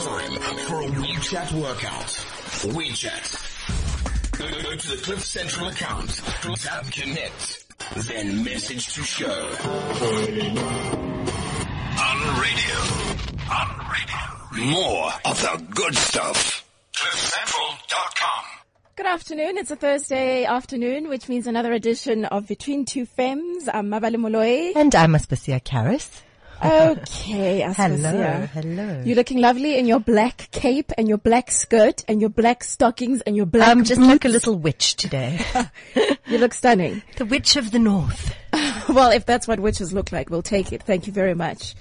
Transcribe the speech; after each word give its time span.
time 0.00 0.36
for 0.66 0.82
a 0.82 0.86
WeChat 0.86 1.52
workout. 1.52 2.10
WeChat. 2.76 3.24
Go, 4.38 4.44
go 4.62 4.76
to 4.76 4.88
the 4.88 4.96
Cliff 5.02 5.24
Central 5.24 5.68
account, 5.68 6.10
tap 6.56 6.84
connect, 6.90 7.64
then 8.06 8.44
message 8.44 8.94
to 8.94 9.02
show. 9.02 9.30
On 11.98 12.18
radio. 12.42 12.76
On 13.50 13.68
radio. 13.90 14.70
More 14.70 15.12
of 15.24 15.40
the 15.40 15.64
good 15.74 15.96
stuff. 15.96 16.64
CliffCentral.com. 16.94 18.44
Good 18.96 19.06
afternoon. 19.06 19.56
It's 19.56 19.70
a 19.70 19.76
Thursday 19.76 20.44
afternoon, 20.44 21.08
which 21.08 21.28
means 21.30 21.46
another 21.46 21.72
edition 21.72 22.26
of 22.26 22.46
Between 22.46 22.84
Two 22.84 23.06
Femmes. 23.06 23.66
I'm 23.72 23.88
Mabale 23.88 24.16
Moloi. 24.16 24.76
And 24.76 24.94
I'm 24.94 25.12
Aspasia 25.14 25.62
Karras. 25.62 26.22
Okay, 26.64 27.60
Hello, 27.76 28.46
hello. 28.52 29.02
You're 29.04 29.16
looking 29.16 29.38
lovely 29.40 29.78
in 29.78 29.86
your 29.86 30.00
black 30.00 30.48
cape 30.52 30.90
and 30.96 31.06
your 31.08 31.18
black 31.18 31.50
skirt 31.50 32.02
and 32.08 32.20
your 32.20 32.30
black 32.30 32.64
stockings 32.64 33.20
and 33.22 33.36
your 33.36 33.46
black 33.46 33.68
I'm 33.68 33.84
just 33.84 34.00
boots. 34.00 34.08
like 34.08 34.24
a 34.24 34.28
little 34.28 34.56
witch 34.56 34.96
today. 34.96 35.40
You 36.28 36.38
look 36.38 36.54
stunning. 36.54 37.02
the 37.18 37.24
witch 37.24 37.54
of 37.54 37.70
the 37.70 37.78
north. 37.78 38.34
well, 38.88 39.12
if 39.12 39.24
that's 39.26 39.46
what 39.46 39.60
witches 39.60 39.92
look 39.92 40.10
like, 40.10 40.28
we'll 40.28 40.42
take 40.42 40.72
it. 40.72 40.82
Thank 40.82 41.06
you 41.06 41.12
very 41.12 41.34
much. 41.34 41.76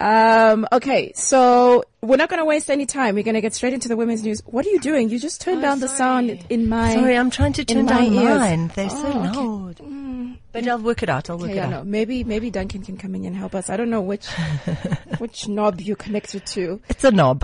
Um, 0.00 0.66
okay, 0.72 1.12
so 1.14 1.84
we're 2.00 2.16
not 2.16 2.30
going 2.30 2.40
to 2.40 2.44
waste 2.46 2.70
any 2.70 2.86
time. 2.86 3.14
We're 3.14 3.22
going 3.24 3.34
to 3.34 3.40
get 3.42 3.52
straight 3.54 3.74
into 3.74 3.86
the 3.88 3.96
women's 3.96 4.22
news. 4.22 4.40
What 4.46 4.64
are 4.66 4.70
you 4.70 4.80
doing? 4.80 5.10
You 5.10 5.18
just 5.18 5.40
turned 5.42 5.60
down 5.60 5.80
the 5.80 5.88
sound 5.88 6.30
in 6.48 6.68
my. 6.70 6.94
Sorry, 6.94 7.16
I'm 7.16 7.30
trying 7.30 7.52
to 7.54 7.64
turn 7.64 7.84
my 7.84 7.92
down 7.92 8.12
ears. 8.14 8.38
mine. 8.38 8.72
They're 8.74 8.88
so 8.90 8.96
Oh, 9.04 9.68
okay. 9.68 9.84
loud. 9.84 10.38
But 10.52 10.66
I'll 10.66 10.78
work 10.78 11.02
it 11.02 11.08
out. 11.10 11.28
I'll 11.30 11.38
work 11.38 11.50
Okay, 11.50 11.58
it 11.58 11.62
I 11.62 11.64
out. 11.66 11.70
know. 11.70 11.84
Maybe 11.84 12.24
maybe 12.24 12.50
Duncan 12.50 12.82
can 12.82 12.96
come 12.96 13.14
in 13.14 13.24
and 13.24 13.36
help 13.36 13.54
us. 13.54 13.68
I 13.70 13.76
don't 13.76 13.90
know 13.90 14.00
which 14.00 14.26
which 15.18 15.46
knob 15.48 15.80
you 15.80 15.94
connected 15.96 16.44
to. 16.46 16.80
It's 16.88 17.04
a 17.04 17.10
knob. 17.12 17.40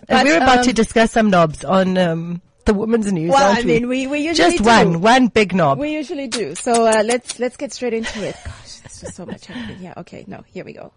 But, 0.00 0.10
and 0.10 0.28
we're 0.28 0.36
about 0.36 0.58
um, 0.58 0.64
to 0.64 0.72
discuss 0.72 1.10
some 1.12 1.28
knobs 1.28 1.64
on 1.64 1.98
um, 1.98 2.40
the 2.66 2.72
women's 2.72 3.10
news, 3.12 3.30
Well, 3.30 3.46
aren't 3.48 3.58
I 3.58 3.62
mean, 3.62 3.88
we 3.88 4.06
we 4.06 4.20
usually 4.20 4.52
Just 4.52 4.58
do. 4.58 4.64
one, 4.64 5.00
one 5.00 5.26
big 5.28 5.54
knob. 5.54 5.78
We 5.78 5.92
usually 5.92 6.28
do. 6.28 6.54
So 6.54 6.86
uh, 6.86 7.02
let's 7.04 7.38
let's 7.38 7.56
get 7.58 7.72
straight 7.74 7.94
into 7.94 8.22
it. 8.26 8.36
Gosh, 8.44 8.76
there's 8.80 9.00
just 9.00 9.16
so 9.16 9.26
much 9.26 9.46
happening. 9.46 9.78
Yeah. 9.82 9.94
Okay. 9.98 10.24
No. 10.26 10.42
Here 10.46 10.64
we 10.64 10.72
go. 10.72 10.92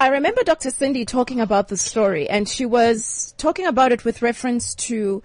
I 0.00 0.08
remember 0.08 0.42
Dr. 0.42 0.70
Cindy 0.70 1.04
talking 1.04 1.40
about 1.40 1.68
the 1.68 1.76
story, 1.76 2.26
and 2.26 2.48
she 2.48 2.64
was 2.64 3.34
talking 3.36 3.66
about 3.66 3.92
it 3.92 4.02
with 4.02 4.22
reference 4.22 4.74
to, 4.86 5.22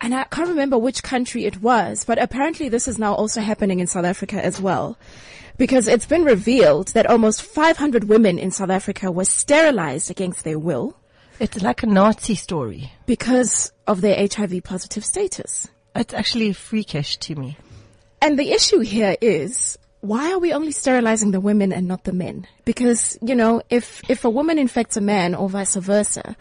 and 0.00 0.12
I 0.12 0.24
can't 0.24 0.48
remember 0.48 0.76
which 0.76 1.04
country 1.04 1.44
it 1.44 1.62
was, 1.62 2.04
but 2.04 2.20
apparently 2.20 2.68
this 2.68 2.88
is 2.88 2.98
now 2.98 3.14
also 3.14 3.40
happening 3.40 3.78
in 3.78 3.86
South 3.86 4.04
Africa 4.04 4.44
as 4.44 4.60
well. 4.60 4.98
Because 5.58 5.86
it's 5.86 6.06
been 6.06 6.24
revealed 6.24 6.88
that 6.88 7.06
almost 7.06 7.42
500 7.42 8.08
women 8.08 8.36
in 8.36 8.50
South 8.50 8.70
Africa 8.70 9.12
were 9.12 9.24
sterilized 9.24 10.10
against 10.10 10.42
their 10.42 10.58
will 10.58 10.96
It's 11.38 11.62
like 11.62 11.84
a 11.84 11.86
Nazi 11.86 12.34
story. 12.34 12.90
because 13.06 13.70
of 13.86 14.00
their 14.00 14.16
HIV 14.26 14.64
positive 14.64 15.04
status. 15.04 15.68
It's 15.94 16.14
actually 16.14 16.52
freakish 16.52 17.16
to 17.18 17.36
me. 17.36 17.58
And 18.20 18.36
the 18.36 18.50
issue 18.50 18.80
here 18.80 19.16
is, 19.20 19.78
why 20.00 20.32
are 20.32 20.38
we 20.38 20.52
only 20.52 20.72
sterilizing 20.72 21.30
the 21.30 21.40
women 21.40 21.72
and 21.72 21.86
not 21.86 22.04
the 22.04 22.12
men? 22.12 22.46
Because, 22.64 23.18
you 23.20 23.34
know, 23.34 23.62
if, 23.70 24.02
if 24.08 24.24
a 24.24 24.30
woman 24.30 24.58
infects 24.58 24.96
a 24.96 25.00
man 25.00 25.34
or 25.34 25.48
vice 25.48 25.76
versa, 25.76 26.36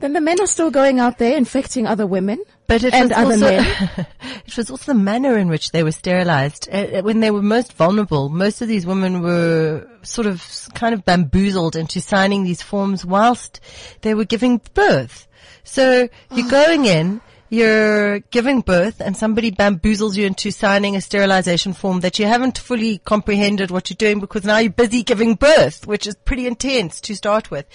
then 0.00 0.12
the 0.12 0.20
men 0.20 0.40
are 0.40 0.46
still 0.46 0.70
going 0.70 0.98
out 0.98 1.18
there 1.18 1.36
infecting 1.36 1.86
other 1.86 2.06
women 2.06 2.38
But 2.66 2.82
it 2.82 2.94
and 2.94 3.10
was 3.10 3.18
other 3.18 3.32
also, 3.32 3.46
men. 3.46 4.06
it 4.46 4.56
was 4.56 4.70
also 4.70 4.92
the 4.92 4.98
manner 4.98 5.38
in 5.38 5.48
which 5.48 5.70
they 5.70 5.82
were 5.82 5.92
sterilized. 5.92 6.68
Uh, 6.70 7.02
when 7.02 7.20
they 7.20 7.30
were 7.30 7.42
most 7.42 7.72
vulnerable, 7.74 8.28
most 8.28 8.60
of 8.60 8.68
these 8.68 8.86
women 8.86 9.22
were 9.22 9.88
sort 10.02 10.26
of 10.26 10.68
kind 10.74 10.94
of 10.94 11.04
bamboozled 11.04 11.76
into 11.76 12.00
signing 12.00 12.44
these 12.44 12.62
forms 12.62 13.04
whilst 13.04 13.60
they 14.00 14.14
were 14.14 14.24
giving 14.24 14.60
birth. 14.74 15.26
So 15.62 16.08
you're 16.32 16.50
going 16.50 16.84
in, 16.86 17.20
you're 17.50 18.18
giving 18.20 18.60
birth 18.60 19.00
and 19.00 19.16
somebody 19.16 19.50
bamboozles 19.50 20.16
you 20.16 20.26
into 20.26 20.50
signing 20.50 20.96
a 20.96 21.00
sterilization 21.00 21.72
form 21.72 22.00
that 22.00 22.18
you 22.18 22.26
haven't 22.26 22.58
fully 22.58 22.98
comprehended 22.98 23.70
what 23.70 23.90
you're 23.90 23.96
doing 23.96 24.20
because 24.20 24.44
now 24.44 24.58
you're 24.58 24.72
busy 24.72 25.02
giving 25.02 25.34
birth, 25.34 25.86
which 25.86 26.06
is 26.06 26.14
pretty 26.16 26.46
intense 26.46 27.00
to 27.02 27.14
start 27.14 27.50
with. 27.50 27.66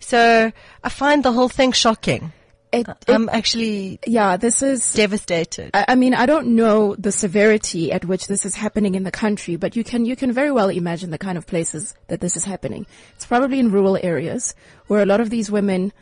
So 0.00 0.52
I 0.84 0.88
find 0.88 1.24
the 1.24 1.32
whole 1.32 1.48
thing 1.48 1.72
shocking. 1.72 2.32
It, 2.72 2.88
it- 2.88 2.96
I'm 3.08 3.28
actually 3.28 4.00
yeah, 4.06 4.38
this 4.38 4.62
is 4.62 4.92
devastated. 4.94 5.70
I 5.74 5.84
I 5.88 5.94
mean, 5.94 6.14
I 6.14 6.24
don't 6.26 6.56
know 6.56 6.94
the 6.96 7.12
severity 7.12 7.92
at 7.92 8.04
which 8.06 8.28
this 8.28 8.46
is 8.46 8.54
happening 8.54 8.94
in 8.94 9.02
the 9.04 9.10
country, 9.10 9.56
but 9.56 9.76
you 9.76 9.84
can 9.84 10.06
you 10.06 10.16
can 10.16 10.32
very 10.32 10.50
well 10.50 10.70
imagine 10.70 11.10
the 11.10 11.18
kind 11.18 11.36
of 11.36 11.46
places 11.46 11.94
that 12.08 12.20
this 12.20 12.34
is 12.34 12.44
happening. 12.46 12.86
It's 13.14 13.26
probably 13.26 13.58
in 13.58 13.70
rural 13.70 13.98
areas 14.02 14.54
where 14.86 15.02
a 15.02 15.06
lot 15.06 15.20
of 15.20 15.28
these 15.28 15.50
women, 15.50 15.92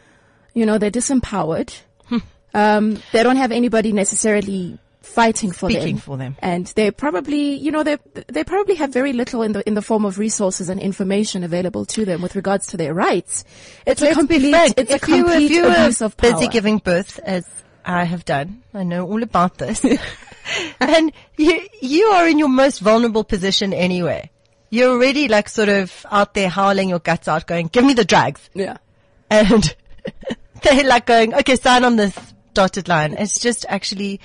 you 0.55 0.65
know, 0.65 0.79
they're 0.79 0.93
disempowered. 0.93 1.75
Um, 2.55 3.01
they 3.13 3.23
don't 3.23 3.37
have 3.37 3.53
anybody 3.53 3.93
necessarily 3.93 4.79
fighting 5.03 5.51
for 5.51 5.71
Speaking 5.71 5.97
them, 5.97 6.01
for 6.01 6.17
them. 6.17 6.37
and 6.41 6.67
they 6.77 6.91
probably, 6.91 7.55
you 7.55 7.71
know, 7.71 7.83
they 7.83 7.97
they 8.29 8.45
probably 8.45 8.77
have 8.77 8.93
very 8.93 9.13
little 9.13 9.43
in 9.43 9.53
the 9.53 9.67
in 9.67 9.75
the 9.75 9.83
form 9.83 10.05
of 10.05 10.19
resources 10.19 10.69
and 10.69 10.81
information 10.81 11.43
available 11.43 11.85
to 11.87 12.05
them 12.05 12.23
with 12.23 12.37
regards 12.37 12.69
to 12.69 12.77
their 12.77 12.95
rights. 12.95 13.45
It's 13.87 14.03
a 14.03 14.15
complete, 14.15 14.55
it's 14.77 14.93
a 14.93 14.99
complete 14.99 15.51
you 15.51 15.65
were 15.65 15.71
abuse 15.71 16.01
of 16.01 16.17
power. 16.17 16.33
busy 16.33 16.49
giving 16.49 16.79
birth, 16.79 17.19
as 17.21 17.47
I 17.85 18.05
have 18.05 18.25
done, 18.25 18.63
I 18.75 18.85
know 18.85 19.07
all 19.07 19.23
about 19.23 19.59
this, 19.59 19.85
and 20.81 21.13
you 21.37 21.61
you 21.81 22.05
are 22.07 22.29
in 22.29 22.39
your 22.39 22.49
most 22.49 22.81
vulnerable 22.81 23.25
position 23.25 23.73
anyway. 23.73 24.31
You're 24.71 24.91
already 24.93 25.27
like 25.27 25.49
sort 25.49 25.69
of 25.69 26.07
out 26.11 26.35
there 26.35 26.49
howling 26.49 26.89
your 26.89 27.01
guts 27.01 27.27
out, 27.27 27.47
going, 27.47 27.67
"Give 27.69 27.85
me 27.85 27.95
the 27.95 28.05
drugs," 28.05 28.49
yeah. 28.55 28.77
and 29.29 29.75
they're 30.63 30.85
like 30.85 31.07
going, 31.07 31.35
"Okay, 31.35 31.57
sign 31.57 31.85
on 31.85 31.97
this 31.97 32.15
dotted 32.55 32.89
line." 32.89 33.15
It's 33.15 33.39
just 33.39 33.67
actually 33.69 34.21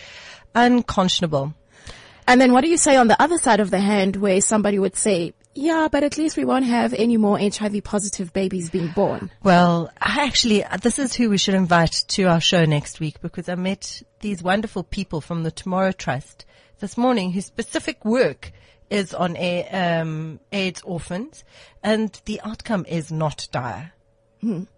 unconscionable. 0.53 1.53
And 2.27 2.41
then 2.41 2.53
what 2.53 2.61
do 2.61 2.69
you 2.69 2.77
say 2.77 2.95
on 2.95 3.07
the 3.07 3.21
other 3.21 3.37
side 3.37 3.59
of 3.59 3.69
the 3.69 3.79
hand 3.79 4.15
where 4.15 4.41
somebody 4.41 4.79
would 4.79 4.95
say, 4.95 5.33
yeah, 5.53 5.87
but 5.89 6.03
at 6.03 6.17
least 6.17 6.35
we 6.35 6.43
won't 6.43 6.65
have 6.65 6.93
any 6.93 7.17
more 7.17 7.39
HIV 7.39 7.83
positive 7.83 8.33
babies 8.33 8.69
being 8.69 8.89
born? 8.89 9.31
Well, 9.41 9.89
I 10.01 10.25
actually, 10.25 10.65
this 10.81 10.99
is 10.99 11.15
who 11.15 11.29
we 11.29 11.37
should 11.37 11.53
invite 11.53 12.03
to 12.09 12.23
our 12.23 12.41
show 12.41 12.65
next 12.65 12.99
week 12.99 13.21
because 13.21 13.47
I 13.47 13.55
met 13.55 14.01
these 14.19 14.43
wonderful 14.43 14.83
people 14.83 15.21
from 15.21 15.43
the 15.43 15.51
Tomorrow 15.51 15.93
Trust 15.93 16.45
this 16.79 16.97
morning 16.97 17.31
whose 17.31 17.45
specific 17.45 18.03
work 18.03 18.51
is 18.89 19.13
on 19.13 19.37
a, 19.37 19.63
um, 19.69 20.39
AIDS 20.51 20.81
orphans 20.83 21.43
and 21.81 22.19
the 22.25 22.41
outcome 22.43 22.85
is 22.87 23.11
not 23.11 23.47
dire. 23.51 23.93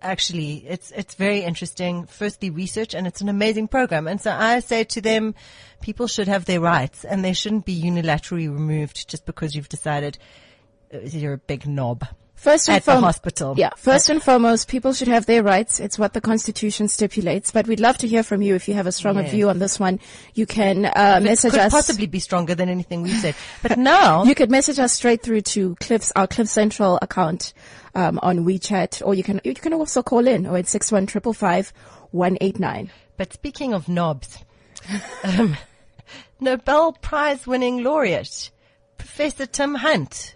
Actually, 0.02 0.66
it's, 0.68 0.92
it's 0.92 1.16
very 1.16 1.42
interesting. 1.42 2.06
Firstly, 2.06 2.50
research 2.50 2.94
and 2.94 3.06
it's 3.08 3.22
an 3.22 3.30
amazing 3.30 3.68
program. 3.68 4.08
And 4.08 4.22
so 4.22 4.32
I 4.32 4.60
say 4.62 4.84
to 4.86 5.02
them, 5.02 5.36
people 5.82 6.08
should 6.08 6.28
have 6.28 6.46
their 6.46 6.62
rights 6.62 7.04
and 7.04 7.24
they 7.24 7.34
shouldn't 7.34 7.66
be 7.66 7.82
unilaterally 7.82 8.52
removed 8.52 9.10
just 9.10 9.26
because 9.26 9.56
you've 9.56 9.70
decided 9.70 10.18
uh, 10.94 11.00
you're 11.00 11.34
a 11.34 11.38
big 11.38 11.68
knob. 11.68 12.06
First 12.36 12.70
and 12.70 12.76
At 12.78 12.86
the 12.86 12.92
forem- 12.92 13.04
hospital. 13.04 13.56
Yeah. 13.58 13.72
First 13.78 14.10
and 14.10 14.22
foremost, 14.22 14.68
people 14.68 14.94
should 14.94 15.08
have 15.08 15.26
their 15.26 15.42
rights. 15.42 15.80
It's 15.80 15.98
what 15.98 16.14
the 16.14 16.22
Constitution 16.22 16.88
stipulates. 16.88 17.50
But 17.50 17.68
we'd 17.68 17.80
love 17.80 17.98
to 17.98 18.08
hear 18.08 18.22
from 18.22 18.44
you 18.44 18.54
if 18.54 18.68
you 18.68 18.76
have 18.76 18.86
a 18.86 18.92
stronger 18.92 19.24
Yes. 19.24 19.32
view 19.32 19.50
on 19.50 19.58
this 19.58 19.80
one. 19.80 20.00
You 20.36 20.46
can 20.46 20.86
uh, 20.86 21.20
message 21.22 21.52
could 21.54 21.62
us. 21.62 21.72
possibly 21.74 22.06
be 22.06 22.20
stronger 22.20 22.54
than 22.54 22.70
anything 22.70 23.02
we've 23.02 23.18
said. 23.18 23.34
But 23.64 23.78
now, 23.80 24.24
You 24.24 24.36
could 24.36 24.52
message 24.52 24.78
us 24.78 24.94
straight 24.94 25.24
through 25.24 25.42
to 25.42 25.76
Cliff's 25.80 26.12
our 26.16 26.28
Cliff 26.28 26.48
Central 26.48 27.00
account 27.02 27.54
um, 27.98 28.20
on 28.22 28.46
WeChat, 28.46 29.02
or 29.06 29.16
you 29.16 29.24
can 29.24 29.42
you 29.44 29.56
can 29.56 29.74
also 29.74 30.04
call 30.04 30.28
in 30.28 30.46
or 30.46 30.58
it's 30.58 30.70
six 30.70 30.92
one 30.92 31.08
triple 31.08 31.34
five 31.34 31.74
one 32.12 32.38
eight 32.42 32.60
nine. 32.60 32.92
but 33.18 33.34
speaking 33.34 33.74
of 33.74 33.90
knobs, 33.90 34.38
um, 35.24 35.58
Nobel 36.40 36.94
Prize 36.94 37.48
winning 37.48 37.84
laureate, 37.84 38.52
Professor 38.98 39.48
Tim 39.48 39.74
Hunt, 39.76 40.36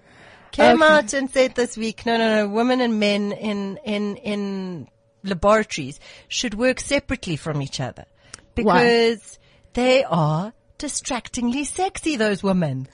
came 0.51 0.81
Okay. 0.81 0.93
out 0.93 1.13
and 1.13 1.29
said 1.29 1.53
this 1.55 1.77
week, 1.77 2.05
no, 2.05 2.17
no, 2.17 2.35
no, 2.35 2.47
women 2.49 2.81
and 2.81 2.99
men 2.99 3.31
in, 3.31 3.77
in, 3.85 4.15
in 4.17 4.87
laboratories 5.23 5.99
should 6.27 6.55
work 6.55 6.79
separately 6.79 7.35
from 7.35 7.61
each 7.61 7.79
other 7.79 8.05
Why? 8.55 8.81
because 8.83 9.39
they 9.73 10.03
are 10.03 10.51
distractingly 10.79 11.63
sexy, 11.63 12.15
those 12.15 12.41
women. 12.41 12.87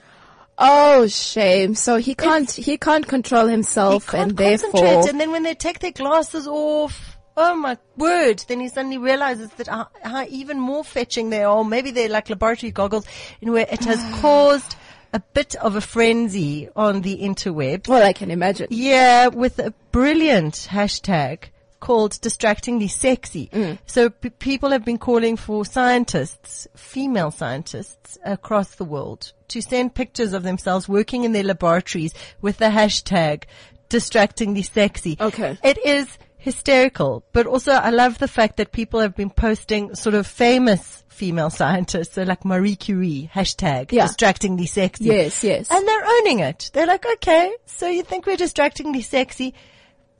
Oh, 0.58 1.06
shame! 1.06 1.74
So 1.74 1.96
he 1.96 2.14
can't 2.14 2.50
he 2.50 2.76
can't 2.76 3.06
control 3.06 3.46
himself, 3.46 4.06
He 4.06 4.10
can't 4.10 4.30
and 4.30 4.38
therefore 4.38 4.70
concentrate. 4.72 5.10
And 5.10 5.20
then 5.20 5.30
when 5.30 5.44
they 5.44 5.54
take 5.54 5.78
their 5.78 5.92
glasses 5.92 6.48
off, 6.48 7.16
oh 7.36 7.54
my 7.54 7.78
word, 7.96 8.44
then 8.48 8.58
he 8.60 8.68
suddenly 8.68 8.98
realizes 8.98 9.50
that 9.50 9.68
how, 9.68 9.88
how 10.02 10.26
even 10.28 10.58
more 10.58 10.82
fetching 10.82 11.30
they 11.30 11.44
are. 11.44 11.64
Maybe 11.64 11.92
they're 11.92 12.08
like 12.08 12.28
laboratory 12.28 12.72
goggles 12.72 13.06
in 13.40 13.52
where 13.52 13.66
it 13.70 13.84
has 13.84 14.02
caused 14.20 14.74
a 15.12 15.20
bit 15.20 15.54
of 15.56 15.76
a 15.76 15.80
frenzy 15.80 16.68
on 16.74 17.02
the 17.02 17.18
interweb. 17.18 17.88
well, 17.88 18.02
I 18.04 18.12
can 18.12 18.30
imagine. 18.30 18.66
Yeah, 18.70 19.28
with 19.28 19.58
a 19.58 19.72
brilliant 19.92 20.54
hashtag 20.70 21.44
called 21.80 22.20
Distractingly 22.20 22.88
Sexy. 22.88 23.48
Mm. 23.52 23.78
So 23.86 24.10
p- 24.10 24.30
people 24.30 24.70
have 24.70 24.84
been 24.84 24.98
calling 24.98 25.36
for 25.36 25.64
scientists, 25.64 26.66
female 26.76 27.30
scientists 27.30 28.18
across 28.24 28.74
the 28.74 28.84
world 28.84 29.32
to 29.48 29.60
send 29.62 29.94
pictures 29.94 30.32
of 30.32 30.42
themselves 30.42 30.88
working 30.88 31.24
in 31.24 31.32
their 31.32 31.44
laboratories 31.44 32.14
with 32.40 32.58
the 32.58 32.66
hashtag 32.66 33.44
Distractingly 33.88 34.62
Sexy. 34.62 35.16
Okay. 35.20 35.56
It 35.64 35.78
is 35.84 36.06
hysterical, 36.36 37.24
but 37.32 37.46
also 37.46 37.72
I 37.72 37.90
love 37.90 38.18
the 38.18 38.28
fact 38.28 38.56
that 38.58 38.72
people 38.72 39.00
have 39.00 39.16
been 39.16 39.30
posting 39.30 39.94
sort 39.94 40.14
of 40.14 40.26
famous 40.26 41.02
female 41.08 41.50
scientists, 41.50 42.14
so 42.14 42.22
like 42.22 42.44
Marie 42.44 42.76
Curie, 42.76 43.28
hashtag 43.34 43.90
Yeah. 43.90 44.06
distractingly 44.06 44.66
sexy. 44.66 45.04
Yes, 45.06 45.42
yes. 45.42 45.68
And 45.70 45.86
they're 45.86 46.04
owning 46.06 46.38
it. 46.40 46.70
They're 46.72 46.86
like, 46.86 47.04
okay, 47.14 47.52
so 47.66 47.88
you 47.88 48.04
think 48.04 48.24
we're 48.24 48.36
distractingly 48.36 49.02
sexy? 49.02 49.52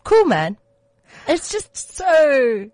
Cool, 0.03 0.25
man. 0.25 0.57
It's 1.29 1.51
just 1.53 1.77
so 1.77 2.71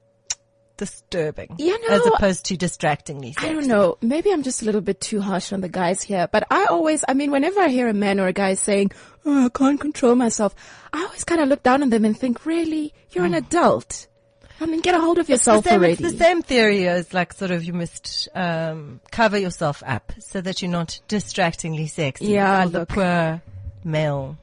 disturbing. 0.77 1.56
You 1.59 1.89
know, 1.89 1.97
as 1.97 2.06
opposed 2.06 2.47
to 2.47 2.56
distractingly 2.56 3.33
sexy. 3.33 3.49
I 3.49 3.53
don't 3.53 3.67
know. 3.67 3.97
Maybe 4.01 4.33
I'm 4.33 4.43
just 4.43 4.62
a 4.62 4.65
little 4.65 4.81
bit 4.81 5.01
too 5.01 5.21
harsh 5.21 5.53
on 5.53 5.61
the 5.61 5.69
guys 5.69 6.03
here, 6.03 6.29
but 6.31 6.45
I 6.51 6.67
always, 6.67 7.05
I 7.06 7.15
mean, 7.15 7.31
whenever 7.31 7.61
I 7.61 7.69
hear 7.69 7.89
a 7.89 7.95
man 7.95 8.21
or 8.21 8.27
a 8.27 8.33
guy 8.33 8.55
saying, 8.55 8.93
oh, 9.25 9.47
I 9.47 9.49
can't 9.49 9.81
control 9.81 10.15
myself, 10.15 10.55
I 10.93 11.03
always 11.05 11.25
kind 11.25 11.41
of 11.41 11.49
look 11.49 11.62
down 11.62 11.83
on 11.83 11.91
them 11.91 12.05
and 12.05 12.19
think, 12.19 12.45
really? 12.47 12.93
You're 13.12 13.25
an 13.25 13.35
adult. 13.35 14.09
I 14.61 14.67
mean, 14.67 14.81
get 14.81 14.95
a 14.95 15.01
hold 15.01 15.19
of 15.19 15.29
yourself 15.29 15.65
the 15.65 15.71
same, 15.71 15.79
already. 15.81 15.93
It's 15.95 16.12
the 16.12 16.19
same 16.19 16.43
theory 16.43 16.87
as 16.87 17.12
like 17.12 17.33
sort 17.33 17.51
of 17.51 17.65
you 17.65 17.73
must 17.73 18.29
um, 18.35 19.01
cover 19.11 19.37
yourself 19.37 19.83
up 19.85 20.12
so 20.21 20.41
that 20.41 20.62
you're 20.62 20.71
not 20.71 21.01
distractingly 21.09 21.89
sexy 21.89 22.27
Yeah, 22.27 22.67
the 22.67 22.87
poor 22.87 23.43
male 23.83 24.39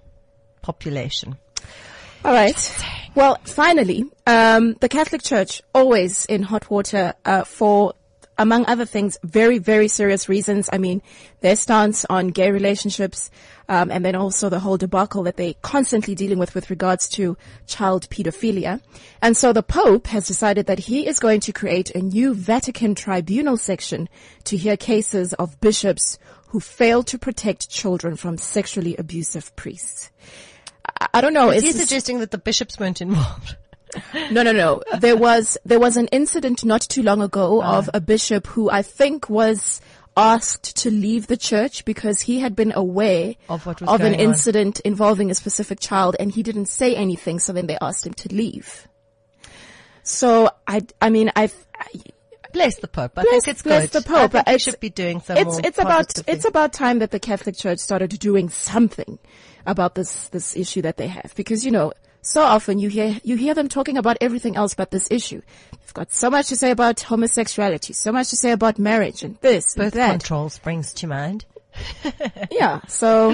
population. 0.62 1.38
All 2.24 2.34
right. 2.34 2.86
Well, 3.16 3.40
finally, 3.46 4.06
um, 4.28 4.74
the 4.80 4.88
Catholic 4.88 5.24
Church 5.24 5.62
always 5.74 6.26
in 6.26 6.44
hot 6.44 6.70
water 6.70 7.16
uh, 7.26 7.46
for, 7.46 7.96
among 8.38 8.68
other 8.68 8.86
things, 8.86 9.18
very, 9.24 9.58
very 9.58 9.88
serious 9.88 10.30
reasons. 10.30 10.70
I 10.72 10.78
mean, 10.78 11.02
their 11.40 11.56
stance 11.56 12.06
on 12.12 12.28
gay 12.28 12.52
relationships, 12.52 13.32
um, 13.68 13.90
and 13.90 14.06
then 14.06 14.14
also 14.14 14.50
the 14.50 14.60
whole 14.60 14.78
debacle 14.78 15.24
that 15.24 15.38
they 15.38 15.56
constantly 15.64 16.14
dealing 16.14 16.38
with 16.38 16.54
with 16.54 16.70
regards 16.70 17.10
to 17.10 17.38
child 17.66 18.08
pedophilia. 18.12 18.82
And 19.22 19.36
so 19.36 19.52
the 19.52 19.64
Pope 19.64 20.06
has 20.08 20.28
decided 20.28 20.68
that 20.68 20.80
he 20.80 21.08
is 21.08 21.18
going 21.18 21.40
to 21.42 21.52
create 21.52 21.90
a 21.90 22.04
new 22.04 22.36
Vatican 22.36 22.94
tribunal 22.94 23.58
section 23.58 24.08
to 24.44 24.58
hear 24.58 24.78
cases 24.78 25.34
of 25.34 25.60
bishops 25.60 26.20
who 26.50 26.60
fail 26.60 27.02
to 27.02 27.18
protect 27.18 27.70
children 27.70 28.16
from 28.16 28.38
sexually 28.38 28.96
abusive 28.98 29.56
priests. 29.56 30.12
I, 30.86 31.07
I 31.16 31.22
don't 31.22 31.33
know. 31.33 31.50
Is 31.51 31.63
he 31.63 31.72
suggesting 31.72 32.19
that 32.19 32.31
the 32.31 32.38
bishops 32.38 32.80
weren't 32.80 33.01
involved? 33.01 33.56
no, 34.31 34.42
no, 34.44 34.51
no. 34.51 34.81
There 35.00 35.18
was 35.18 35.57
there 35.66 35.80
was 35.80 35.98
an 35.98 36.07
incident 36.07 36.63
not 36.63 36.81
too 36.81 37.04
long 37.04 37.22
ago 37.22 37.62
Ah. 37.62 37.78
of 37.78 37.89
a 37.94 38.00
bishop 38.00 38.48
who 38.48 38.69
I 38.69 38.81
think 38.81 39.30
was 39.30 39.81
asked 40.18 40.75
to 40.78 40.92
leave 40.92 41.28
the 41.28 41.38
church 41.38 41.86
because 41.86 42.22
he 42.22 42.39
had 42.39 42.56
been 42.56 42.74
aware 42.75 43.36
Of 43.50 43.66
what 43.66 43.81
was 43.81 43.89
an 44.01 44.07
on. 44.07 44.13
incident 44.13 44.80
involving 44.81 45.31
a 45.31 45.36
specific 45.36 45.80
child 45.80 46.16
and 46.19 46.31
he 46.31 46.44
didn't 46.44 46.66
say 46.68 46.95
anything. 46.95 47.39
So 47.39 47.54
then 47.54 47.68
they 47.68 47.77
asked 47.81 48.06
him 48.06 48.13
to 48.16 48.34
leave. 48.34 48.88
So 50.04 50.50
I, 50.68 50.81
I 51.01 51.10
mean, 51.10 51.31
I've, 51.36 51.56
I, 51.77 51.88
Bless 52.54 52.77
the 52.80 52.88
Pope. 52.88 53.13
I 53.18 53.22
Bless- 53.24 53.31
think 53.45 53.48
it's 53.48 53.62
bless 53.62 53.89
good. 53.89 54.04
the 54.04 54.10
Pope, 54.10 54.36
I 54.36 54.44
think 54.44 54.60
should 54.62 54.80
be 54.81 54.89
doing 54.89 55.22
some 55.22 55.38
it's 55.38 55.45
more 55.51 55.62
it's 55.63 55.77
about 55.77 56.27
it's 56.27 56.44
about 56.45 56.74
time 56.74 57.00
that 57.00 57.12
the 57.12 57.19
Catholic 57.19 57.56
Church 57.56 57.80
started 57.80 58.10
doing 58.19 58.50
something 58.50 59.18
about 59.66 59.96
this 59.96 60.30
this 60.30 60.56
issue 60.56 60.81
that 60.84 60.98
they 60.98 61.08
have 61.08 61.34
because 61.36 61.63
you 61.66 61.72
know 61.72 61.94
so 62.22 62.42
often 62.42 62.78
you 62.80 62.90
hear 62.90 63.19
you 63.24 63.36
hear 63.36 63.54
them 63.54 63.68
talking 63.68 63.98
about 63.98 64.18
everything 64.22 64.56
else 64.56 64.74
but 64.75 64.92
this 64.92 65.08
issue. 65.10 65.42
They've 65.72 65.94
got 65.94 66.12
so 66.13 66.30
much 66.30 66.48
to 66.50 66.56
say 66.56 66.69
about 66.72 67.00
homosexuality, 67.00 67.94
so 67.94 68.12
much 68.12 68.30
to 68.30 68.36
say 68.36 68.52
about 68.52 68.78
marriage 68.78 69.24
and 69.24 69.38
this 69.42 69.75
and 69.75 69.92
that. 69.94 70.12
control 70.12 70.50
springs 70.50 70.94
to 70.94 71.08
mind. 71.08 71.46
Yeah. 72.52 72.81
So 72.88 73.31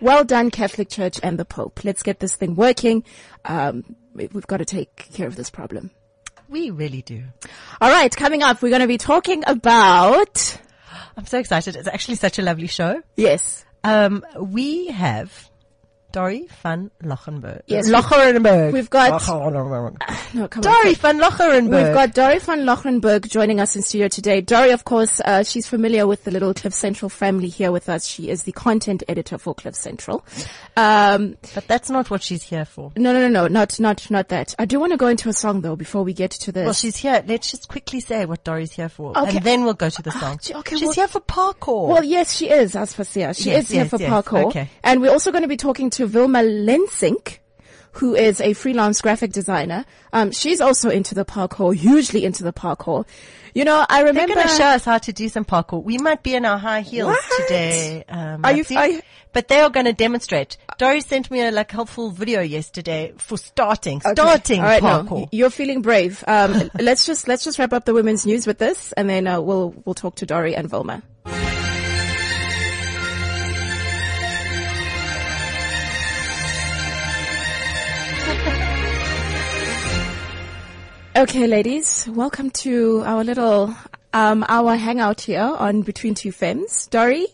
well 0.00 0.24
done, 0.24 0.50
Catholic 0.50 0.88
Church 0.88 1.20
and 1.22 1.38
the 1.38 1.44
Pope. 1.44 1.84
Let's 1.84 2.02
get 2.02 2.18
this 2.20 2.34
thing 2.34 2.54
working. 2.56 3.04
Um, 3.44 3.96
we- 4.14 4.28
we've 4.32 4.46
got 4.46 4.56
to 4.58 4.64
take 4.64 5.08
care 5.12 5.26
of 5.28 5.36
this 5.36 5.50
problem. 5.50 5.90
We 6.48 6.70
really 6.70 7.02
do. 7.02 7.22
All 7.80 7.90
right, 7.90 8.14
coming 8.14 8.42
up, 8.42 8.62
we're 8.62 8.70
going 8.70 8.80
to 8.82 8.88
be 8.88 8.98
talking 8.98 9.42
about 9.46 10.58
I'm 11.16 11.26
so 11.26 11.38
excited. 11.38 11.76
It's 11.76 11.88
actually 11.88 12.14
such 12.16 12.38
a 12.38 12.42
lovely 12.42 12.66
show. 12.66 13.02
yes. 13.16 13.64
Um, 13.84 14.24
we 14.40 14.88
have 14.88 15.48
Dory 16.16 16.48
van 16.62 16.90
Lochenberg. 17.02 17.60
Yes, 17.66 17.90
Lochenberg. 17.90 18.72
we've 18.72 18.88
got- 18.88 19.10
Lochenberg. 19.10 19.96
No, 20.34 20.48
come 20.48 20.64
on. 20.66 20.72
Dory 20.72 20.94
van 20.94 21.18
Lochenberg. 21.18 21.84
We've 21.86 21.94
got 21.94 22.14
Dory 22.14 22.38
van 22.38 22.60
Lochrenberg 22.64 23.28
joining 23.30 23.60
us 23.60 23.76
in 23.76 23.82
studio 23.82 24.08
today. 24.08 24.40
Dory, 24.40 24.70
of 24.70 24.84
course, 24.84 25.20
uh, 25.20 25.42
she's 25.44 25.66
familiar 25.66 26.06
with 26.06 26.24
the 26.24 26.30
little 26.30 26.52
Cliff 26.54 26.72
Central 26.74 27.08
family 27.10 27.48
here 27.48 27.70
with 27.70 27.88
us. 27.90 28.06
She 28.06 28.28
is 28.30 28.42
the 28.44 28.52
content 28.52 29.02
editor 29.08 29.36
for 29.38 29.54
Cliff 29.54 29.74
Central. 29.74 30.24
Um, 30.76 31.36
But 31.54 31.68
that's 31.68 31.90
not 31.90 32.10
what 32.10 32.22
she's 32.22 32.42
here 32.42 32.64
for. 32.64 32.92
no, 32.96 33.12
no, 33.12 33.20
no, 33.20 33.28
no, 33.28 33.46
not, 33.46 33.78
not, 33.78 34.10
not 34.10 34.28
that. 34.28 34.54
I 34.58 34.64
do 34.64 34.80
want 34.80 34.92
to 34.92 34.96
go 34.98 35.06
into 35.08 35.28
a 35.28 35.32
song 35.32 35.60
though 35.60 35.76
before 35.76 36.02
we 36.02 36.12
get 36.12 36.30
to 36.32 36.52
this. 36.52 36.64
Well, 36.64 36.72
she's 36.74 36.96
here. 36.96 37.22
Let's 37.26 37.50
just 37.50 37.68
quickly 37.68 38.00
say 38.00 38.24
what 38.26 38.42
Dory's 38.42 38.72
here 38.72 38.88
for. 38.88 39.16
Okay. 39.18 39.36
And 39.36 39.44
then 39.44 39.64
we'll 39.64 39.74
go 39.74 39.90
to 39.90 40.02
the 40.02 40.10
song. 40.12 40.38
gee, 40.42 40.54
okay, 40.54 40.76
she's 40.76 40.86
well- 40.86 40.94
here 40.94 41.08
for 41.08 41.20
parkour. 41.20 41.88
Well, 41.88 42.04
yes, 42.04 42.34
she 42.34 42.48
is, 42.50 42.72
Aspasia. 42.74 43.36
She 43.36 43.50
Yes, 43.50 43.64
is 43.64 43.70
here 43.70 43.82
yes, 43.82 43.90
for 43.90 44.00
yes. 44.00 44.10
parkour. 44.10 44.44
Okay. 44.46 44.68
And 44.82 45.00
we're 45.00 45.12
also 45.12 45.30
going 45.30 45.42
to 45.42 45.48
be 45.48 45.56
talking 45.56 45.90
to 45.90 46.05
Vilma 46.06 46.40
Lensink, 46.40 47.38
who 47.92 48.14
is 48.14 48.40
a 48.40 48.52
freelance 48.52 49.00
graphic 49.00 49.32
designer. 49.32 49.84
Um, 50.12 50.30
she's 50.32 50.60
also 50.60 50.90
into 50.90 51.14
the 51.14 51.24
parkour, 51.24 51.74
hugely 51.74 52.24
into 52.24 52.42
the 52.44 52.52
parkour. 52.52 53.06
You 53.54 53.64
know, 53.64 53.86
I 53.88 54.00
remember. 54.00 54.34
They're 54.34 54.34
going 54.36 54.48
to 54.48 54.54
show 54.54 54.66
us 54.66 54.84
how 54.84 54.98
to 54.98 55.12
do 55.14 55.28
some 55.30 55.44
parkour. 55.46 55.82
We 55.82 55.96
might 55.98 56.22
be 56.22 56.34
in 56.34 56.44
our 56.44 56.58
high 56.58 56.82
heels 56.82 57.08
What? 57.08 57.42
today. 57.42 58.04
Um, 58.08 58.44
Are 58.44 58.52
you- 58.52 58.64
are 58.76 58.86
you- 58.88 59.00
but 59.32 59.48
they 59.48 59.60
are 59.60 59.68
going 59.70 59.84
to 59.86 59.92
demonstrate. 59.92 60.56
Dory 60.78 61.00
sent 61.02 61.30
me 61.30 61.40
a 61.42 61.50
like 61.50 61.70
helpful 61.70 62.10
video 62.10 62.40
yesterday 62.40 63.12
for 63.18 63.36
starting, 63.36 63.98
Okay. 64.04 64.12
starting 64.14 64.62
right, 64.62 64.82
no, 64.82 65.02
parkour. 65.04 65.20
y- 65.22 65.28
you're 65.32 65.50
feeling 65.50 65.80
brave. 65.82 66.22
Um, 66.26 66.70
let's 66.80 67.04
just 67.06 67.28
let's 67.28 67.44
just 67.44 67.58
wrap 67.58 67.72
up 67.74 67.84
the 67.86 67.92
women's 67.94 68.24
news 68.26 68.46
with 68.46 68.58
this, 68.58 68.92
and 68.92 69.08
then 69.10 69.26
uh, 69.26 69.40
we'll 69.40 69.74
we'll 69.84 69.94
talk 69.94 70.16
to 70.16 70.26
Dory 70.26 70.54
and 70.56 70.68
Vilma. 70.70 71.02
Okay, 81.16 81.46
ladies, 81.46 82.06
welcome 82.08 82.50
to 82.50 83.02
our 83.06 83.24
little 83.24 83.74
um, 84.12 84.44
our 84.48 84.76
hangout 84.76 85.22
here 85.22 85.40
on 85.40 85.80
Between 85.80 86.14
Two 86.14 86.30
Femmes. 86.30 86.88
Dory, 86.88 87.26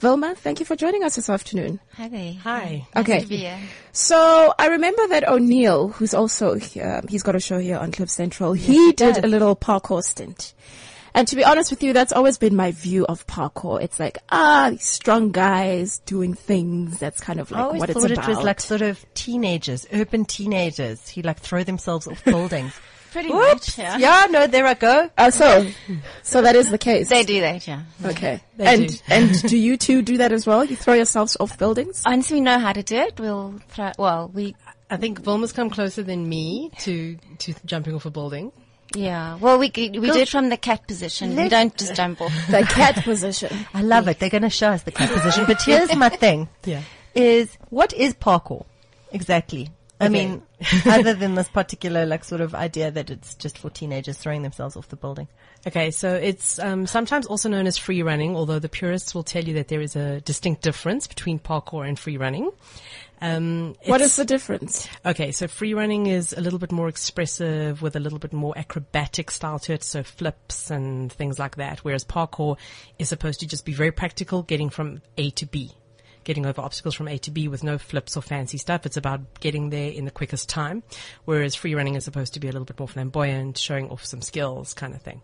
Vilma, 0.00 0.34
thank 0.34 0.58
you 0.58 0.66
for 0.66 0.74
joining 0.74 1.04
us 1.04 1.14
this 1.14 1.30
afternoon. 1.30 1.78
Hi 1.94 2.08
there. 2.08 2.32
Hi. 2.42 2.86
Nice 2.96 3.02
Okay. 3.04 3.20
to 3.20 3.26
be 3.28 3.36
here. 3.36 3.58
So 3.92 4.52
I 4.58 4.66
remember 4.68 5.06
that 5.08 5.28
O'Neill, 5.28 5.88
who's 5.88 6.14
also 6.14 6.54
here, 6.54 7.00
he's 7.08 7.22
got 7.22 7.36
a 7.36 7.40
show 7.40 7.58
here 7.60 7.76
on 7.78 7.92
Cliff 7.92 8.10
Central. 8.10 8.54
he 8.54 8.92
did 8.92 9.24
a 9.24 9.28
little 9.28 9.54
parkour 9.54 10.02
stint. 10.02 10.52
And 11.14 11.26
to 11.28 11.36
be 11.36 11.44
honest 11.44 11.70
with 11.70 11.82
you, 11.82 11.92
that's 11.92 12.12
always 12.12 12.38
been 12.38 12.56
my 12.56 12.72
view 12.72 13.06
of 13.06 13.24
parkour. 13.28 13.80
It's 13.80 14.00
like, 14.00 14.18
ah, 14.30 14.68
these 14.70 14.84
strong 14.84 15.30
guys 15.30 15.98
doing 16.00 16.34
things. 16.34 16.98
That's 16.98 17.20
kind 17.20 17.38
of 17.38 17.50
like 17.52 17.72
what 17.74 17.88
it's 17.90 18.00
thought 18.00 18.10
it 18.10 18.26
was 18.26 18.42
like 18.42 18.60
sort 18.60 18.82
of 18.82 19.04
teenagers, 19.14 19.86
urban 19.92 20.24
teenagers 20.24 21.08
who 21.10 21.22
like 21.22 21.38
throw 21.38 21.62
themselves 21.62 22.08
off 22.08 22.24
buildings. 22.24 22.72
Pretty 23.18 23.32
Whoops. 23.32 23.76
much, 23.76 23.78
yeah. 23.78 23.98
Yeah, 23.98 24.26
no, 24.30 24.46
there 24.46 24.64
I 24.64 24.74
go. 24.74 25.10
Oh, 25.18 25.30
so, 25.30 25.68
so 26.22 26.42
that 26.42 26.54
is 26.54 26.70
the 26.70 26.78
case. 26.78 27.08
They 27.08 27.24
do 27.24 27.40
that, 27.40 27.66
yeah. 27.66 27.82
Okay. 28.04 28.40
They 28.56 28.66
and, 28.66 28.88
do. 28.88 28.96
and 29.08 29.42
do 29.42 29.56
you 29.56 29.76
two 29.76 30.02
do 30.02 30.18
that 30.18 30.30
as 30.30 30.46
well? 30.46 30.64
You 30.64 30.76
throw 30.76 30.94
yourselves 30.94 31.36
off 31.40 31.58
buildings? 31.58 32.02
Once 32.06 32.30
we 32.30 32.40
know 32.40 32.60
how 32.60 32.72
to 32.72 32.82
do 32.82 32.96
it, 32.96 33.18
we'll 33.18 33.60
throw, 33.70 33.90
well, 33.98 34.30
we, 34.32 34.54
I 34.88 34.96
think 34.98 35.20
Vilma's 35.20 35.50
come 35.52 35.68
closer 35.68 36.04
than 36.04 36.28
me 36.28 36.70
to, 36.80 37.16
to 37.38 37.54
jumping 37.66 37.96
off 37.96 38.06
a 38.06 38.10
building. 38.10 38.52
yeah. 38.94 39.34
Well, 39.36 39.58
we, 39.58 39.72
we 39.76 39.88
do 39.98 40.14
it 40.20 40.28
from 40.28 40.48
the 40.48 40.56
cat 40.56 40.86
position. 40.86 41.34
We 41.34 41.48
don't 41.48 41.76
just 41.76 41.96
jump 41.96 42.20
off. 42.20 42.32
The 42.48 42.62
cat 42.62 43.02
position. 43.02 43.52
I 43.74 43.82
love 43.82 44.06
it. 44.06 44.20
They're 44.20 44.30
going 44.30 44.42
to 44.42 44.48
show 44.50 44.68
us 44.68 44.84
the 44.84 44.92
cat 44.92 45.10
position. 45.10 45.44
But 45.44 45.60
here's 45.62 45.94
my 45.96 46.08
thing. 46.08 46.48
Yeah. 46.64 46.82
Is 47.16 47.56
what 47.70 47.92
is 47.94 48.14
parkour 48.14 48.64
exactly? 49.10 49.70
I 50.00 50.08
mean, 50.08 50.42
other 50.86 51.14
than 51.14 51.34
this 51.34 51.48
particular 51.48 52.06
like 52.06 52.24
sort 52.24 52.40
of 52.40 52.54
idea 52.54 52.90
that 52.90 53.10
it's 53.10 53.34
just 53.34 53.58
for 53.58 53.68
teenagers 53.70 54.18
throwing 54.18 54.42
themselves 54.42 54.76
off 54.76 54.88
the 54.88 54.96
building. 54.96 55.28
Okay, 55.66 55.90
so 55.90 56.14
it's 56.14 56.58
um, 56.60 56.86
sometimes 56.86 57.26
also 57.26 57.48
known 57.48 57.66
as 57.66 57.76
free 57.76 58.02
running, 58.02 58.36
although 58.36 58.60
the 58.60 58.68
purists 58.68 59.14
will 59.14 59.24
tell 59.24 59.42
you 59.42 59.54
that 59.54 59.68
there 59.68 59.80
is 59.80 59.96
a 59.96 60.20
distinct 60.20 60.62
difference 60.62 61.06
between 61.08 61.40
parkour 61.40 61.86
and 61.86 61.98
free 61.98 62.16
running. 62.16 62.50
Um, 63.20 63.74
What 63.86 63.96
it's- 63.96 64.10
is 64.10 64.16
the 64.16 64.24
difference? 64.24 64.88
Okay, 65.04 65.32
so 65.32 65.48
free 65.48 65.74
running 65.74 66.06
is 66.06 66.32
a 66.32 66.40
little 66.40 66.60
bit 66.60 66.70
more 66.70 66.88
expressive 66.88 67.82
with 67.82 67.96
a 67.96 68.00
little 68.00 68.20
bit 68.20 68.32
more 68.32 68.56
acrobatic 68.56 69.32
style 69.32 69.58
to 69.60 69.72
it, 69.72 69.82
so 69.82 70.04
flips 70.04 70.70
and 70.70 71.12
things 71.12 71.40
like 71.40 71.56
that, 71.56 71.80
whereas 71.80 72.04
parkour 72.04 72.56
is 73.00 73.08
supposed 73.08 73.40
to 73.40 73.46
just 73.48 73.64
be 73.64 73.72
very 73.72 73.90
practical, 73.90 74.44
getting 74.44 74.70
from 74.70 75.02
A 75.16 75.30
to 75.30 75.46
B. 75.46 75.72
getting 76.28 76.44
over 76.44 76.60
obstacles 76.60 76.94
from 76.94 77.08
A 77.08 77.16
to 77.16 77.30
B 77.30 77.48
with 77.48 77.64
no 77.64 77.78
flips 77.78 78.14
or 78.14 78.20
fancy 78.20 78.58
stuff. 78.58 78.84
It's 78.84 78.98
about 78.98 79.40
getting 79.40 79.70
there 79.70 79.90
in 79.90 80.04
the 80.04 80.10
quickest 80.10 80.46
time. 80.48 80.82
Whereas 81.24 81.54
free 81.54 81.74
running 81.74 81.94
is 81.94 82.04
supposed 82.04 82.34
to 82.34 82.40
be 82.40 82.48
a 82.48 82.52
little 82.52 82.66
bit 82.66 82.78
more 82.78 82.86
flamboyant, 82.86 83.56
showing 83.56 83.88
off 83.88 84.04
some 84.04 84.20
skills 84.20 84.74
kind 84.74 84.94
of 84.94 85.00
thing. 85.00 85.22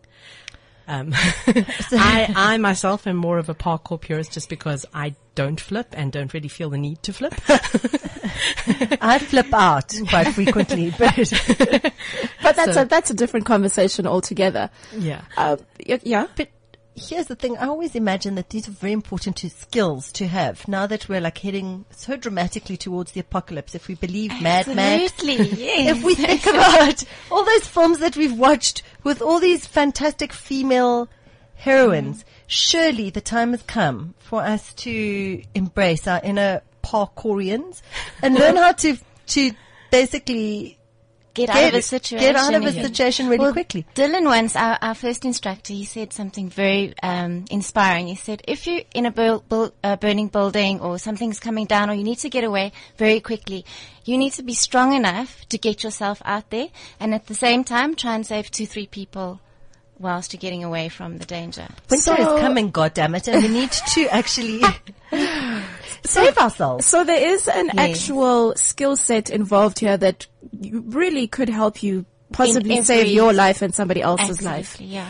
Um, 0.88 1.12
I, 1.92 2.32
I 2.34 2.56
myself 2.58 3.06
am 3.06 3.16
more 3.16 3.37
of 3.38 3.49
a 3.50 3.54
parkour 3.54 4.00
purist 4.00 4.32
just 4.32 4.49
because 4.49 4.84
I 4.94 5.14
don't 5.34 5.61
flip 5.61 5.88
and 5.92 6.11
don't 6.11 6.32
really 6.32 6.49
feel 6.49 6.70
the 6.70 6.78
need 6.78 7.02
to 7.02 7.12
flip. 7.12 7.34
I 9.00 9.18
flip 9.18 9.52
out 9.52 9.94
quite 10.08 10.28
frequently, 10.34 10.90
but 10.99 11.16
But 12.42 12.56
that's 12.56 12.76
a 12.76 12.84
that's 12.84 13.11
a 13.11 13.14
different 13.14 13.46
conversation 13.46 14.06
altogether. 14.06 14.70
yeah. 14.96 15.23
Y- 15.38 16.00
yeah. 16.02 16.26
but 16.37 16.49
here's 16.96 17.26
the 17.26 17.34
thing. 17.34 17.56
I 17.58 17.66
always 17.66 17.94
imagine 17.94 18.34
that 18.36 18.50
these 18.50 18.68
are 18.68 18.72
very 18.72 18.92
important 18.92 19.36
to 19.36 19.50
skills 19.50 20.12
to 20.12 20.26
have. 20.26 20.66
Now 20.68 20.86
that 20.86 21.08
we're 21.08 21.20
like 21.20 21.38
heading 21.38 21.84
so 21.90 22.16
dramatically 22.16 22.76
towards 22.76 23.12
the 23.12 23.20
apocalypse, 23.20 23.74
if 23.74 23.88
we 23.88 23.94
believe 23.94 24.30
Mad 24.40 24.66
Max, 24.74 25.12
yes. 25.22 25.96
if 25.96 26.04
we 26.04 26.14
think 26.14 26.46
about 26.46 27.04
all 27.30 27.44
those 27.44 27.66
films 27.66 27.98
that 27.98 28.16
we've 28.16 28.36
watched 28.36 28.82
with 29.02 29.20
all 29.20 29.40
these 29.40 29.66
fantastic 29.66 30.32
female 30.32 31.08
heroines, 31.56 32.24
surely 32.46 33.10
the 33.10 33.20
time 33.20 33.50
has 33.50 33.62
come 33.62 34.14
for 34.18 34.42
us 34.42 34.72
to 34.74 35.42
embrace 35.54 36.06
our 36.06 36.20
inner 36.22 36.62
parkourians 36.82 37.80
and 38.22 38.34
learn 38.34 38.56
how 38.56 38.72
to 38.72 38.96
to 39.26 39.52
basically 39.90 40.78
get 41.35 41.50
out 41.50 41.69
of 41.69 41.75
a 41.75 41.83
situation. 41.83 42.19
get 42.26 42.37
out 42.37 42.55
of 42.55 42.64
a 42.64 42.73
situation 42.73 43.26
really 43.26 43.41
Well, 43.41 43.53
quickly. 43.53 43.85
Dylan 43.95 44.25
once, 44.25 44.57
our, 44.57 44.79
our 44.81 44.95
first 44.95 45.25
instructor, 45.25 45.73
he 45.73 45.85
said 45.85 46.12
something 46.12 46.49
very 46.49 46.95
um, 47.03 47.45
inspiring. 47.50 48.07
He 48.07 48.14
said, 48.14 48.43
if 48.47 48.67
you're 48.67 48.83
in 48.95 49.05
a 49.07 49.11
bur- 49.11 49.41
bur- 49.49 49.73
uh, 49.83 49.97
burning 49.97 50.29
building 50.29 50.81
or 50.81 50.99
something's 50.99 51.41
coming 51.41 51.67
down 51.67 51.91
or 51.91 51.95
you 51.95 52.05
need 52.05 52.19
to 52.19 52.31
get 52.31 52.45
away 52.45 52.73
very 52.97 53.21
quickly, 53.21 53.64
you 54.05 54.17
need 54.17 54.33
to 54.35 54.43
be 54.43 54.55
strong 54.55 54.93
enough 54.95 55.47
to 55.49 55.59
get 55.59 55.83
yourself 55.83 56.23
out 56.25 56.50
there 56.50 56.69
and 57.00 57.14
at 57.14 57.26
the 57.26 57.35
same 57.35 57.64
time 57.64 57.95
try 57.95 58.14
and 58.14 58.26
save 58.26 58.50
two, 58.50 58.67
three 58.67 58.87
people 58.87 59.41
whilst 59.99 60.33
you're 60.33 60.41
getting 60.41 60.64
away 60.64 60.88
from 60.88 61.19
the 61.19 61.25
danger. 61.25 61.67
Winter 61.91 62.03
So- 62.17 62.37
is 62.37 62.41
coming, 62.41 62.71
goddammit, 62.73 63.33
and 63.33 63.43
we 63.43 63.49
need 63.49 63.71
to 63.73 64.09
actually 64.12 64.61
save 66.04 66.37
ourselves. 66.38 66.87
So 66.87 67.04
there 67.04 67.32
is 67.32 67.49
an 67.49 67.70
Yes. 67.75 68.00
actual 68.02 68.54
skill 68.56 68.96
set 68.96 69.30
involved 69.30 69.78
here 69.78 69.96
that 69.96 70.26
really 70.61 71.26
could 71.26 71.49
help 71.49 71.82
you 71.82 72.04
possibly 72.32 72.82
save 72.82 73.06
your 73.08 73.32
life 73.32 73.62
and 73.62 73.75
somebody 73.75 74.02
else's 74.02 74.42
life. 74.42 74.80
Yeah. 74.80 75.08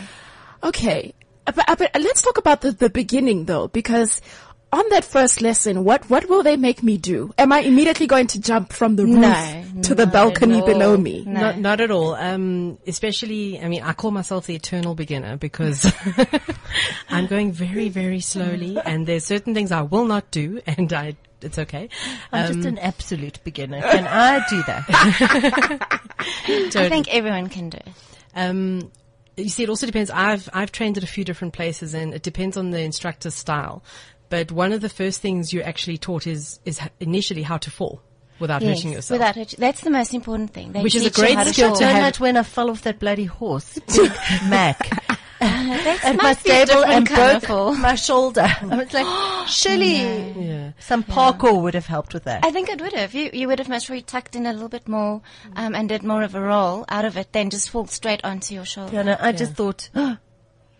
Okay. 0.63 1.13
But, 1.45 1.65
but 1.67 1.91
let's 2.01 2.21
talk 2.23 2.37
about 2.37 2.61
the, 2.61 2.71
the 2.71 2.89
beginning 2.89 3.45
though, 3.45 3.67
because 3.67 4.19
on 4.75 4.89
that 4.89 5.05
first 5.05 5.41
lesson, 5.41 5.83
what, 5.83 6.09
what 6.09 6.27
will 6.29 6.43
they 6.43 6.57
make 6.57 6.83
me 6.83 6.97
do? 6.97 7.33
Am 7.37 7.51
I 7.51 7.59
immediately 7.59 8.07
going 8.07 8.27
to 8.27 8.39
jump 8.39 8.73
from 8.73 8.95
the 8.95 9.05
roof 9.05 9.15
No, 9.15 9.81
to 9.83 9.95
the 9.95 10.05
balcony 10.05 10.61
below 10.61 10.97
me? 10.97 11.23
No. 11.25 11.39
Not, 11.39 11.59
not 11.59 11.81
at 11.81 11.91
all. 11.91 12.13
Um, 12.15 12.77
especially, 12.85 13.59
I 13.59 13.69
mean, 13.69 13.83
I 13.83 13.93
call 13.93 14.11
myself 14.11 14.47
the 14.47 14.55
eternal 14.55 14.93
beginner 14.93 15.37
because 15.37 15.91
I'm 17.09 17.27
going 17.27 17.53
very, 17.53 17.89
very 17.89 18.19
slowly 18.19 18.77
and 18.83 19.07
there's 19.07 19.25
certain 19.25 19.53
things 19.53 19.71
I 19.71 19.81
will 19.81 20.05
not 20.05 20.29
do 20.31 20.61
and 20.67 20.91
I, 20.91 21.15
it's 21.41 21.57
okay. 21.57 21.89
I'm 22.31 22.53
just 22.53 22.67
an 22.67 22.77
absolute 22.79 23.39
beginner. 23.43 23.81
Can 23.81 24.05
I 24.07 24.45
do 24.49 24.63
that? 24.63 25.87
I 26.75 26.89
think 26.89 27.13
everyone 27.13 27.49
can 27.49 27.69
do 27.69 27.77
it. 27.77 27.87
Um, 28.35 28.91
you 29.37 29.49
see, 29.49 29.63
it 29.63 29.69
also 29.69 29.85
depends. 29.85 30.09
I've 30.09 30.49
I've 30.53 30.71
trained 30.71 30.97
at 30.97 31.03
a 31.03 31.07
few 31.07 31.23
different 31.23 31.53
places, 31.53 31.93
and 31.93 32.13
it 32.13 32.23
depends 32.23 32.57
on 32.57 32.71
the 32.71 32.79
instructor's 32.79 33.35
style. 33.35 33.83
But 34.29 34.51
one 34.51 34.71
of 34.73 34.81
the 34.81 34.89
first 34.89 35.21
things 35.21 35.53
you're 35.53 35.65
actually 35.65 35.97
taught 35.97 36.25
is 36.27 36.59
is 36.65 36.79
initially 36.99 37.43
how 37.43 37.57
to 37.57 37.69
fall 37.71 38.01
without 38.39 38.61
Yes, 38.61 38.77
hurting 38.79 38.93
yourself. 38.93 39.19
without 39.19 39.35
hurt- 39.35 39.55
That's 39.57 39.81
the 39.81 39.89
most 39.91 40.13
important 40.13 40.51
thing. 40.53 40.71
They 40.73 40.81
Which 40.81 40.95
is 40.95 41.05
a 41.05 41.09
great 41.11 41.35
how 41.35 41.43
to 41.43 41.53
skill 41.53 41.69
fall. 41.69 41.77
to 41.77 41.83
Turn 41.85 41.95
have- 41.95 42.03
out 42.05 42.19
when 42.19 42.35
I 42.37 42.43
fell 42.43 42.69
off 42.69 42.81
that 42.83 42.99
bloody 42.99 43.25
horse, 43.25 43.79
Big 43.95 44.11
Mac, 44.49 44.89
That 45.39 45.99
at 46.03 46.15
my 46.15 46.23
must 46.29 46.39
stable 46.41 46.83
and 46.85 47.05
different 47.05 47.41
broke 47.41 47.43
fall. 47.47 47.73
my 47.75 47.95
shoulder. 47.95 48.47
I 48.61 48.75
was 48.77 48.93
like, 48.93 49.47
surely 49.47 50.31
yeah. 50.31 50.71
some 50.79 51.03
parkour 51.03 51.61
would 51.61 51.75
have 51.75 51.85
helped 51.85 52.13
with 52.13 52.23
that. 52.23 52.43
I 52.43 52.51
think 52.51 52.69
it 52.69 52.81
would 52.81 52.93
have. 52.93 53.13
You 53.13 53.29
you 53.31 53.47
would 53.47 53.59
have 53.59 53.69
most 53.69 53.85
probably 53.87 54.01
tucked 54.01 54.35
in 54.35 54.45
a 54.45 54.53
little 54.53 54.69
bit 54.69 54.87
more 54.87 55.21
um, 55.55 55.75
and 55.75 55.87
did 55.89 56.03
more 56.03 56.23
of 56.23 56.33
a 56.35 56.41
roll 56.41 56.83
out 56.89 57.05
of 57.05 57.15
it 57.17 57.31
than 57.31 57.49
just 57.51 57.69
fall 57.69 57.85
straight 57.87 58.23
onto 58.25 58.53
your 58.55 58.65
shoulder. 58.65 58.95
You 58.97 59.03
know, 59.03 59.17
I 59.19 59.31
just 59.33 59.53
thought, 59.53 59.89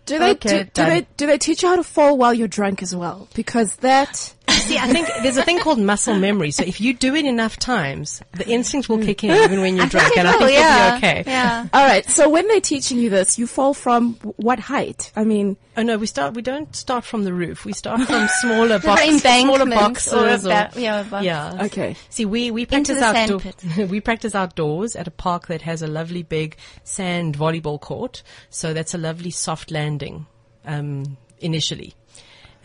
Do 0.06 0.18
they, 0.20 0.30
Okay, 0.30 0.62
do, 0.62 0.70
do 0.72 0.84
they, 0.84 1.06
do 1.16 1.26
they 1.26 1.36
teach 1.38 1.62
you 1.62 1.68
how 1.68 1.76
to 1.76 1.82
fall 1.82 2.16
while 2.16 2.32
you're 2.32 2.46
drunk 2.48 2.80
as 2.82 2.94
well? 2.94 3.28
Because 3.34 3.74
that, 3.76 4.34
See, 4.66 4.78
I 4.78 4.88
think 4.88 5.08
there's 5.22 5.36
a 5.36 5.42
thing 5.42 5.60
called 5.60 5.78
muscle 5.78 6.14
memory. 6.16 6.50
So 6.50 6.64
if 6.64 6.80
you 6.80 6.92
do 6.94 7.14
it 7.14 7.24
enough 7.24 7.56
times, 7.58 8.20
the 8.32 8.48
instinct 8.48 8.88
will 8.88 8.98
kick 8.98 9.22
in 9.22 9.30
even 9.30 9.60
when 9.60 9.76
you're 9.76 9.86
drunk, 9.96 10.16
and 10.16 10.26
I 10.26 10.32
think 10.32 10.52
yeah. 10.52 10.92
you'll 10.92 11.00
be 11.00 11.06
okay. 11.06 11.22
Yeah. 11.26 11.68
all 11.72 11.86
right. 11.86 12.08
So 12.08 12.28
when 12.28 12.48
they're 12.48 12.60
teaching 12.60 12.98
you 12.98 13.08
this, 13.10 13.38
you 13.38 13.46
fall 13.46 13.74
from 13.74 14.14
what 14.36 14.58
height? 14.58 15.12
I 15.14 15.24
mean, 15.24 15.56
Oh 15.78 15.82
no, 15.82 15.98
we 15.98 16.06
start. 16.06 16.34
We 16.34 16.40
don't 16.40 16.74
start 16.74 17.04
from 17.04 17.24
the 17.24 17.34
roof. 17.34 17.66
We 17.66 17.74
start 17.74 18.00
from 18.00 18.28
smaller 18.40 18.78
boxes, 18.80 19.16
embankment 19.16 19.60
smaller 19.60 19.70
boxes, 19.70 20.12
or 20.14 20.26
a 20.26 20.34
or- 20.34 20.38
ba- 20.38 20.70
yeah, 20.74 21.00
a 21.00 21.04
box. 21.04 21.24
yeah. 21.24 21.64
okay. 21.64 21.96
See, 22.08 22.24
we, 22.24 22.50
we 22.50 22.64
practice 22.64 22.98
the 22.98 23.04
outdoors. 23.04 23.54
we 23.90 24.00
practice 24.00 24.34
outdoors 24.34 24.96
at 24.96 25.06
a 25.06 25.10
park 25.10 25.48
that 25.48 25.60
has 25.62 25.82
a 25.82 25.86
lovely 25.86 26.22
big 26.22 26.56
sand 26.82 27.36
volleyball 27.36 27.78
court. 27.78 28.22
So 28.48 28.72
that's 28.72 28.94
a 28.94 28.98
lovely 28.98 29.30
soft 29.30 29.70
landing, 29.70 30.24
um, 30.64 31.18
initially. 31.40 31.94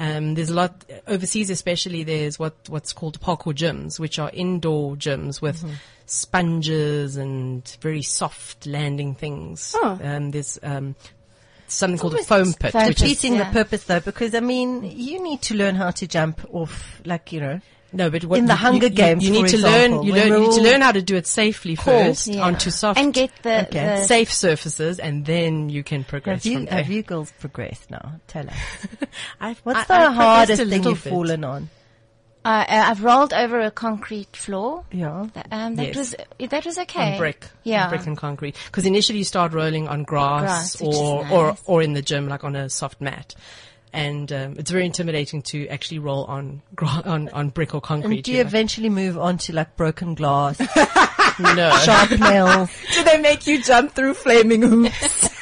Um, 0.01 0.33
there's 0.33 0.49
a 0.49 0.55
lot 0.55 0.83
overseas, 1.05 1.51
especially. 1.51 2.03
There's 2.03 2.39
what 2.39 2.55
what's 2.69 2.91
called 2.91 3.21
parkour 3.21 3.53
gyms, 3.53 3.99
which 3.99 4.17
are 4.17 4.31
indoor 4.33 4.95
gyms 4.95 5.41
with 5.41 5.63
sponges 6.07 7.17
and 7.17 7.77
very 7.81 8.01
soft 8.01 8.65
landing 8.65 9.13
things. 9.15 9.75
Oh. 9.77 9.99
Um, 10.03 10.31
there's 10.31 10.57
um, 10.63 10.95
something 11.67 11.99
called 11.99 12.15
a 12.15 12.23
foam 12.23 12.53
pit, 12.53 12.71
foam 12.73 12.87
which 12.87 12.97
is 12.97 13.01
pit. 13.01 13.09
defeating 13.09 13.35
Yeah. 13.35 13.43
the 13.43 13.53
purpose 13.53 13.83
though, 13.83 13.99
because 13.99 14.33
I 14.33 14.39
mean, 14.39 14.83
you 14.83 15.21
need 15.23 15.41
to 15.43 15.55
learn 15.55 15.75
how 15.75 15.91
to 15.91 16.07
jump 16.07 16.41
off, 16.51 17.01
like, 17.05 17.31
you 17.31 17.39
know, 17.39 17.61
No, 17.93 18.09
but 18.09 18.23
what 18.23 18.39
In 18.39 18.45
the 18.45 18.53
you- 18.53 18.57
Hunger 18.57 18.87
you, 18.87 18.89
Games, 18.93 19.23
you, 19.25 19.31
need 19.31 19.41
for 19.41 19.47
to 19.49 19.55
example, 19.57 19.97
learn. 19.97 20.03
You, 20.07 20.13
learn, 20.13 20.27
you 20.27 20.39
need 20.47 20.55
to 20.55 20.61
learn 20.61 20.81
how 20.81 20.91
to 20.93 21.01
do 21.01 21.15
it 21.17 21.27
safely 21.27 21.75
first 21.75 22.27
Yeah. 22.27 22.41
onto 22.41 22.69
soft 22.71 22.97
and 22.99 23.13
get 23.13 23.31
the, 23.43 23.63
Okay. 23.67 23.79
the 23.99 24.05
safe 24.05 24.31
surfaces, 24.31 24.97
and 24.99 25.25
then 25.25 25.67
you 25.69 25.83
can 25.83 26.03
progress 26.05 26.43
have 26.45 26.53
from 26.53 26.61
you, 26.63 26.67
there. 26.69 26.77
have 26.83 26.89
you 26.89 27.03
girls 27.03 27.33
progressed 27.39 27.91
now? 27.91 28.13
Tell 28.27 28.47
us. 28.49 28.55
I've, 29.41 29.59
What's 29.59 29.89
I- 29.89 30.03
the 30.03 30.09
I've 30.09 30.13
hardest 30.15 30.63
thing 30.69 30.83
you've 30.83 31.03
bit. 31.03 31.09
fallen 31.11 31.43
on? 31.43 31.69
uh, 32.43 32.47
uh, 32.47 32.85
I've 32.87 33.03
rolled 33.03 33.33
over 33.33 33.59
a 33.59 33.69
concrete 33.71 34.35
floor. 34.35 34.83
Yeah. 34.91 35.27
That, 35.33 35.47
um, 35.51 35.75
that 35.75 35.87
Yes. 35.87 35.95
was 35.97 36.15
that 36.49 36.65
was 36.65 36.77
okay. 36.79 37.11
on 37.13 37.17
brick, 37.19 37.45
Yeah. 37.63 37.83
on 37.83 37.89
brick 37.89 38.07
and 38.07 38.17
concrete. 38.17 38.55
Because 38.67 38.85
initially 38.85 39.19
you 39.19 39.25
start 39.25 39.53
rolling 39.53 39.87
on 39.89 40.03
grass, 40.03 40.77
Grass, 40.77 40.81
or, 40.81 41.23
nice. 41.23 41.31
or 41.33 41.57
or 41.65 41.81
in 41.83 41.93
the 41.93 42.01
gym, 42.01 42.27
like 42.29 42.43
on 42.43 42.55
a 42.55 42.67
soft 42.69 42.99
mat. 43.01 43.35
And 43.93 44.31
um, 44.31 44.55
it's 44.57 44.71
very 44.71 44.85
intimidating 44.85 45.41
to 45.43 45.67
actually 45.67 45.99
roll 45.99 46.23
on 46.25 46.61
on 46.81 47.27
on 47.29 47.49
brick 47.49 47.75
or 47.75 47.81
concrete. 47.81 48.15
And 48.15 48.23
do 48.23 48.31
you 48.31 48.37
you 48.37 48.43
know. 48.43 48.47
eventually 48.47 48.89
move 48.89 49.17
on 49.17 49.37
to 49.39 49.53
like 49.53 49.75
broken 49.75 50.15
glass, 50.15 50.59
no, 51.39 51.75
sharp 51.83 52.11
nails? 52.19 52.69
Do 52.93 53.03
they 53.03 53.19
make 53.19 53.47
you 53.47 53.61
jump 53.61 53.91
through 53.91 54.13
flaming 54.13 54.61
hoops? 54.61 55.29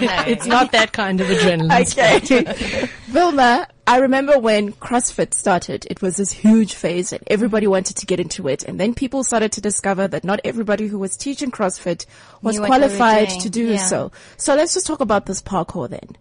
No. 0.00 0.24
it's 0.26 0.46
not 0.46 0.72
that 0.72 0.92
kind 0.92 1.20
of 1.20 1.26
adrenaline. 1.26 1.92
Okay. 1.92 2.88
Vilma, 3.08 3.66
I 3.86 3.98
remember 3.98 4.38
when 4.38 4.72
CrossFit 4.72 5.34
started, 5.34 5.86
it 5.90 6.00
was 6.00 6.16
this 6.16 6.32
huge 6.32 6.74
phase 6.74 7.12
and 7.12 7.22
everybody 7.26 7.66
wanted 7.66 7.96
to 7.98 8.06
get 8.06 8.18
into 8.18 8.48
it. 8.48 8.62
And 8.62 8.80
then 8.80 8.94
people 8.94 9.22
started 9.22 9.52
to 9.52 9.60
discover 9.60 10.08
that 10.08 10.24
not 10.24 10.40
everybody 10.44 10.86
who 10.86 10.98
was 10.98 11.16
teaching 11.16 11.50
CrossFit 11.50 12.06
was 12.40 12.56
Knew 12.56 12.62
what 12.62 12.78
they 12.78 12.88
were 12.88 12.96
qualified 12.96 13.28
to 13.40 13.50
do 13.50 13.72
Yeah. 13.72 13.76
so. 13.76 14.12
So 14.38 14.54
let's 14.54 14.72
just 14.72 14.86
talk 14.86 15.00
about 15.00 15.26
this 15.26 15.42
parkour 15.42 15.90
then. 15.90 16.16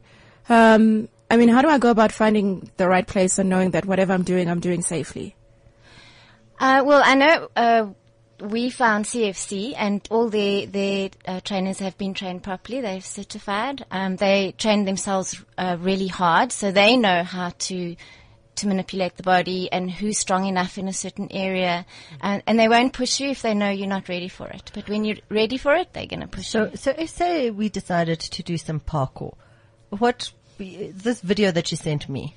Um, 0.50 1.08
I 1.32 1.38
mean, 1.38 1.48
how 1.48 1.62
do 1.62 1.70
I 1.70 1.78
go 1.78 1.92
about 1.92 2.12
finding 2.12 2.70
the 2.76 2.90
right 2.90 3.08
place 3.08 3.40
and 3.40 3.50
knowing 3.50 3.72
that 3.72 3.86
whatever 3.86 4.12
I'm 4.12 4.24
doing, 4.24 4.50
I'm 4.50 4.60
doing 4.60 4.82
safely? 4.82 5.34
Uh, 6.60 6.84
well, 6.86 7.02
I 7.04 7.16
know 7.16 7.50
uh, 7.56 7.88
we 8.42 8.70
found 8.70 9.06
CFC, 9.06 9.74
and 9.78 10.06
all 10.12 10.30
their 10.30 10.66
their 10.66 11.10
uh, 11.26 11.40
trainers 11.40 11.80
have 11.80 11.98
been 11.98 12.14
trained 12.14 12.44
properly. 12.44 12.82
They've 12.82 13.06
certified. 13.06 13.86
Um, 13.90 14.18
they 14.18 14.54
train 14.58 14.84
themselves 14.84 15.42
uh, 15.58 15.78
really 15.80 16.08
hard, 16.08 16.52
so 16.52 16.70
they 16.72 16.98
know 16.98 17.24
how 17.24 17.52
to 17.60 17.96
to 18.56 18.68
manipulate 18.68 19.16
the 19.16 19.24
body 19.24 19.72
and 19.72 19.90
who's 19.90 20.20
strong 20.20 20.46
enough 20.46 20.78
in 20.78 20.90
a 20.90 20.94
certain 20.94 21.30
area, 21.32 21.86
and, 22.20 22.44
and 22.46 22.60
they 22.60 22.68
won't 22.68 22.92
push 22.92 23.22
you 23.22 23.30
if 23.30 23.42
they 23.42 23.54
know 23.54 23.70
you're 23.70 23.88
not 23.88 24.10
ready 24.10 24.28
for 24.28 24.48
it. 24.50 24.70
But 24.74 24.90
when 24.90 25.06
you're 25.06 25.24
ready 25.30 25.58
for 25.58 25.74
it, 25.76 25.94
they're 25.94 26.08
going 26.08 26.20
to 26.20 26.28
push 26.28 26.48
So, 26.48 26.66
you. 26.66 26.76
so 26.76 26.92
if 26.98 27.10
say 27.10 27.50
we 27.52 27.70
decided 27.70 28.20
to 28.20 28.44
do 28.44 28.58
some 28.58 28.82
parkour, 28.82 29.34
what 29.90 30.34
this 30.94 31.22
video 31.22 31.52
that 31.52 31.72
you 31.72 31.78
sent 31.78 32.08
me, 32.10 32.36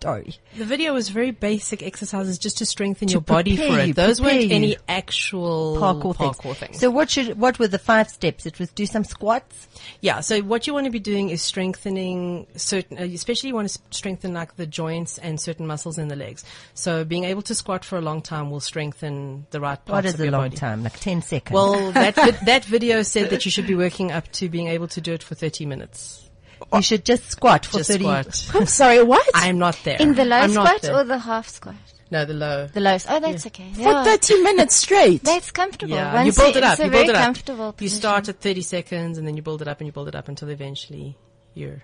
story. 0.00 0.34
The 0.56 0.64
video 0.64 0.94
was 0.94 1.10
very 1.10 1.30
basic 1.30 1.82
exercises 1.82 2.38
just 2.38 2.58
to 2.58 2.66
strengthen 2.66 3.08
your 3.08 3.20
body 3.20 3.56
for 3.56 3.64
you, 3.64 3.90
it. 3.90 3.96
Those 3.96 4.20
weren't 4.20 4.50
any 4.50 4.76
actual 4.88 5.76
Parkour, 5.76 6.16
parkour 6.16 6.42
things. 6.42 6.58
things. 6.58 6.80
So 6.80 6.90
what 6.90 7.10
should, 7.10 7.38
what 7.38 7.58
were 7.58 7.68
the 7.68 7.78
five 7.78 8.08
steps? 8.08 8.46
It 8.46 8.58
was 8.58 8.70
do 8.70 8.86
some 8.86 9.04
squats. 9.04 9.68
Yeah. 10.00 10.20
So 10.20 10.40
what 10.40 10.66
you 10.66 10.72
want 10.72 10.86
to 10.86 10.90
be 10.90 10.98
doing 11.00 11.28
is 11.28 11.42
strengthening 11.42 12.46
certain, 12.56 12.98
uh, 12.98 13.02
especially 13.02 13.48
you 13.48 13.54
want 13.54 13.68
to 13.68 13.78
strengthen 13.90 14.32
like 14.32 14.56
the 14.56 14.66
joints 14.66 15.18
and 15.18 15.38
certain 15.38 15.66
muscles 15.66 15.98
in 15.98 16.08
the 16.08 16.16
legs. 16.16 16.44
So 16.74 17.04
being 17.04 17.24
able 17.24 17.42
to 17.42 17.54
squat 17.54 17.84
for 17.84 17.98
a 17.98 18.02
long 18.02 18.22
time 18.22 18.50
will 18.50 18.60
strengthen 18.60 19.46
the 19.50 19.60
right 19.60 19.84
parts 19.84 19.92
What 19.92 20.04
is 20.06 20.14
of 20.14 20.20
a 20.20 20.24
your 20.24 20.32
long 20.32 20.42
body. 20.44 20.56
time? 20.56 20.82
Like 20.82 20.98
10 20.98 21.20
seconds. 21.22 21.52
Well, 21.54 21.92
that 21.92 22.14
that 22.46 22.64
video 22.64 23.02
said 23.02 23.28
that 23.30 23.44
you 23.44 23.50
should 23.50 23.66
be 23.66 23.74
working 23.74 24.12
up 24.12 24.32
to 24.32 24.48
being 24.48 24.68
able 24.68 24.88
to 24.88 25.00
do 25.02 25.12
it 25.12 25.22
for 25.22 25.34
30 25.34 25.66
minutes. 25.66 26.29
You 26.60 26.66
oh, 26.72 26.80
should 26.80 27.04
just 27.04 27.30
squat 27.30 27.66
for 27.66 27.78
Just 27.78 27.90
30 27.90 28.04
squat. 28.04 28.50
I'm 28.54 28.66
sorry, 28.66 29.02
what? 29.02 29.26
I'm 29.34 29.58
not 29.58 29.78
there. 29.84 29.96
In 29.98 30.14
the 30.14 30.24
low 30.24 30.36
I'm 30.36 30.50
squat 30.50 30.82
there. 30.82 30.94
or 30.94 31.04
the 31.04 31.18
half 31.18 31.48
squat? 31.48 31.74
no 32.10 32.24
the 32.24 32.34
low? 32.34 32.66
The 32.66 32.80
low. 32.80 32.96
Oh, 33.08 33.20
that's 33.20 33.46
okay. 33.46 33.70
For 33.72 33.80
Yeah. 33.80 34.04
30 34.04 34.42
minutes 34.42 34.74
straight. 34.76 35.22
That's 35.22 35.50
comfortable. 35.50 35.94
Yeah, 35.94 36.14
Once 36.14 36.26
you 36.36 36.42
build 36.42 36.56
it 36.56 36.64
up. 36.64 36.72
It's 36.72 36.80
a 36.80 36.84
you 36.84 36.90
very 36.90 37.04
build 37.04 37.16
it 37.16 37.18
up. 37.18 37.24
comfortable 37.24 37.74
You 37.78 37.88
start 37.88 38.28
at 38.28 38.40
30 38.40 38.62
seconds 38.62 39.18
and 39.18 39.26
then 39.26 39.36
you 39.36 39.42
build 39.42 39.62
it 39.62 39.68
up 39.68 39.80
and 39.80 39.86
you 39.86 39.92
build 39.92 40.08
it 40.08 40.14
up 40.14 40.28
until 40.28 40.48
eventually 40.48 41.16
you're. 41.54 41.82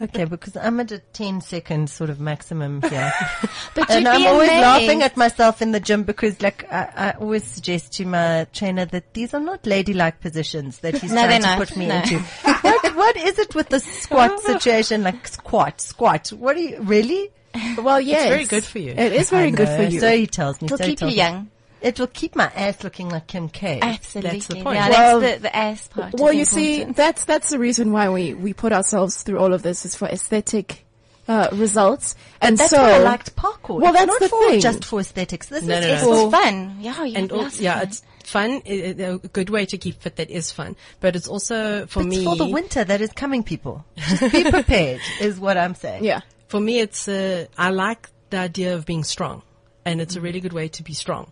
Okay, 0.00 0.24
because 0.24 0.56
I'm 0.56 0.80
at 0.80 0.90
a 0.92 0.98
10 0.98 1.40
second 1.40 1.90
sort 1.90 2.10
of 2.10 2.20
maximum 2.20 2.80
here. 2.82 3.12
But 3.74 3.90
and 3.90 4.06
I'm 4.08 4.26
always 4.26 4.48
amazed. 4.50 4.62
laughing 4.62 5.02
at 5.02 5.16
myself 5.16 5.62
in 5.62 5.72
the 5.72 5.80
gym 5.80 6.02
because 6.02 6.40
like 6.42 6.70
I, 6.72 6.92
I 6.96 7.10
always 7.12 7.44
suggest 7.44 7.92
to 7.94 8.04
my 8.06 8.46
trainer 8.52 8.84
that 8.86 9.14
these 9.14 9.32
are 9.34 9.40
not 9.40 9.66
ladylike 9.66 10.20
positions 10.20 10.78
that 10.80 10.98
he's 10.98 11.12
No, 11.14 11.24
trying 11.24 11.40
to 11.42 11.46
not. 11.46 11.58
put 11.58 11.76
me 11.76 11.86
No. 11.86 11.96
into. 11.96 12.18
what, 12.18 12.96
what 12.96 13.16
is 13.16 13.38
it 13.38 13.54
with 13.54 13.68
the 13.70 13.80
squat 13.80 14.40
situation? 14.40 15.02
Like 15.02 15.26
squat, 15.28 15.80
squat. 15.80 16.28
What 16.28 16.56
do 16.56 16.62
you, 16.62 16.80
really? 16.82 17.30
well, 17.78 18.00
yes. 18.00 18.22
It's 18.22 18.28
very 18.30 18.44
good 18.46 18.64
for 18.64 18.78
you. 18.78 18.92
It 18.92 19.12
is 19.12 19.30
very 19.30 19.50
good 19.50 19.68
for 19.68 19.82
you. 19.82 20.00
So 20.00 20.16
he 20.16 20.26
tells 20.26 20.60
me. 20.60 20.66
It'll 20.66 20.78
so 20.78 20.84
he 20.84 20.96
keep 20.96 21.10
you 21.10 21.16
tells 21.16 21.42
me. 21.42 21.48
Young. 21.82 21.88
It 21.88 21.98
will 22.00 22.06
keep 22.08 22.36
my 22.36 22.50
ass 22.54 22.82
looking 22.84 23.08
like 23.08 23.26
Kim 23.26 23.48
K. 23.48 23.80
Absolutely. 23.82 24.30
That's 24.38 24.46
the 24.48 24.62
point. 24.62 24.76
Yeah, 24.76 24.88
Well- 24.90 25.20
that's 25.20 25.36
the, 25.36 25.42
the 25.42 25.56
ass 25.56 25.88
part. 25.88 26.14
well, 26.14 26.28
is 26.32 26.36
you 26.38 26.44
see, 26.44 26.84
that's 26.84 27.24
that's 27.24 27.50
the 27.50 27.58
reason 27.58 27.92
why 27.92 28.08
we 28.10 28.34
we 28.34 28.52
put 28.52 28.72
ourselves 28.72 29.22
through 29.22 29.38
all 29.38 29.52
of 29.54 29.62
this 29.62 29.84
is 29.84 29.94
for 29.94 30.08
aesthetic 30.08 30.84
uh, 31.28 31.48
results, 31.52 32.16
and 32.40 32.58
That's 32.58 32.70
so 32.70 32.78
why 32.82 32.94
I 32.94 32.98
liked 32.98 33.36
parkour. 33.36 33.80
Well, 33.80 33.92
that's 33.92 34.06
not 34.06 34.18
the 34.20 34.28
for 34.28 34.48
thing. 34.48 34.60
just 34.60 34.84
for 34.84 34.98
aesthetics. 35.00 35.46
This 35.46 35.62
No, 35.62 35.76
is 35.76 35.80
no, 35.80 35.86
no. 35.88 35.94
it's 35.94 36.02
for 36.02 36.30
for 36.30 36.30
fun. 36.32 36.76
Yeah, 36.80 37.04
you 37.04 37.14
And 37.16 37.30
have 37.30 37.32
al- 37.38 37.42
lots 37.44 37.54
of 37.56 37.60
yeah, 37.62 37.74
fun. 37.78 37.82
it's 37.88 38.02
fun. 38.24 38.62
a 38.66 39.18
good 39.32 39.48
way 39.48 39.64
to 39.66 39.78
keep 39.78 40.00
fit. 40.02 40.16
That 40.16 40.30
is 40.30 40.50
fun, 40.50 40.74
but 41.00 41.14
it's 41.14 41.28
also 41.28 41.86
for 41.86 42.00
it's 42.00 42.08
me. 42.08 42.24
for 42.24 42.34
the 42.34 42.46
winter 42.46 42.82
that 42.82 43.00
is 43.00 43.12
coming, 43.12 43.44
people. 43.44 43.84
Just 43.96 44.32
be 44.32 44.42
prepared, 44.50 45.00
is 45.20 45.38
what 45.38 45.56
I'm 45.56 45.74
saying. 45.76 46.02
yeah. 46.04 46.20
For 46.48 46.58
me, 46.60 46.80
it's 46.80 47.06
uh, 47.06 47.46
I 47.56 47.70
like 47.70 48.08
the 48.30 48.38
idea 48.38 48.74
of 48.74 48.84
being 48.84 49.04
strong, 49.04 49.42
and 49.84 50.00
it's 50.00 50.16
a 50.16 50.20
really 50.20 50.40
good 50.40 50.52
way 50.52 50.68
to 50.68 50.82
be 50.82 50.92
strong. 50.92 51.30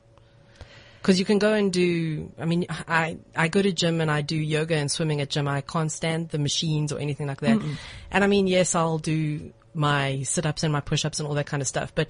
Because 1.00 1.18
you 1.18 1.24
can 1.24 1.38
go 1.38 1.52
and 1.54 1.72
do. 1.72 2.30
I 2.38 2.44
mean, 2.44 2.66
I 2.88 3.18
I 3.34 3.48
go 3.48 3.62
to 3.62 3.72
gym 3.72 4.00
and 4.00 4.10
I 4.10 4.20
do 4.20 4.36
yoga 4.36 4.76
and 4.76 4.90
swimming 4.90 5.20
at 5.20 5.30
gym. 5.30 5.48
I 5.48 5.62
can't 5.62 5.90
stand 5.90 6.28
the 6.28 6.38
machines 6.38 6.92
or 6.92 6.98
anything 6.98 7.26
like 7.26 7.40
that. 7.40 7.60
And 8.10 8.22
I 8.24 8.26
mean, 8.26 8.46
yes, 8.46 8.74
I'll 8.74 8.98
do 8.98 9.52
my 9.74 10.22
sit 10.24 10.44
ups 10.46 10.62
and 10.62 10.72
my 10.72 10.80
push 10.80 11.04
ups 11.04 11.18
and 11.20 11.26
all 11.28 11.34
that 11.34 11.46
kind 11.46 11.60
of 11.62 11.68
stuff, 11.68 11.94
but. 11.94 12.08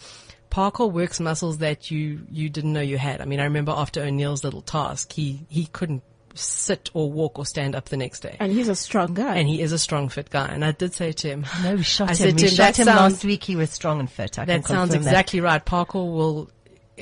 Parkour 0.51 0.91
works 0.91 1.21
muscles 1.21 1.59
that 1.59 1.93
you, 1.93 2.27
you 2.29 2.49
didn't 2.49 2.73
know 2.73 2.81
you 2.81 2.99
had. 2.99 3.21
I 3.21 3.25
mean, 3.25 3.39
I 3.39 3.45
remember 3.45 3.71
after 3.71 4.03
O'Neill's 4.03 4.43
little 4.43 4.63
task, 4.63 5.13
he, 5.13 5.47
he 5.49 5.67
couldn't 5.67 6.03
sit 6.35 6.91
or 6.93 7.09
walk 7.09 7.39
or 7.39 7.47
stand 7.47 7.77
up 7.77 7.85
the 7.89 7.97
next 7.97 8.19
day. 8.19 8.37
And 8.41 8.51
he's 8.51 8.67
a 8.69 8.75
strong 8.75 9.15
guy. 9.15 9.37
And 9.37 9.49
he 9.49 9.63
is 9.63 9.71
a 9.71 9.79
strong, 9.79 10.09
fit 10.09 10.29
guy. 10.29 10.49
And 10.49 10.65
I 10.65 10.73
did 10.73 10.93
say 10.93 11.13
to 11.13 11.29
him, 11.29 11.47
No, 11.63 11.77
we 11.77 11.85
shot 11.85 12.09
I 12.09 12.11
him. 12.11 12.17
said 12.17 12.33
We 12.35 12.39
to 12.41 12.45
him, 12.47 12.51
shot 12.51 12.63
that 12.65 12.79
him 12.81 12.85
sounds- 12.87 13.13
last 13.13 13.25
week. 13.25 13.45
He 13.45 13.55
was 13.55 13.71
strong 13.71 14.01
and 14.01 14.11
fit. 14.11 14.41
I 14.41 14.45
that 14.47 14.53
can 14.55 14.63
sounds 14.65 14.91
confirm 14.91 15.07
exactly 15.07 15.41
right. 15.41 15.65
Parkour 15.65 16.13
will 16.13 16.51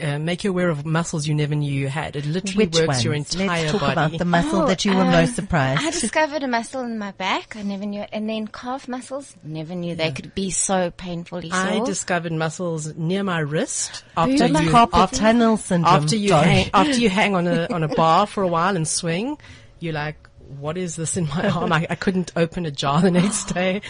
uh, 0.02 0.18
make 0.18 0.44
you 0.44 0.50
aware 0.50 0.68
of 0.70 0.84
muscles 0.86 1.26
you 1.26 1.34
never 1.34 1.54
knew 1.54 1.72
you 1.72 1.88
had. 1.88 2.16
It 2.16 2.24
literally 2.26 2.66
Which 2.66 2.76
works 2.76 2.86
ones? 2.88 3.04
your 3.04 3.14
entire 3.14 3.46
Let's 3.46 3.72
talk 3.72 3.80
body. 3.80 3.92
about 3.92 4.18
the 4.18 4.24
muscle 4.24 4.62
Oh, 4.62 4.66
that 4.66 4.84
you 4.84 4.94
were 4.94 5.02
um, 5.02 5.10
most 5.10 5.34
surprised. 5.36 5.82
I 5.82 5.90
discovered 5.90 6.42
a 6.42 6.48
muscle 6.48 6.80
in 6.82 6.98
my 6.98 7.12
back. 7.12 7.56
I 7.56 7.62
never 7.62 7.84
knew 7.86 8.02
it. 8.02 8.10
And 8.12 8.28
then 8.28 8.46
calf 8.48 8.88
muscles. 8.88 9.34
Never 9.42 9.74
knew 9.74 9.94
they 9.94 10.10
could 10.12 10.34
be 10.34 10.50
so 10.50 10.90
painfully 10.90 11.50
sore. 11.50 11.58
I 11.58 11.80
discovered 11.84 12.32
muscles 12.32 12.94
near 12.96 13.22
my 13.22 13.38
wrist 13.40 14.04
after 14.16 14.48
Got 14.48 14.62
you 14.64 14.70
carpal 14.70 14.94
after, 14.94 15.16
tunnel 15.16 15.56
syndrome. 15.56 15.94
after 15.94 16.16
you 16.16 16.28
Sorry. 16.30 16.46
hang, 16.48 16.70
after 16.74 16.98
you 16.98 17.08
hang 17.10 17.34
on 17.34 17.46
a 17.46 17.66
on 17.72 17.82
a 17.82 17.88
bar 17.88 18.26
for 18.26 18.42
a 18.42 18.48
while 18.48 18.76
and 18.76 18.86
swing. 18.86 19.38
You're 19.80 19.92
like, 19.94 20.16
what 20.58 20.76
is 20.78 20.96
this 20.96 21.16
in 21.16 21.26
my 21.28 21.48
arm? 21.50 21.72
I, 21.72 21.86
I 21.90 21.94
couldn't 21.94 22.32
open 22.34 22.66
a 22.66 22.70
jar 22.70 23.00
the 23.00 23.10
next 23.10 23.52
day. 23.54 23.82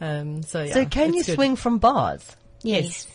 Um, 0.00 0.42
so 0.42 0.62
yeah. 0.62 0.72
So 0.74 0.84
can 0.86 1.12
you 1.14 1.22
good. 1.22 1.34
swing 1.34 1.56
from 1.56 1.78
bars? 1.78 2.36
yes. 2.62 3.06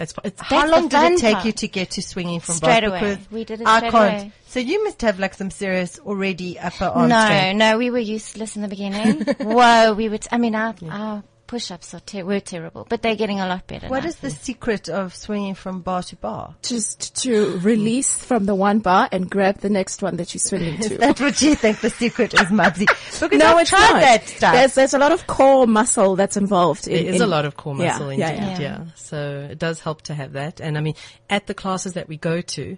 That's 0.00 0.14
it's 0.24 0.40
How 0.40 0.60
That's 0.66 0.72
long 0.72 0.88
did 0.88 1.12
it 1.12 1.18
take 1.20 1.44
you 1.44 1.52
to 1.52 1.68
get 1.68 1.90
to 1.92 2.02
swinging 2.02 2.40
from 2.40 2.54
Straight 2.54 2.80
bars? 2.80 2.90
away. 2.90 3.00
Because 3.16 3.30
We 3.30 3.44
did 3.44 3.60
it 3.60 3.66
I 3.68 3.76
straight 3.78 3.92
can't. 3.92 4.22
away. 4.22 4.32
So 4.46 4.58
you 4.60 4.82
must 4.82 5.02
have 5.02 5.20
like 5.20 5.34
some 5.34 5.50
serious 5.50 5.98
already 6.00 6.58
upper 6.58 6.86
arm 6.86 7.10
No, 7.10 7.22
strength. 7.24 7.58
no, 7.58 7.76
we 7.78 7.90
were 7.90 7.98
useless 7.98 8.56
in 8.56 8.62
the 8.62 8.68
beginning. 8.68 9.22
Whoa, 9.40 9.92
we 9.92 10.08
were, 10.08 10.16
t- 10.18 10.28
I 10.32 10.38
mean, 10.38 10.54
our, 10.54 10.74
our 10.90 11.22
push-ups 11.50 11.94
are 11.94 12.00
ter- 12.00 12.24
were 12.24 12.38
terrible, 12.38 12.86
but 12.88 13.02
they're 13.02 13.16
getting 13.16 13.40
a 13.40 13.46
lot 13.48 13.66
better 13.66 13.88
What 13.88 14.04
now. 14.04 14.08
is 14.10 14.16
the 14.16 14.30
secret 14.30 14.88
of 14.88 15.14
swinging 15.16 15.56
from 15.56 15.80
bar 15.82 16.02
to 16.04 16.16
bar? 16.16 16.54
just 16.62 17.16
to 17.22 17.58
release 17.58 18.12
from 18.24 18.46
the 18.46 18.54
one 18.54 18.78
bar 18.78 19.08
and 19.10 19.28
grab 19.28 19.58
the 19.58 19.68
next 19.68 20.00
one 20.00 20.16
that 20.18 20.32
you're 20.32 20.38
swinging 20.50 20.78
Is 20.78 20.88
to. 20.90 20.98
that 20.98 21.20
what 21.20 21.42
you 21.42 21.56
think 21.56 21.80
the 21.80 21.90
secret 21.90 22.34
is, 22.34 22.48
Mubsy? 22.60 22.86
Because 23.20 23.38
no, 23.38 23.56
I've 23.56 23.60
it's 23.62 23.70
tried 23.70 23.90
not. 23.94 24.00
that 24.00 24.24
stuff. 24.28 24.54
There's 24.54 24.74
there's 24.74 24.94
a 24.94 24.98
lot 24.98 25.12
of 25.12 25.26
core 25.26 25.66
muscle 25.66 26.14
that's 26.16 26.36
involved. 26.36 26.86
In, 26.86 26.94
There 27.04 27.14
is 27.14 27.20
in- 27.20 27.22
a 27.22 27.26
lot 27.26 27.44
of 27.44 27.56
core 27.56 27.74
muscle 27.74 28.12
yeah, 28.12 28.30
indeed, 28.30 28.62
yeah. 28.62 28.78
yeah. 28.84 28.84
So 28.94 29.48
it 29.50 29.58
does 29.58 29.80
help 29.80 30.02
to 30.02 30.14
have 30.14 30.32
that. 30.34 30.60
And 30.60 30.78
I 30.78 30.80
mean, 30.80 30.94
at 31.28 31.46
the 31.48 31.54
classes 31.54 31.94
that 31.94 32.06
we 32.08 32.16
go 32.16 32.40
to, 32.40 32.76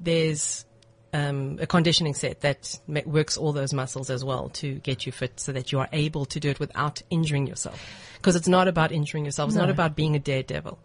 there's 0.00 0.64
um, 1.12 1.58
a 1.60 1.66
conditioning 1.66 2.14
set 2.14 2.40
that 2.40 2.78
works 3.06 3.36
all 3.36 3.52
those 3.52 3.72
muscles 3.74 4.08
as 4.08 4.24
well 4.24 4.48
to 4.50 4.74
get 4.76 5.04
you 5.04 5.12
fit 5.12 5.38
so 5.38 5.52
that 5.52 5.70
you 5.70 5.78
are 5.78 5.88
able 5.92 6.24
to 6.26 6.40
do 6.40 6.48
it 6.48 6.58
without 6.58 7.02
injuring 7.10 7.46
yourself. 7.46 7.80
Because 8.16 8.36
it's 8.36 8.48
not 8.48 8.68
about 8.68 8.92
injuring 8.92 9.24
yourself. 9.24 9.48
It's 9.48 9.56
not 9.56 9.68
about 9.68 9.96
being 9.96 10.14
a 10.14 10.18
daredevil. 10.18 10.78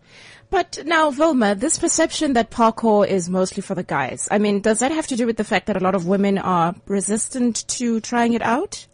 But 0.50 0.80
now, 0.86 1.12
Vilma, 1.12 1.56
this 1.56 1.78
perception 1.78 2.34
that 2.34 2.50
parkour 2.52 3.08
is 3.08 3.30
mostly 3.30 3.62
for 3.62 3.76
the 3.76 3.84
guys. 3.84 4.28
I 4.32 4.38
mean, 4.38 4.62
does 4.62 4.80
that 4.80 4.92
have 4.92 5.08
to 5.08 5.16
do 5.16 5.26
with 5.26 5.38
the 5.38 5.44
fact 5.44 5.68
that 5.68 5.78
a 5.78 5.84
lot 5.84 5.94
of 5.94 6.08
women 6.08 6.38
are 6.38 6.74
resistant 6.88 7.68
to 7.70 8.00
trying 8.00 8.34
it 8.34 8.42
out? 8.42 8.88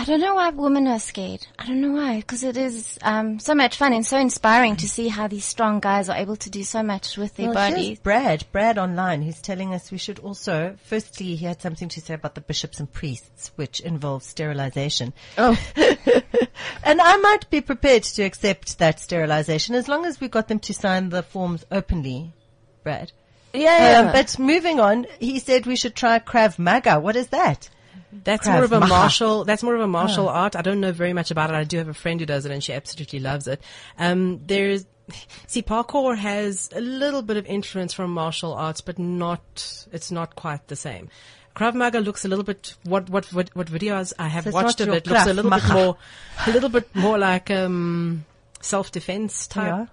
I 0.00 0.04
don't 0.04 0.20
know 0.20 0.36
why 0.36 0.50
women 0.50 0.86
are 0.86 1.00
scared. 1.00 1.44
I 1.58 1.66
don't 1.66 1.80
know 1.80 1.90
why, 1.90 2.18
because 2.20 2.44
it 2.44 2.56
is 2.56 2.98
um, 3.02 3.40
so 3.40 3.52
much 3.52 3.76
fun 3.76 3.92
and 3.92 4.06
so 4.06 4.16
inspiring 4.16 4.76
to 4.76 4.88
see 4.88 5.08
how 5.08 5.26
these 5.26 5.44
strong 5.44 5.80
guys 5.80 6.08
are 6.08 6.16
able 6.16 6.36
to 6.36 6.50
do 6.50 6.62
so 6.62 6.84
much 6.84 7.16
with 7.16 7.34
their 7.34 7.46
Well, 7.46 7.54
bodies. 7.54 7.98
Brad, 7.98 8.44
Brad 8.52 8.78
online, 8.78 9.22
who's 9.22 9.42
telling 9.42 9.74
us 9.74 9.90
we 9.90 9.98
should 9.98 10.20
also, 10.20 10.76
firstly, 10.84 11.34
he 11.34 11.44
had 11.46 11.60
something 11.60 11.88
to 11.88 12.00
say 12.00 12.14
about 12.14 12.36
the 12.36 12.40
bishops 12.40 12.78
and 12.78 12.90
priests, 12.92 13.50
which 13.56 13.80
involves 13.80 14.24
sterilization. 14.26 15.12
Oh, 15.36 15.58
And 16.84 17.00
I 17.00 17.16
might 17.16 17.50
be 17.50 17.60
prepared 17.60 18.04
to 18.04 18.22
accept 18.22 18.78
that 18.78 19.00
sterilization 19.00 19.74
as 19.74 19.88
long 19.88 20.06
as 20.06 20.20
we 20.20 20.28
got 20.28 20.48
them 20.48 20.60
to 20.60 20.72
sign 20.74 21.08
the 21.08 21.22
forms 21.24 21.64
openly, 21.72 22.32
Brad. 22.84 23.10
yeah. 23.52 24.04
Um, 24.06 24.12
but 24.12 24.38
moving 24.38 24.78
on, 24.78 25.06
he 25.18 25.38
said 25.40 25.66
we 25.66 25.76
should 25.76 25.96
try 25.96 26.18
Krav 26.20 26.58
Maga. 26.58 27.00
What 27.00 27.16
is 27.16 27.28
that? 27.28 27.68
That's 28.12 28.46
Krav 28.46 28.52
more 28.54 28.64
of 28.64 28.72
a 28.72 28.80
Maga. 28.80 28.88
martial. 28.90 29.44
That's 29.44 29.62
more 29.62 29.74
of 29.74 29.80
a 29.80 29.86
martial 29.86 30.28
art. 30.28 30.56
I 30.56 30.62
don't 30.62 30.80
know 30.80 30.92
very 30.92 31.12
much 31.12 31.30
about 31.30 31.50
it. 31.50 31.56
I 31.56 31.64
do 31.64 31.78
have 31.78 31.88
a 31.88 31.94
friend 31.94 32.18
who 32.20 32.26
does 32.26 32.46
it, 32.46 32.52
and 32.52 32.62
she 32.64 32.72
absolutely 32.72 33.20
loves 33.20 33.46
it. 33.46 33.60
Um, 33.98 34.40
there's 34.46 34.86
see, 35.46 35.62
parkour 35.62 36.16
has 36.16 36.70
a 36.74 36.80
little 36.80 37.22
bit 37.22 37.36
of 37.36 37.46
influence 37.46 37.92
from 37.92 38.10
martial 38.12 38.54
arts, 38.54 38.80
but 38.80 38.98
not. 38.98 39.86
It's 39.92 40.10
not 40.10 40.36
quite 40.36 40.68
the 40.68 40.76
same. 40.76 41.08
Krav 41.56 41.74
Maga 41.74 41.98
looks 42.00 42.24
a 42.24 42.28
little 42.28 42.44
bit. 42.44 42.74
What 42.84 43.10
what 43.10 43.26
what, 43.32 43.54
what 43.56 43.66
videos 43.66 44.12
I 44.18 44.28
have 44.28 44.44
So 44.44 44.50
watched 44.52 44.80
of 44.80 44.88
it 44.90 45.06
looks 45.06 45.26
a 45.26 45.34
little 45.34 45.50
bit 45.50 45.68
more, 45.72 45.96
a 46.46 46.50
little 46.52 46.68
bit 46.68 46.94
more 46.94 47.18
like 47.18 47.50
um, 47.50 48.24
self 48.60 48.92
defense 48.92 49.46
type 49.48 49.66
Yeah. 49.66 49.86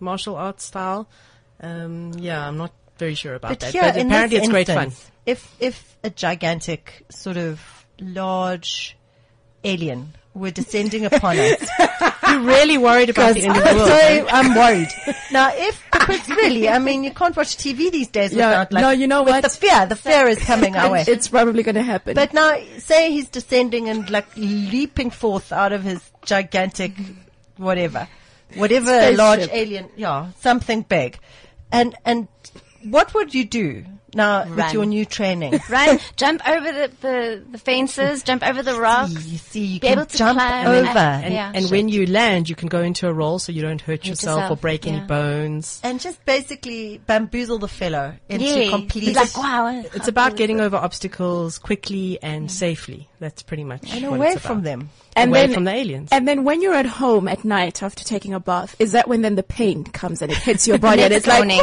martial 0.00 0.36
art 0.36 0.60
style. 0.60 1.08
Um, 1.62 2.12
yeah, 2.16 2.46
I'm 2.48 2.56
not 2.56 2.72
very 3.00 3.14
sure 3.16 3.34
about 3.34 3.50
But 3.50 3.60
that. 3.60 3.72
here, 3.72 3.82
but 3.82 3.96
in 3.96 4.06
apparently, 4.06 4.36
this 4.38 4.44
it's 4.46 4.52
great 4.52 4.66
fun. 4.68 4.84
instance, 4.84 5.10
If 5.26 5.56
if 5.58 5.96
a 6.04 6.10
gigantic 6.10 7.04
sort 7.10 7.36
of 7.36 7.60
large 8.00 8.96
alien 9.64 10.14
were 10.32 10.50
descending 10.52 11.04
upon 11.06 11.36
us, 11.46 11.60
You're 12.28 12.40
really 12.40 12.78
worried 12.78 13.10
about 13.10 13.34
the 13.34 13.42
end 13.46 13.56
of 13.56 13.62
the 13.64 13.70
I'm 13.70 13.76
world. 13.76 13.88
sorry, 14.00 14.18
I'm 14.30 14.54
worried. 14.54 14.88
Now, 15.32 15.50
if 15.52 15.82
because 15.92 16.28
really, 16.30 16.68
I 16.68 16.78
mean, 16.78 17.02
you 17.04 17.10
can't 17.10 17.36
watch 17.36 17.56
TV 17.56 17.90
these 17.90 18.08
days 18.08 18.32
Yeah, 18.32 18.48
without 18.50 18.72
like 18.72 18.82
no, 18.82 18.90
you 18.90 19.08
know 19.08 19.22
what? 19.24 19.42
the 19.42 19.48
fear. 19.50 19.86
The 19.86 19.96
fear 19.96 20.28
is 20.28 20.38
coming 20.38 20.76
our 20.76 20.90
way. 20.92 21.04
it's 21.06 21.26
probably 21.28 21.62
going 21.64 21.74
to 21.74 21.82
happen. 21.82 22.14
But 22.14 22.32
now, 22.32 22.56
say 22.78 23.10
he's 23.10 23.28
descending 23.28 23.88
and 23.88 24.08
like 24.08 24.26
leaping 24.36 25.10
forth 25.10 25.52
out 25.52 25.72
of 25.72 25.82
his 25.82 26.00
gigantic, 26.24 26.92
whatever, 27.56 28.06
whatever 28.54 28.86
Spaceship. 28.86 29.18
large 29.18 29.48
alien, 29.50 29.88
yeah, 29.96 30.28
something 30.40 30.82
big, 30.82 31.18
and 31.72 31.96
and 32.04 32.28
what 32.84 33.12
would 33.14 33.34
you 33.34 33.44
do 33.44 33.84
now 34.14 34.44
with 34.48 34.72
your 34.72 34.86
new 34.86 35.04
training? 35.04 35.60
Run, 35.70 35.98
jump 36.16 36.40
over 36.48 36.72
the, 36.72 36.90
the, 37.00 37.44
the 37.52 37.58
fences, 37.58 38.22
jump 38.24 38.44
over 38.46 38.62
the 38.62 38.78
rocks. 38.80 39.12
you 39.26 39.38
see, 39.38 39.64
you 39.64 39.80
Be 39.80 39.86
can 39.88 39.98
able 39.98 40.06
to 40.06 40.16
jump 40.16 40.38
climb 40.38 40.66
over. 40.66 40.98
and- 40.98 41.24
And, 41.26 41.34
Yeah. 41.34 41.52
and 41.54 41.70
when 41.70 41.88
you 41.88 42.06
land, 42.06 42.48
you 42.48 42.56
can 42.56 42.68
go 42.68 42.82
into 42.82 43.06
a 43.08 43.12
roll 43.12 43.38
so 43.38 43.52
you 43.52 43.62
don't 43.62 43.80
hurt 43.80 44.06
yourself, 44.06 44.36
or 44.38 44.40
yourself, 44.42 44.60
break 44.60 44.86
any 44.86 45.00
bones. 45.00 45.80
and 45.84 46.00
just 46.00 46.24
basically 46.24 46.98
bamboozle 47.06 47.58
the 47.58 47.68
fellow 47.68 48.14
into 48.28 48.44
Yeah. 48.46 48.70
complete. 48.70 49.14
Like, 49.14 49.36
wow. 49.36 49.68
It's 49.94 50.08
about 50.08 50.36
getting 50.36 50.60
over 50.60 50.76
obstacles 50.76 51.58
quickly 51.58 52.18
and 52.22 52.50
safely. 52.50 53.08
That's 53.20 53.42
pretty 53.42 53.64
much 53.64 53.92
and 53.94 54.08
what 54.10 54.16
away 54.16 54.28
it's 54.30 54.40
from 54.40 54.62
them. 54.62 54.88
And 55.16 55.30
away 55.30 55.46
then, 55.46 55.54
from 55.54 55.64
the 55.64 55.72
aliens. 55.72 56.08
And 56.12 56.26
then 56.28 56.44
when 56.44 56.62
you're 56.62 56.74
at 56.74 56.86
home 56.86 57.26
at 57.28 57.44
night 57.44 57.82
after 57.82 58.04
taking 58.04 58.32
a 58.32 58.40
bath, 58.40 58.76
is 58.78 58.92
that 58.92 59.08
when 59.08 59.22
then 59.22 59.34
the 59.34 59.42
pain 59.42 59.84
comes 59.84 60.22
and 60.22 60.30
it 60.30 60.38
hits 60.38 60.68
your 60.68 60.78
body 60.78 61.02
and 61.02 61.10
Next 61.12 61.26
it's 61.26 61.26
like, 61.26 61.38
morning. 61.38 61.62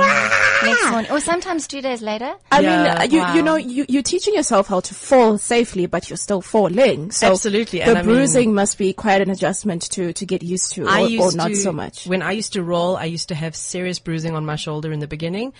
Next 0.63 0.89
morning. 0.91 1.12
Or 1.12 1.19
sometimes 1.21 1.65
two 1.67 1.81
days 1.81 2.01
later. 2.01 2.33
I 2.51 2.60
Yeah. 2.60 2.69
mean, 2.83 2.88
uh, 2.88 3.03
you, 3.10 3.19
Wow. 3.19 3.33
you 3.36 3.41
know, 3.43 3.55
you, 3.55 3.86
you're 3.88 4.03
teaching 4.03 4.33
yourself 4.33 4.67
how 4.67 4.79
to 4.81 4.93
fall 4.93 5.38
safely, 5.38 5.86
but 5.86 6.10
you're 6.10 6.17
still 6.17 6.41
falling. 6.41 7.12
So 7.12 7.31
Absolutely, 7.31 7.79
the 7.79 7.86
and 7.86 7.97
I 7.99 8.01
mean- 8.01 8.15
bruising 8.15 8.53
must 8.53 8.77
be 8.77 8.91
quite 8.93 9.21
an 9.21 9.29
adjustment 9.29 9.83
to, 9.91 10.12
to 10.13 10.25
get 10.25 10.43
used 10.43 10.73
to, 10.73 10.88
I 10.88 11.03
or, 11.03 11.07
used 11.07 11.33
or 11.36 11.38
not 11.38 11.47
to, 11.49 11.55
so 11.55 11.71
much. 11.71 12.05
When 12.07 12.21
I 12.21 12.31
used 12.31 12.53
to 12.53 12.63
roll, 12.63 12.97
I 12.97 13.05
used 13.05 13.29
to 13.29 13.36
have 13.36 13.55
serious 13.55 13.99
bruising 13.99 14.36
on 14.36 14.45
my 14.45 14.55
shoulder 14.57 14.91
in 14.91 14.99
the 14.99 15.07
beginning. 15.07 15.53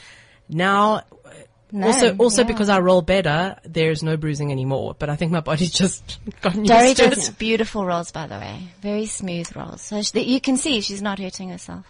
Now, 0.50 1.04
No, 1.70 1.88
also 1.88 2.16
also 2.16 2.42
yeah. 2.44 2.48
because 2.48 2.70
I 2.70 2.80
roll 2.80 3.02
better, 3.02 3.58
there's 3.66 4.02
no 4.02 4.16
bruising 4.16 4.52
anymore. 4.54 4.96
But 4.98 5.10
I 5.10 5.18
think 5.18 5.32
my 5.34 5.42
body's 5.42 5.72
just 5.84 6.20
gotten 6.42 6.62
used 6.64 6.72
Dory 6.72 6.94
to 6.94 7.10
does 7.10 7.30
it. 7.30 7.38
beautiful 7.38 7.86
rolls, 7.86 8.12
by 8.12 8.26
the 8.28 8.36
way. 8.36 8.70
Very 8.82 9.06
smooth 9.06 9.54
rolls. 9.56 9.82
So 9.82 10.02
she, 10.02 10.22
you 10.22 10.40
can 10.40 10.56
see 10.56 10.80
she's 10.80 11.02
not 11.02 11.20
hurting 11.20 11.50
herself. 11.50 11.86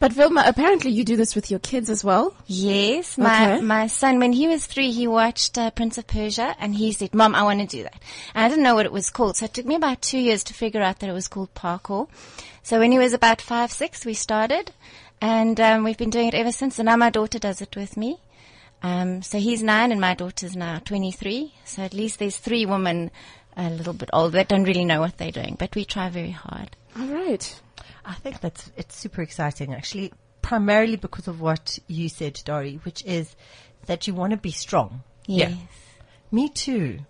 But 0.00 0.12
Vilma, 0.14 0.44
apparently 0.46 0.92
you 0.92 1.04
do 1.04 1.16
this 1.16 1.34
with 1.34 1.50
your 1.50 1.60
kids 1.60 1.90
as 1.90 2.02
well. 2.02 2.34
Yes, 2.46 3.18
my 3.18 3.54
Okay. 3.56 3.60
my 3.62 3.86
son 3.86 4.18
when 4.18 4.32
he 4.32 4.48
was 4.48 4.64
three, 4.64 4.92
he 4.92 5.06
watched 5.06 5.58
uh, 5.58 5.70
Prince 5.72 5.98
of 5.98 6.06
Persia, 6.06 6.56
and 6.58 6.74
he 6.74 6.92
said, 6.92 7.14
"Mom, 7.14 7.34
I 7.34 7.42
want 7.42 7.60
to 7.60 7.66
do 7.66 7.82
that." 7.82 8.00
And 8.34 8.44
I 8.44 8.48
didn't 8.48 8.64
know 8.64 8.74
what 8.76 8.86
it 8.86 8.92
was 8.92 9.10
called, 9.10 9.36
so 9.36 9.44
it 9.44 9.52
took 9.52 9.66
me 9.66 9.74
about 9.74 10.00
two 10.00 10.18
years 10.18 10.42
to 10.44 10.54
figure 10.54 10.80
out 10.80 11.00
that 11.00 11.10
it 11.10 11.12
was 11.12 11.28
called 11.28 11.52
parkour. 11.54 12.08
So 12.62 12.78
when 12.78 12.92
he 12.92 12.98
was 12.98 13.12
about 13.12 13.40
five, 13.42 13.70
six, 13.72 14.06
we 14.06 14.14
started, 14.14 14.72
and 15.20 15.60
um, 15.60 15.84
we've 15.84 15.98
been 15.98 16.10
doing 16.10 16.28
it 16.28 16.34
ever 16.34 16.52
since. 16.52 16.78
And 16.78 16.86
now 16.86 16.96
my 16.96 17.10
daughter 17.10 17.38
does 17.38 17.60
it 17.60 17.76
with 17.76 17.96
me. 17.96 18.18
Um, 18.82 19.22
so 19.22 19.38
he's 19.38 19.62
nine, 19.62 19.90
and 19.92 20.00
my 20.00 20.14
daughter's 20.14 20.54
now 20.56 20.78
twenty-three. 20.78 21.54
So 21.64 21.82
at 21.82 21.94
least 21.94 22.18
there's 22.18 22.36
three 22.36 22.64
women 22.66 23.10
a 23.56 23.70
little 23.70 23.92
bit 23.92 24.10
older 24.12 24.36
that 24.38 24.48
don't 24.48 24.62
really 24.64 24.84
know 24.84 25.00
what 25.00 25.18
they're 25.18 25.32
doing, 25.32 25.56
but 25.58 25.74
we 25.74 25.84
try 25.84 26.08
very 26.10 26.30
hard. 26.30 26.76
All 26.96 27.06
right. 27.08 27.60
I 28.04 28.14
think 28.14 28.40
that's 28.40 28.70
it's 28.76 28.96
super 28.96 29.20
exciting 29.22 29.74
actually, 29.74 30.12
primarily 30.42 30.96
because 30.96 31.26
of 31.28 31.40
what 31.40 31.78
you 31.88 32.08
said, 32.08 32.40
Dory, 32.44 32.76
which 32.84 33.04
is 33.04 33.34
that 33.86 34.06
you 34.06 34.14
want 34.14 34.30
to 34.30 34.36
be 34.36 34.52
strong. 34.52 35.02
Yeah. 35.26 35.48
Yes. 35.50 35.58
Me 36.30 36.48
too. 36.48 37.00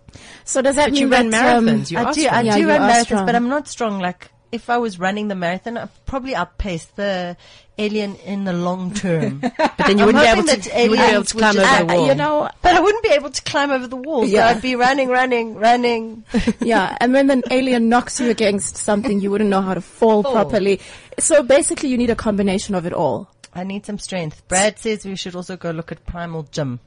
So 0.45 0.61
does 0.61 0.75
that 0.77 0.85
But 0.87 0.93
mean 0.93 1.01
you 1.03 1.09
run 1.09 1.29
that, 1.29 1.55
um, 1.57 1.65
marathons. 1.67 1.91
You 1.91 1.97
I 1.99 2.03
are 2.05 2.13
do. 2.13 2.21
strong. 2.21 2.35
I 2.35 2.41
Yeah, 2.41 2.57
do 2.57 2.67
run 2.67 2.81
marathons, 2.81 3.03
strong. 3.03 3.25
but 3.25 3.35
I'm 3.35 3.49
not 3.49 3.67
strong. 3.67 3.99
Like 3.99 4.31
if 4.51 4.69
I 4.69 4.77
was 4.77 4.99
running 4.99 5.27
the 5.27 5.35
marathon, 5.35 5.77
I'd 5.77 5.89
probably 6.05 6.33
outpace 6.35 6.85
the 6.95 7.37
alien 7.77 8.15
in 8.25 8.43
the 8.43 8.53
long 8.53 8.93
term. 8.93 9.39
But 9.57 9.77
then 9.87 9.97
you 9.97 10.03
I'm 10.03 10.07
wouldn't 10.07 10.23
be 10.23 10.27
able 10.27 10.41
hoping 10.41 10.61
to, 10.63 10.69
that 10.69 10.83
you 10.83 10.89
wouldn't 10.89 10.91
be 10.91 10.97
able 10.97 11.05
aliens 11.09 11.29
to 11.29 11.35
would 11.35 11.41
climb 11.41 11.53
just- 11.55 11.79
over 11.81 11.87
the 11.87 11.95
wall. 11.97 12.07
you 12.07 12.15
know, 12.15 12.49
but 12.61 12.75
I 12.75 12.79
wouldn't 12.81 13.03
be 13.03 13.09
able 13.09 13.29
to 13.29 13.41
climb 13.43 13.71
over 13.71 13.87
the 13.87 13.95
wall. 13.95 14.21
So 14.23 14.27
Yeah. 14.27 14.47
I'd 14.47 14.61
be 14.61 14.75
running, 14.75 15.07
running, 15.09 15.55
running. 15.55 16.23
yeah, 16.59 16.97
and 16.99 17.13
when 17.13 17.29
an 17.29 17.43
alien 17.51 17.87
knocks 17.89 18.19
you 18.19 18.29
against 18.29 18.75
something, 18.77 19.21
you 19.21 19.31
wouldn't 19.31 19.49
know 19.49 19.61
how 19.61 19.73
to 19.73 19.81
fall 19.81 20.23
Fall. 20.23 20.33
properly. 20.33 20.79
So 21.19 21.43
basically, 21.43 21.89
you 21.89 21.97
need 21.97 22.09
a 22.09 22.15
combination 22.15 22.75
of 22.75 22.85
it 22.85 22.93
all. 22.93 23.29
I 23.53 23.63
need 23.63 23.85
some 23.85 23.97
strength. 23.97 24.47
Brad 24.47 24.77
says 24.77 25.05
we 25.05 25.15
should 25.15 25.35
also 25.35 25.55
go 25.57 25.71
look 25.71 25.91
at 25.91 26.05
Primal 26.05 26.43
Gym. 26.51 26.79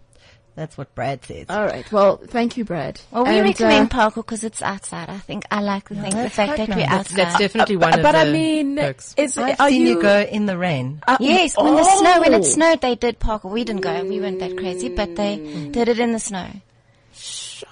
That's 0.55 0.77
what 0.77 0.95
Brad 0.95 1.25
says. 1.25 1.47
All 1.49 1.65
right. 1.65 1.91
Well, 1.91 2.19
thank 2.19 2.59
you, 2.59 2.65
Brad. 2.65 3.01
Well, 3.11 3.25
we 3.25 3.39
And, 3.39 3.47
recommend 3.47 3.93
uh, 3.93 4.11
parkour 4.11 4.17
because 4.17 4.45
it's 4.45 4.61
outside. 4.61 5.09
I 5.09 5.17
think 5.19 5.45
I 5.51 5.61
like 5.63 5.89
the 5.89 5.95
thing, 5.95 6.15
the 6.15 6.29
fact 6.29 6.55
quite 6.55 6.69
that 6.69 6.69
we're 6.69 6.77
nice. 6.77 6.89
that's, 6.89 7.11
outside. 7.11 7.17
that's 7.17 7.39
definitely 7.39 7.77
one 7.77 7.95
of 7.95 8.03
but 8.03 8.13
the 8.13 8.19
I 8.19 8.31
mean, 8.33 8.77
perks. 8.77 9.15
is 9.17 9.39
I've 9.39 9.59
are 9.59 9.71
seen 9.71 9.83
you, 9.83 9.89
you 9.97 10.03
go 10.03 10.21
in 10.21 10.45
the 10.47 10.59
rain. 10.59 11.03
uh, 11.09 11.17
yes, 11.21 11.57
when 11.57 11.75
the 11.75 11.85
snow, 11.85 12.21
when 12.21 12.35
it 12.35 12.41
oh. 12.41 12.43
snowed, 12.43 12.81
they 12.83 12.97
did 12.97 13.19
parkour. 13.19 13.51
We 13.51 13.65
didn't 13.65 13.81
go. 13.83 14.05
We 14.05 14.21
weren't 14.21 14.41
that 14.41 14.57
crazy, 14.59 14.91
but 14.91 15.17
they 15.17 15.69
did 15.71 15.89
it 15.89 15.99
in 15.99 16.13
the 16.13 16.21
snow. 16.21 16.49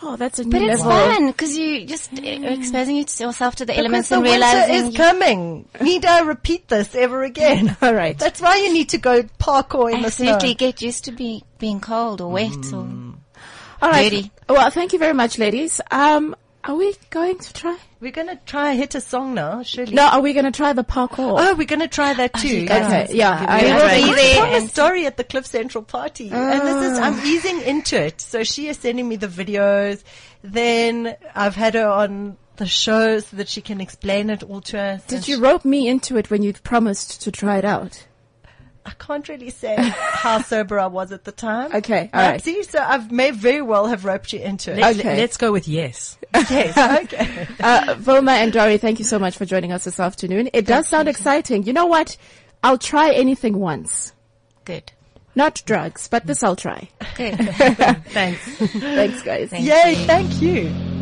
Oh, 0.02 0.16
that's 0.16 0.38
a 0.38 0.44
new 0.44 0.50
But 0.50 0.62
it's 0.62 0.82
level. 0.82 0.92
fun 1.14 1.26
because 1.26 1.56
you 1.58 1.84
just 1.86 2.12
uh, 2.14 2.22
exposing 2.22 2.96
yourself 2.96 3.56
to 3.56 3.66
the 3.66 3.72
Because 3.72 3.78
elements 3.78 4.08
the 4.08 4.14
and 4.16 4.22
winter 4.24 4.38
realizing. 4.38 4.86
is 4.92 4.96
coming. 4.96 5.68
Need 5.80 6.04
I 6.06 6.20
repeat 6.20 6.68
this 6.68 6.94
ever 6.94 7.22
again? 7.22 7.76
All 7.82 7.92
right. 7.94 8.18
That's 8.18 8.40
why 8.40 8.56
you 8.56 8.72
need 8.72 8.88
to 8.90 8.98
go 8.98 9.22
parkour 9.38 9.92
in 9.92 10.04
Absolutely, 10.04 10.54
the 10.54 10.58
snow. 10.58 10.70
get 10.70 10.80
used 10.82 11.04
to 11.04 11.12
be 11.12 11.44
being 11.58 11.80
cold 11.80 12.20
or 12.22 12.30
wet 12.30 12.72
or 12.72 12.78
All 13.82 13.90
right. 13.90 14.10
Dirty. 14.10 14.30
Well, 14.48 14.70
thank 14.70 14.92
you 14.94 14.98
very 14.98 15.14
much, 15.14 15.38
ladies. 15.38 15.80
Um, 15.90 16.34
are 16.64 16.74
we 16.76 16.94
going 17.10 17.38
to 17.38 17.52
try? 17.52 17.76
We're 18.00 18.12
gonna 18.12 18.38
try 18.46 18.74
hit 18.74 18.94
a 18.94 19.00
song 19.00 19.34
now, 19.34 19.62
surely. 19.62 19.94
No, 19.94 20.06
are 20.08 20.20
we 20.20 20.32
going 20.32 20.44
to 20.46 20.50
try 20.50 20.72
the 20.72 20.84
parkour? 20.84 21.36
Oh, 21.38 21.54
we're 21.54 21.66
gonna 21.66 21.88
try 21.88 22.12
that 22.14 22.32
too. 22.34 22.48
you 22.60 22.66
guys 22.66 22.86
okay. 23.10 23.16
Yeah. 23.16 23.44
I, 23.48 23.62
We 23.62 23.72
will 23.72 23.82
I- 23.82 23.96
be 23.96 24.10
I 24.10 24.14
there 24.14 24.34
told 24.36 24.48
a 24.48 24.56
and- 24.56 24.70
story 24.70 25.06
at 25.06 25.16
the 25.16 25.24
Cliff 25.24 25.46
Central 25.46 25.84
party, 25.84 26.30
and 26.30 26.60
this 26.66 26.92
is 26.92 26.98
I'm 26.98 27.18
easing 27.26 27.60
into 27.62 28.00
it. 28.02 28.20
So 28.20 28.42
she 28.44 28.68
is 28.68 28.78
sending 28.78 29.08
me 29.08 29.16
the 29.16 29.28
videos. 29.28 30.02
Then 30.42 31.16
I've 31.34 31.54
had 31.56 31.74
her 31.74 31.88
on 31.88 32.36
the 32.56 32.66
show 32.66 33.18
so 33.20 33.36
that 33.36 33.48
she 33.48 33.60
can 33.62 33.80
explain 33.80 34.28
it 34.30 34.42
all 34.42 34.60
to 34.62 34.78
us. 34.78 35.04
Did 35.06 35.28
you 35.28 35.40
rope 35.40 35.64
me 35.64 35.88
into 35.88 36.16
it 36.18 36.30
when 36.30 36.42
you 36.42 36.52
promised 36.52 37.22
to 37.22 37.32
try 37.32 37.56
it 37.58 37.64
out? 37.64 38.06
I 38.86 38.92
can't 38.98 39.28
really 39.28 39.50
say 39.50 39.76
how 39.78 40.40
sober 40.42 40.78
I 40.78 40.86
was 40.86 41.12
at 41.12 41.24
the 41.24 41.32
time. 41.32 41.74
Okay, 41.74 42.08
all 42.14 42.20
right. 42.20 42.42
See, 42.42 42.62
so 42.62 42.78
I 42.78 42.98
may 43.10 43.30
very 43.30 43.62
well 43.62 43.86
have 43.86 44.04
roped 44.04 44.32
you 44.32 44.40
into 44.40 44.72
it. 44.72 44.78
Let's, 44.78 44.98
Okay. 44.98 45.16
let's 45.16 45.36
go 45.36 45.52
with 45.52 45.68
yes. 45.68 46.16
yes. 46.34 46.76
Okay. 47.04 47.46
Uh, 47.60 47.94
Vilma 47.98 48.32
and 48.32 48.52
Dory, 48.52 48.78
thank 48.78 48.98
you 48.98 49.04
so 49.04 49.18
much 49.18 49.36
for 49.36 49.44
joining 49.44 49.72
us 49.72 49.84
this 49.84 50.00
afternoon. 50.00 50.48
It 50.52 50.66
does 50.66 50.88
sound 50.88 51.08
exciting. 51.08 51.64
You 51.64 51.72
know 51.72 51.86
what? 51.86 52.16
I'll 52.62 52.78
try 52.78 53.12
anything 53.12 53.58
once. 53.58 54.12
good. 54.64 54.92
Not 55.36 55.62
drugs, 55.64 56.08
but 56.08 56.26
this 56.26 56.42
I'll 56.42 56.56
try. 56.56 56.88
Good. 57.16 57.36
Thanks. 58.08 58.40
Thanks, 58.58 59.22
guys. 59.22 59.50
Thank 59.50 59.64
Yay! 59.64 60.00
you. 60.00 60.06
Thank 60.06 60.42
you. 60.42 60.99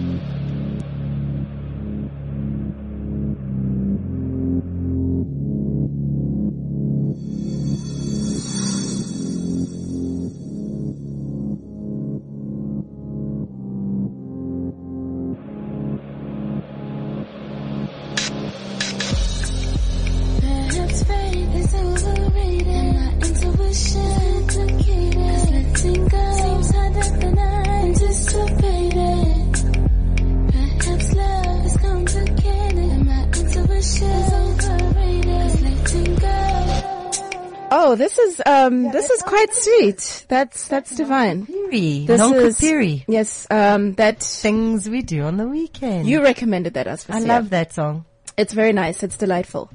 Go. 37.89 37.93
Oh, 37.93 37.97
this 37.97 38.19
is 38.19 38.43
um, 38.47 38.91
this 38.93 39.11
is 39.11 39.23
quite 39.23 39.53
sweet. 39.55 40.27
That's 40.29 40.69
that's 40.69 40.95
divine. 40.97 41.47
Piri. 41.47 42.07
This 42.07 42.21
Nonka 42.21 42.43
is 42.47 42.59
Piri. 42.61 43.05
yes. 43.09 43.47
Um, 43.51 43.95
that 43.95 44.21
Things 44.23 44.89
we 44.89 45.03
do 45.03 45.23
on 45.23 45.37
the 45.37 45.47
weekend. 45.47 46.07
you 46.09 46.23
recommended 46.23 46.75
that 46.75 46.87
us. 46.87 47.09
I 47.09 47.21
love 47.21 47.51
that 47.51 47.73
song. 47.73 48.05
It's 48.37 48.53
very 48.53 48.73
nice. 48.73 49.03
It's 49.03 49.17
delightful. 49.17 49.71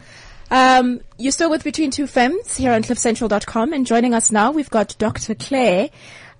Um, 0.51 1.01
you're 1.17 1.31
still 1.31 1.49
with 1.49 1.63
Between 1.63 1.89
Two 1.91 2.05
Femmes 2.07 2.55
here 2.57 2.71
on 2.73 2.83
CliffCentral.com, 2.83 3.73
and 3.73 3.85
joining 3.87 4.13
us 4.13 4.31
now, 4.31 4.51
we've 4.51 4.69
got 4.69 4.95
Dr. 4.99 5.33
Claire 5.35 5.89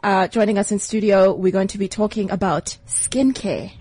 uh, 0.04 0.28
joining 0.28 0.58
us 0.60 0.72
in 0.72 0.78
studio. 0.80 1.34
We're 1.34 1.52
going 1.52 1.70
to 1.70 1.78
be 1.80 1.88
talking 1.88 2.30
about 2.30 2.78
skincare. 2.88 3.72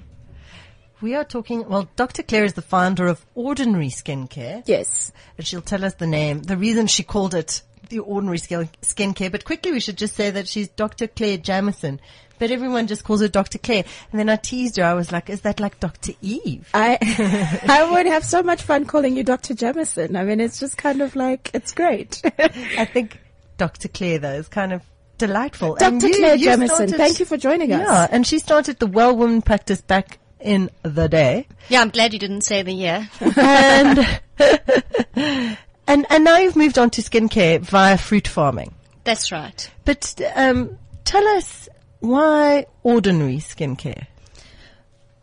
We 1.03 1.15
are 1.17 1.25
talking, 1.25 1.69
well, 1.69 1.89
Dr. 1.97 2.23
Claire 2.23 2.45
is 2.45 2.53
the 2.55 2.63
founder 2.63 3.09
of 3.09 3.27
Ordinary 3.35 3.89
Skincare, 3.89 4.63
Yes. 4.67 5.11
and 5.37 5.45
she'll 5.45 5.61
tell 5.61 5.85
us 5.85 5.95
the 5.95 6.07
name, 6.07 6.43
the 6.43 6.57
reason 6.57 6.87
she 6.87 7.03
called 7.03 7.35
it 7.35 7.61
the 7.93 8.01
Ordinary 8.01 8.39
Skin, 8.39 8.69
Skincare. 8.83 9.31
But 9.31 9.45
quickly, 9.45 9.71
we 9.73 9.81
should 9.81 9.97
just 9.99 10.17
say 10.17 10.31
that 10.31 10.49
she's 10.49 10.69
Dr. 10.69 11.07
Claire 11.07 11.37
Jamison, 11.39 12.01
but 12.39 12.51
everyone 12.51 12.87
just 12.87 13.05
calls 13.05 13.21
her 13.21 13.29
Dr. 13.29 13.59
Claire. 13.59 13.85
And 14.11 14.19
then 14.19 14.29
I 14.29 14.37
teased 14.37 14.77
her. 14.79 14.85
I 14.85 14.95
was 14.95 15.13
like, 15.13 15.31
is 15.31 15.43
that 15.43 15.61
like 15.61 15.79
Dr. 15.79 16.13
Eve? 16.21 16.69
I 16.75 16.99
I 17.69 17.91
would 17.93 18.07
have 18.07 18.25
so 18.25 18.43
much 18.43 18.63
fun 18.63 18.85
calling 18.87 19.17
you 19.17 19.23
Dr. 19.25 19.55
Jamison. 19.55 20.17
I 20.17 20.25
mean, 20.25 20.41
it's 20.41 20.59
just 20.59 20.77
kind 20.77 21.01
of 21.03 21.15
like 21.15 21.51
it's 21.55 21.73
great. 21.73 22.21
I 22.39 22.85
think 22.87 23.21
Dr. 23.59 23.89
Claire, 23.89 24.19
though, 24.19 24.33
is 24.33 24.49
kind 24.49 24.73
of 24.73 24.83
delightful. 25.19 25.77
And 25.81 26.01
Dr. 26.01 26.11
you- 26.13 26.19
Claire 26.19 26.35
you 26.37 26.45
Jamison, 26.47 26.77
started- 26.89 26.97
thank 26.97 27.21
you 27.21 27.27
for 27.27 27.37
joining 27.37 27.73
us. 27.73 27.81
Yeah, 27.87 28.09
and 28.11 28.27
she 28.27 28.39
started 28.41 28.79
the 28.81 28.87
Well 28.89 29.17
Woman 29.17 29.43
practice 29.43 29.81
back 29.81 30.19
in 30.41 30.71
the 30.83 31.09
day. 31.09 31.47
Yeah, 31.69 31.83
I'm 31.83 31.91
glad 31.91 32.13
you 32.13 32.19
didn't 32.19 32.41
say 32.41 32.63
the 32.63 32.73
year. 32.73 33.09
and 33.37 34.21
and 35.93 36.07
and 36.09 36.25
now 36.25 36.39
you've 36.39 36.57
moved 36.57 36.79
on 36.79 36.91
to 36.91 37.03
skincare 37.03 37.61
via 37.61 37.99
fruit 37.99 38.27
farming. 38.27 38.75
That's 39.05 39.31
right. 39.31 39.71
But 39.85 40.21
um, 40.35 40.79
tell 41.05 41.27
us 41.37 41.69
why 42.01 42.67
ordinary 42.83 43.37
skincare. 43.37 44.07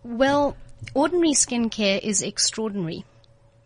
Well, 0.03 0.55
ordinary 0.93 1.33
skincare 1.33 1.99
is 1.99 2.21
extraordinary, 2.21 3.03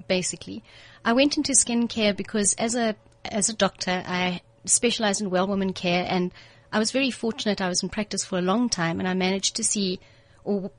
basically. 0.08 0.64
I 1.04 1.14
went 1.14 1.36
into 1.36 1.52
skincare 1.52 2.16
because 2.16 2.54
as 2.54 2.76
a 2.76 2.96
as 3.26 3.50
a 3.50 3.54
doctor, 3.54 4.04
I 4.06 4.42
specialize 4.66 5.20
in 5.20 5.30
well 5.30 5.48
woman 5.48 5.74
care, 5.74 6.06
and 6.08 6.32
I 6.72 6.80
was 6.80 6.92
very 6.92 7.12
fortunate. 7.12 7.60
I 7.60 7.68
was 7.68 7.84
in 7.84 7.90
practice 7.90 8.24
for 8.24 8.38
a 8.38 8.42
long 8.42 8.70
time, 8.70 9.00
and 9.00 9.10
I 9.10 9.14
managed 9.14 9.58
to 9.58 9.64
see 9.64 10.00
or 10.46 10.72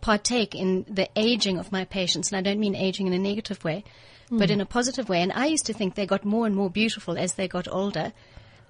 partake 0.00 0.54
in 0.54 0.84
the 0.88 1.08
aging 1.16 1.58
of 1.58 1.72
my 1.72 1.84
patients. 1.84 2.30
And 2.30 2.38
I 2.38 2.48
don't 2.48 2.60
mean 2.60 2.76
aging 2.76 3.06
in 3.06 3.12
a 3.12 3.18
negative 3.18 3.64
way, 3.64 3.82
but 4.30 4.50
in 4.50 4.60
a 4.60 4.66
positive 4.66 5.08
way. 5.08 5.20
And 5.20 5.32
I 5.32 5.46
used 5.46 5.66
to 5.66 5.72
think 5.72 5.94
they 5.94 6.06
got 6.06 6.24
more 6.24 6.46
and 6.46 6.54
more 6.54 6.70
beautiful 6.70 7.16
as 7.18 7.34
they 7.34 7.48
got 7.48 7.68
older. 7.70 8.12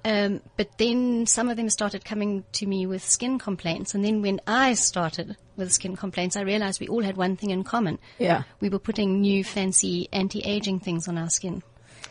Um, 0.05 0.43
but 0.59 0.77
then 0.77 1.25
some 1.27 1.49
of 1.49 1.57
them 1.57 1.71
started 1.71 2.05
coming 2.05 2.45
to 2.53 2.67
me 2.67 2.87
with 2.87 3.03
skin 3.03 3.38
complaints. 3.38 3.95
And 3.95 4.05
then 4.05 4.21
when 4.21 4.40
I 4.47 4.75
started 4.75 5.37
with 5.57 5.73
skin 5.73 5.97
complaints, 5.97 6.37
I 6.37 6.43
realized 6.43 6.81
we 6.81 6.88
all 6.88 7.03
had 7.03 7.17
one 7.17 7.37
thing 7.37 7.51
in 7.51 7.64
common. 7.64 7.99
Yeah. 8.19 8.43
We 8.61 8.69
were 8.69 8.79
putting 8.79 9.23
new 9.23 9.43
fancy 9.43 10.09
anti-aging 10.12 10.81
things 10.81 11.09
on 11.09 11.17
our 11.17 11.31
skin. 11.31 11.62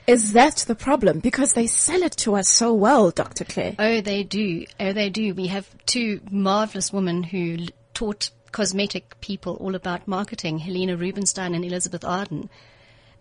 Is 0.07 0.33
that 0.33 0.65
the 0.67 0.75
problem? 0.75 1.19
Because 1.19 1.53
they 1.53 1.67
sell 1.67 2.01
it 2.01 2.13
to 2.17 2.35
us 2.35 2.49
so 2.49 2.73
well, 2.73 3.11
Dr. 3.11 3.45
Claire. 3.45 3.75
Oh, 3.77 4.01
they 4.01 4.23
do. 4.23 4.65
Oh, 4.79 4.91
they 4.91 5.09
do. 5.09 5.33
We 5.33 5.47
have 5.47 5.69
two 5.85 6.19
marvelous 6.31 6.91
women 6.91 7.23
who 7.23 7.57
l- 7.59 7.67
taught 7.93 8.31
cosmetic 8.51 9.19
people 9.21 9.55
all 9.61 9.75
about 9.75 10.07
marketing, 10.07 10.59
Helena 10.59 10.97
Rubinstein 10.97 11.55
and 11.55 11.63
Elizabeth 11.63 12.03
Arden. 12.03 12.49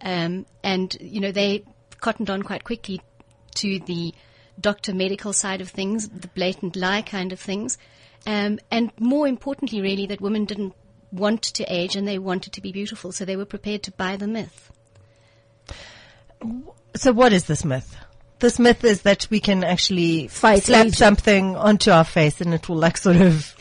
Um, 0.03 0.47
and, 0.62 0.97
you 1.01 1.21
know, 1.21 1.33
they 1.33 1.65
cottoned 2.01 2.31
on 2.31 2.43
quite 2.43 2.65
quickly 2.65 3.01
to 3.57 3.79
the 3.81 4.12
doctor 4.61 4.93
medical 4.93 5.33
side 5.33 5.61
of 5.61 5.71
things, 5.71 6.09
the 6.09 6.29
blatant 6.29 6.77
lie 6.77 7.03
kind 7.03 7.33
of 7.33 7.41
things. 7.41 7.79
Um, 8.27 8.59
and 8.71 8.93
more 8.99 9.27
importantly, 9.27 9.81
really, 9.81 10.07
that 10.07 10.21
women 10.21 10.45
didn't 10.45 10.75
want 11.11 11.43
to 11.43 11.65
age 11.65 11.97
and 11.97 12.07
they 12.07 12.19
wanted 12.19 12.53
to 12.55 12.61
be 12.61 12.73
beautiful, 12.73 13.12
so 13.12 13.25
they 13.25 13.37
were 13.37 13.45
prepared 13.45 13.83
to 13.85 13.93
buy 13.93 14.17
the 14.17 14.27
myth. 14.27 14.71
So 16.97 17.12
what 17.12 17.33
is 17.33 17.45
this 17.45 17.65
myth? 17.65 17.97
This 18.41 18.59
myth 18.59 18.83
is 18.85 19.03
that 19.03 19.29
we 19.31 19.38
can 19.38 19.62
actually 19.62 20.27
Fight 20.29 20.65
slap 20.65 20.87
aging. 20.87 20.93
something 20.95 21.57
onto 21.57 21.91
our 21.93 22.05
face 22.05 22.41
and 22.41 22.53
it 22.53 22.69
will 22.69 22.77
like 22.77 22.97
sort 22.97 23.17
of 23.17 23.55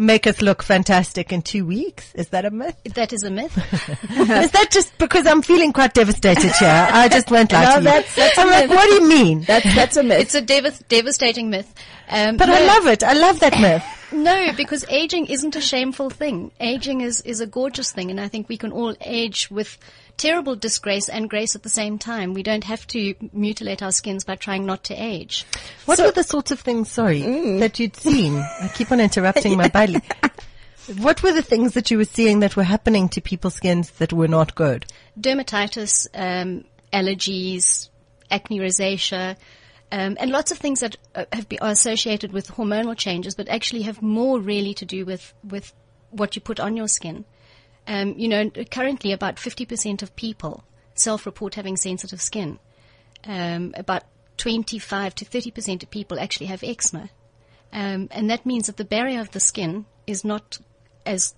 make 0.00 0.26
us 0.26 0.40
look 0.42 0.62
fantastic 0.62 1.32
in 1.32 1.42
two 1.42 1.64
weeks. 1.66 2.12
Is 2.14 2.28
that 2.30 2.44
a 2.44 2.50
myth? 2.50 2.76
That 2.94 3.12
is 3.12 3.22
a 3.22 3.30
myth. 3.30 3.56
is 4.10 4.50
that 4.50 4.68
just 4.72 4.96
because 4.98 5.26
I'm 5.26 5.42
feeling 5.42 5.72
quite 5.72 5.94
devastated 5.94 6.52
here? 6.52 6.88
I 6.90 7.08
just 7.08 7.30
won't 7.30 7.52
lie 7.52 7.64
No, 7.64 7.70
to 7.74 7.78
you. 7.78 7.84
that's- 7.84 8.16
that's 8.16 8.38
a 8.38 8.40
I'm 8.40 8.50
like, 8.50 8.68
myth. 8.68 8.76
what 8.76 8.86
do 8.86 8.94
you 8.94 9.08
mean? 9.08 9.42
That's, 9.42 9.74
that's 9.74 9.96
a 9.96 10.02
myth. 10.02 10.20
it's 10.20 10.34
a 10.34 10.40
dev- 10.40 10.88
devastating 10.88 11.50
myth. 11.50 11.72
Um, 12.08 12.36
but 12.36 12.48
I 12.48 12.66
love 12.66 12.86
it. 12.86 13.02
I 13.04 13.12
love 13.12 13.40
that 13.40 13.60
myth. 13.60 13.84
No, 14.12 14.50
because 14.56 14.84
aging 14.88 15.26
isn't 15.26 15.54
a 15.54 15.60
shameful 15.60 16.10
thing. 16.10 16.50
Aging 16.58 17.00
is, 17.00 17.20
is 17.20 17.38
a 17.40 17.46
gorgeous 17.46 17.92
thing, 17.92 18.10
and 18.10 18.20
I 18.20 18.26
think 18.26 18.48
we 18.48 18.56
can 18.56 18.72
all 18.72 18.92
age 19.00 19.48
with 19.52 19.78
terrible 20.20 20.54
disgrace 20.54 21.08
and 21.08 21.30
grace 21.30 21.56
at 21.56 21.62
the 21.62 21.70
same 21.70 21.98
time. 21.98 22.34
We 22.34 22.42
don't 22.42 22.64
have 22.64 22.86
to 22.88 23.14
mutilate 23.32 23.82
our 23.82 23.90
skins 23.90 24.22
by 24.22 24.36
trying 24.36 24.66
not 24.66 24.84
to 24.84 24.94
age. 24.94 25.46
What 25.86 25.98
were 25.98 26.10
the 26.10 26.22
sorts 26.22 26.50
of 26.50 26.60
things, 26.60 26.90
sorry, 26.90 27.22
Mm. 27.22 27.58
that 27.60 27.78
you'd 27.78 27.96
seen? 27.96 28.36
I 28.36 28.70
keep 28.74 28.92
on 28.92 29.00
interrupting 29.00 29.56
my 29.56 29.68
Bailey. 29.68 30.02
What 30.98 31.22
were 31.22 31.32
the 31.32 31.42
things 31.42 31.74
that 31.74 31.90
you 31.90 31.98
were 31.98 32.04
seeing 32.04 32.40
that 32.40 32.56
were 32.56 32.64
happening 32.64 33.08
to 33.10 33.20
people's 33.20 33.54
skins 33.54 33.90
that 33.98 34.12
were 34.12 34.26
not 34.26 34.56
good? 34.56 34.86
Dermatitis, 35.18 36.08
um, 36.14 36.64
allergies, 36.92 37.88
acne 38.28 38.58
rosacea, 38.58 39.36
um, 39.92 40.16
and 40.18 40.30
lots 40.32 40.50
of 40.50 40.58
things 40.58 40.80
that 40.80 40.96
uh, 41.14 41.26
have 41.32 41.48
been, 41.48 41.60
are 41.60 41.70
associated 41.70 42.32
with 42.32 42.48
hormonal 42.48 42.96
changes, 42.96 43.34
but 43.36 43.48
actually 43.48 43.82
have 43.82 44.02
more 44.02 44.40
really 44.40 44.74
to 44.74 44.84
do 44.84 45.04
with, 45.04 45.32
with 45.44 45.72
what 46.10 46.34
you 46.34 46.42
put 46.42 46.58
on 46.58 46.76
your 46.76 46.88
skin. 46.88 47.24
Um, 47.90 48.14
you 48.16 48.28
know, 48.28 48.48
currently 48.70 49.10
about 49.10 49.34
50% 49.34 50.00
of 50.00 50.14
people 50.14 50.62
self-report 50.94 51.56
having 51.56 51.76
sensitive 51.76 52.22
skin. 52.22 52.60
Um, 53.24 53.74
about 53.76 54.04
25 54.36 55.14
to 55.16 55.24
30% 55.24 55.82
of 55.82 55.90
people 55.90 56.20
actually 56.20 56.46
have 56.46 56.62
eczema. 56.62 57.10
Um, 57.72 58.08
and 58.12 58.30
that 58.30 58.46
means 58.46 58.68
that 58.68 58.76
the 58.76 58.84
barrier 58.84 59.20
of 59.20 59.32
the 59.32 59.40
skin 59.40 59.86
is 60.06 60.24
not 60.24 60.58
as, 61.04 61.34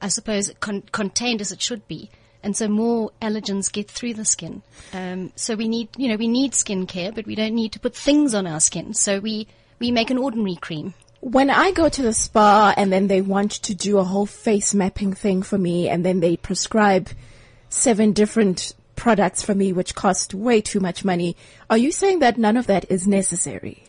I 0.00 0.08
suppose, 0.08 0.52
con- 0.58 0.82
contained 0.90 1.40
as 1.40 1.52
it 1.52 1.62
should 1.62 1.86
be. 1.86 2.10
And 2.42 2.56
so 2.56 2.66
more 2.66 3.12
allergens 3.22 3.70
get 3.70 3.88
through 3.88 4.14
the 4.14 4.24
skin. 4.24 4.62
Um, 4.92 5.32
so 5.36 5.54
we 5.54 5.68
need, 5.68 5.90
you 5.96 6.08
know, 6.08 6.16
we 6.16 6.26
need 6.26 6.54
skin 6.56 6.86
care, 6.86 7.12
but 7.12 7.26
we 7.26 7.36
don't 7.36 7.54
need 7.54 7.70
to 7.72 7.80
put 7.80 7.94
things 7.94 8.34
on 8.34 8.48
our 8.48 8.60
skin. 8.60 8.94
So 8.94 9.20
we, 9.20 9.46
we 9.78 9.92
make 9.92 10.10
an 10.10 10.18
ordinary 10.18 10.56
cream. 10.56 10.94
When 11.20 11.50
I 11.50 11.70
go 11.70 11.88
to 11.88 12.02
the 12.02 12.14
spa 12.14 12.74
and 12.76 12.92
then 12.92 13.06
they 13.06 13.20
want 13.20 13.52
to 13.52 13.74
do 13.74 13.98
a 13.98 14.04
whole 14.04 14.26
face 14.26 14.74
mapping 14.74 15.12
thing 15.12 15.42
for 15.42 15.58
me 15.58 15.88
and 15.88 16.04
then 16.04 16.20
they 16.20 16.36
prescribe 16.36 17.10
seven 17.68 18.12
different 18.12 18.74
products 18.96 19.42
for 19.42 19.54
me 19.54 19.72
which 19.72 19.94
cost 19.94 20.34
way 20.34 20.60
too 20.60 20.80
much 20.80 21.04
money, 21.04 21.36
are 21.68 21.78
you 21.78 21.92
saying 21.92 22.20
that 22.20 22.38
none 22.38 22.56
of 22.56 22.66
that 22.66 22.90
is 22.90 23.06
necessary? 23.06 23.84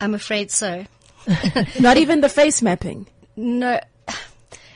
I'm 0.00 0.14
afraid 0.14 0.50
so. 0.50 0.86
Not 1.80 1.96
even 1.96 2.20
the 2.20 2.28
face 2.28 2.62
mapping. 2.62 3.06
No, 3.36 3.80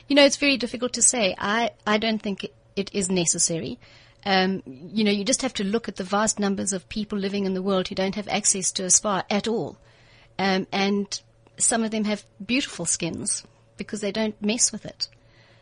you 0.09 0.17
know, 0.17 0.25
it's 0.25 0.37
very 0.37 0.57
difficult 0.57 0.95
to 0.95 1.03
say. 1.03 1.35
I, 1.39 1.71
I 1.87 1.99
don't 1.99 2.21
think 2.21 2.45
it, 2.45 2.55
it 2.77 2.91
is 2.93 3.11
necessary. 3.11 3.79
Um, 4.25 4.63
you 4.67 5.05
know, 5.05 5.11
you 5.11 5.25
just 5.25 5.43
have 5.43 5.55
to 5.55 5.65
look 5.65 5.89
at 5.89 5.97
the 5.97 6.05
vast 6.05 6.39
numbers 6.39 6.73
of 6.73 6.89
people 6.89 7.19
living 7.19 7.45
in 7.45 7.55
the 7.55 7.63
world 7.63 7.89
who 7.89 7.95
don't 7.95 8.15
have 8.15 8.29
access 8.29 8.73
to 8.73 8.85
a 8.85 8.91
spa 8.91 9.23
at 9.31 9.49
all. 9.49 9.79
Um, 10.39 10.67
and 10.71 11.21
some 11.59 11.83
of 11.83 11.91
them 11.91 12.05
have 12.05 12.25
beautiful 12.45 12.85
skins 12.85 13.45
because 13.77 14.01
they 14.01 14.13
don't 14.13 14.41
mess 14.43 14.73
with 14.73 14.85
it. 14.85 15.09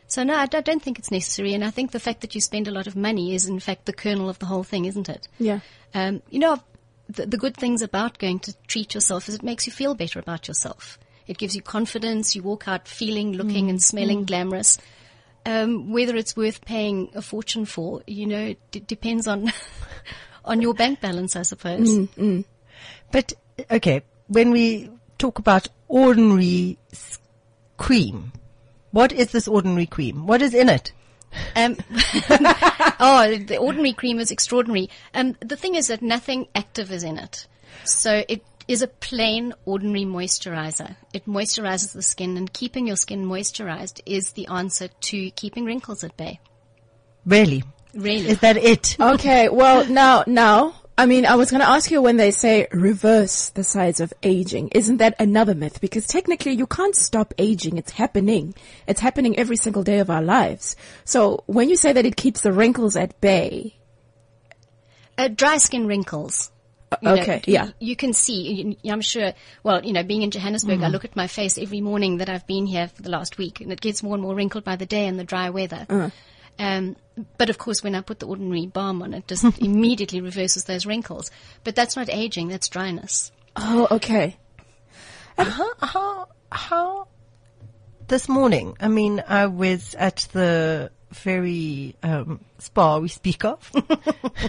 So 0.07 0.23
no, 0.23 0.35
I, 0.35 0.45
don't 0.45 0.81
think 0.81 0.99
it's 0.99 1.09
necessary. 1.11 1.53
And 1.53 1.63
I 1.63 1.69
think 1.69 1.91
the 1.91 1.99
fact 1.99 2.21
that 2.21 2.35
you 2.35 2.41
spend 2.41 2.67
a 2.67 2.71
lot 2.71 2.85
of 2.85 2.97
money 2.97 3.33
is 3.33 3.45
in 3.45 3.59
fact 3.59 3.85
the 3.85 3.93
kernel 3.93 4.29
of 4.29 4.39
the 4.39 4.45
whole 4.45 4.63
thing, 4.63 4.85
isn't 4.85 5.07
it? 5.07 5.27
Yeah. 5.39 5.61
Um, 5.93 6.21
you 6.29 6.39
know, 6.39 6.61
the, 7.07 7.25
the 7.25 7.37
good 7.37 7.55
things 7.55 7.81
about 7.81 8.17
going 8.17 8.39
to 8.39 8.53
treat 8.67 8.93
yourself 8.93 9.29
is 9.29 9.35
it 9.35 9.43
makes 9.43 9.65
you 9.65 9.71
feel 9.71 9.95
better 9.95 10.19
about 10.19 10.47
yourself. 10.49 10.99
It 11.27 11.37
gives 11.37 11.55
you 11.55 11.61
confidence. 11.61 12.35
You 12.35 12.43
walk 12.43 12.67
out 12.67 12.89
feeling, 12.89 13.33
looking, 13.33 13.69
and 13.69 13.81
smelling 13.81 14.25
glamorous. 14.25 14.77
Um, 15.45 15.91
whether 15.91 16.15
it's 16.17 16.35
worth 16.35 16.65
paying 16.65 17.09
a 17.15 17.21
fortune 17.21 17.65
for, 17.65 18.01
you 18.05 18.27
know, 18.27 18.47
it 18.47 18.59
d- 18.71 18.81
depends 18.81 19.27
on 19.27 19.51
on 20.45 20.61
your 20.61 20.73
bank 20.73 20.99
balance, 20.99 21.35
I 21.37 21.43
suppose. 21.43 21.89
But, 23.11 23.33
okay, 23.69 24.01
when 24.27 24.51
we 24.51 24.89
talk 25.17 25.39
about 25.39 25.67
ordinary 25.91 26.77
cream, 27.77 28.31
what 28.91 29.11
is 29.11 29.31
this 29.31 29.47
ordinary 29.47 29.85
cream? 29.85 30.25
What 30.25 30.41
is 30.41 30.53
in 30.53 30.69
it? 30.69 30.91
Um, 31.55 31.77
oh, 32.99 33.37
the 33.47 33.57
ordinary 33.59 33.93
cream 33.93 34.19
is 34.19 34.31
extraordinary. 34.31 34.89
Um, 35.13 35.35
the 35.39 35.55
thing 35.55 35.75
is 35.75 35.87
that 35.87 36.01
nothing 36.01 36.47
active 36.55 36.91
is 36.91 37.03
in 37.03 37.17
it. 37.17 37.47
So 37.83 38.23
it 38.27 38.43
is 38.67 38.81
a 38.81 38.87
plain, 38.87 39.53
ordinary 39.65 40.05
moisturizer. 40.05 40.95
It 41.13 41.25
moisturizes 41.25 41.93
the 41.93 42.01
skin 42.01 42.37
and 42.37 42.51
keeping 42.51 42.87
your 42.87 42.95
skin 42.95 43.25
moisturized 43.25 44.01
is 44.05 44.31
the 44.31 44.47
answer 44.47 44.87
to 44.87 45.31
keeping 45.31 45.65
wrinkles 45.65 46.03
at 46.03 46.15
bay. 46.17 46.39
Really? 47.25 47.63
Really. 47.93 48.29
Is 48.29 48.39
that 48.39 48.57
it? 48.57 48.95
Okay, 48.99 49.49
well 49.49 49.85
now, 49.87 50.23
now, 50.25 50.75
I 50.97 51.05
mean, 51.07 51.25
I 51.25 51.35
was 51.35 51.49
going 51.49 51.61
to 51.61 51.69
ask 51.69 51.89
you 51.89 52.01
when 52.01 52.17
they 52.17 52.29
say 52.31 52.67
reverse 52.71 53.49
the 53.49 53.63
sides 53.63 53.99
of 53.99 54.13
aging. 54.21 54.69
Isn't 54.69 54.97
that 54.97 55.15
another 55.19 55.55
myth? 55.55 55.81
Because 55.81 56.05
technically 56.05 56.51
you 56.53 56.67
can't 56.67 56.95
stop 56.95 57.33
aging. 57.39 57.77
It's 57.77 57.91
happening. 57.93 58.53
It's 58.87 58.99
happening 58.99 59.37
every 59.39 59.55
single 59.55 59.83
day 59.83 59.99
of 59.99 60.09
our 60.11 60.21
lives. 60.21 60.75
So 61.03 61.43
when 61.47 61.69
you 61.69 61.75
say 61.75 61.91
that 61.93 62.05
it 62.05 62.15
keeps 62.17 62.41
the 62.41 62.53
wrinkles 62.53 62.95
at 62.95 63.19
bay, 63.21 63.75
Uh, 65.17 65.27
dry 65.27 65.57
skin 65.57 65.87
wrinkles. 65.87 66.51
You 67.01 67.09
okay, 67.11 67.41
you- 67.45 67.53
yeah. 67.53 67.69
You 67.79 67.95
can 67.95 68.11
see, 68.13 68.77
I'm 68.85 69.01
sure, 69.01 69.33
well, 69.63 69.83
you 69.85 69.93
know, 69.93 70.03
being 70.03 70.23
in 70.23 70.31
Johannesburg, 70.31 70.83
I 70.83 70.87
look 70.89 71.05
at 71.05 71.15
my 71.15 71.27
face 71.27 71.57
every 71.57 71.79
morning 71.81 72.17
that 72.17 72.29
I've 72.29 72.45
been 72.47 72.65
here 72.65 72.87
for 72.89 73.01
the 73.01 73.09
last 73.09 73.37
week 73.37 73.61
and 73.61 73.71
it 73.71 73.79
gets 73.81 74.03
more 74.03 74.15
and 74.15 74.21
more 74.23 74.35
wrinkled 74.35 74.63
by 74.65 74.75
the 74.75 74.85
day 74.85 75.05
in 75.07 75.17
the 75.17 75.23
dry 75.23 75.49
weather. 75.49 75.85
Um, 76.59 76.95
but 77.37 77.49
of 77.49 77.57
course, 77.57 77.83
when 77.83 77.95
I 77.95 78.01
put 78.01 78.19
the 78.19 78.27
ordinary 78.27 78.67
balm 78.67 79.01
on, 79.01 79.13
it 79.13 79.27
just 79.27 79.43
immediately 79.59 80.21
reverses 80.21 80.65
those 80.65 80.85
wrinkles. 80.85 81.31
But 81.63 81.75
that's 81.75 81.95
not 81.95 82.09
aging, 82.09 82.49
that's 82.49 82.69
dryness. 82.69 83.31
Oh, 83.55 83.87
okay. 83.91 84.37
How, 85.37 85.73
how, 85.81 86.27
how, 86.51 87.07
this 88.07 88.27
morning, 88.27 88.75
I 88.79 88.87
mean, 88.87 89.23
I 89.27 89.47
was 89.47 89.95
at 89.95 90.27
the 90.33 90.91
very, 91.11 91.95
um, 92.03 92.41
spa 92.59 92.99
we 92.99 93.07
speak 93.07 93.43
of, 93.45 93.71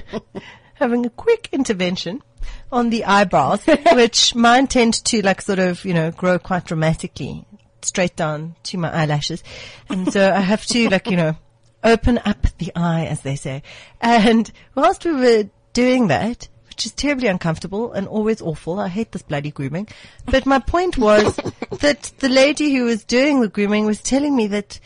having 0.74 1.06
a 1.06 1.10
quick 1.10 1.48
intervention 1.52 2.22
on 2.70 2.90
the 2.90 3.04
eyebrows, 3.04 3.64
which 3.92 4.34
mine 4.34 4.66
tend 4.66 4.94
to 5.04 5.22
like 5.22 5.40
sort 5.42 5.58
of, 5.58 5.84
you 5.84 5.94
know, 5.94 6.10
grow 6.10 6.38
quite 6.38 6.64
dramatically 6.64 7.46
straight 7.82 8.16
down 8.16 8.56
to 8.64 8.78
my 8.78 8.92
eyelashes. 8.92 9.42
And 9.88 10.12
so 10.12 10.32
I 10.32 10.40
have 10.40 10.64
to 10.66 10.88
like, 10.88 11.10
you 11.10 11.16
know, 11.16 11.36
open 11.84 12.18
up 12.24 12.46
the 12.58 12.72
eye, 12.74 13.06
as 13.06 13.22
they 13.22 13.36
say. 13.36 13.62
And 14.00 14.50
whilst 14.74 15.04
we 15.04 15.12
were 15.12 15.50
doing 15.72 16.08
that, 16.08 16.48
which 16.68 16.86
is 16.86 16.92
terribly 16.92 17.28
uncomfortable 17.28 17.92
and 17.92 18.08
always 18.08 18.40
awful. 18.40 18.80
I 18.80 18.88
hate 18.88 19.12
this 19.12 19.20
bloody 19.20 19.50
grooming. 19.50 19.88
But 20.24 20.46
my 20.46 20.58
point 20.58 20.96
was 20.96 21.36
that 21.80 22.12
the 22.18 22.30
lady 22.30 22.74
who 22.74 22.84
was 22.84 23.04
doing 23.04 23.40
the 23.40 23.48
grooming 23.48 23.84
was 23.84 24.00
telling 24.00 24.34
me 24.34 24.46
that, 24.48 24.80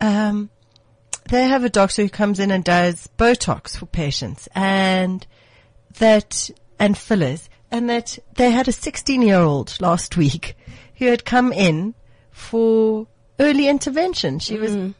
um, 0.00 0.50
they 1.28 1.44
have 1.44 1.64
a 1.64 1.68
doctor 1.68 2.02
who 2.02 2.08
comes 2.08 2.38
in 2.38 2.50
and 2.50 2.62
does 2.62 3.08
Botox 3.18 3.76
for 3.76 3.86
patients 3.86 4.48
and 4.54 5.26
that, 5.98 6.50
and 6.78 6.96
fillers 6.96 7.48
and 7.72 7.88
that 7.88 8.18
they 8.34 8.50
had 8.50 8.68
a 8.68 8.72
16 8.72 9.22
year 9.22 9.38
old 9.38 9.80
last 9.80 10.16
week 10.16 10.56
who 10.96 11.06
had 11.06 11.24
come 11.24 11.52
in 11.52 11.94
for 12.30 13.06
early 13.40 13.66
intervention. 13.66 14.38
She 14.38 14.58
was 14.58 14.94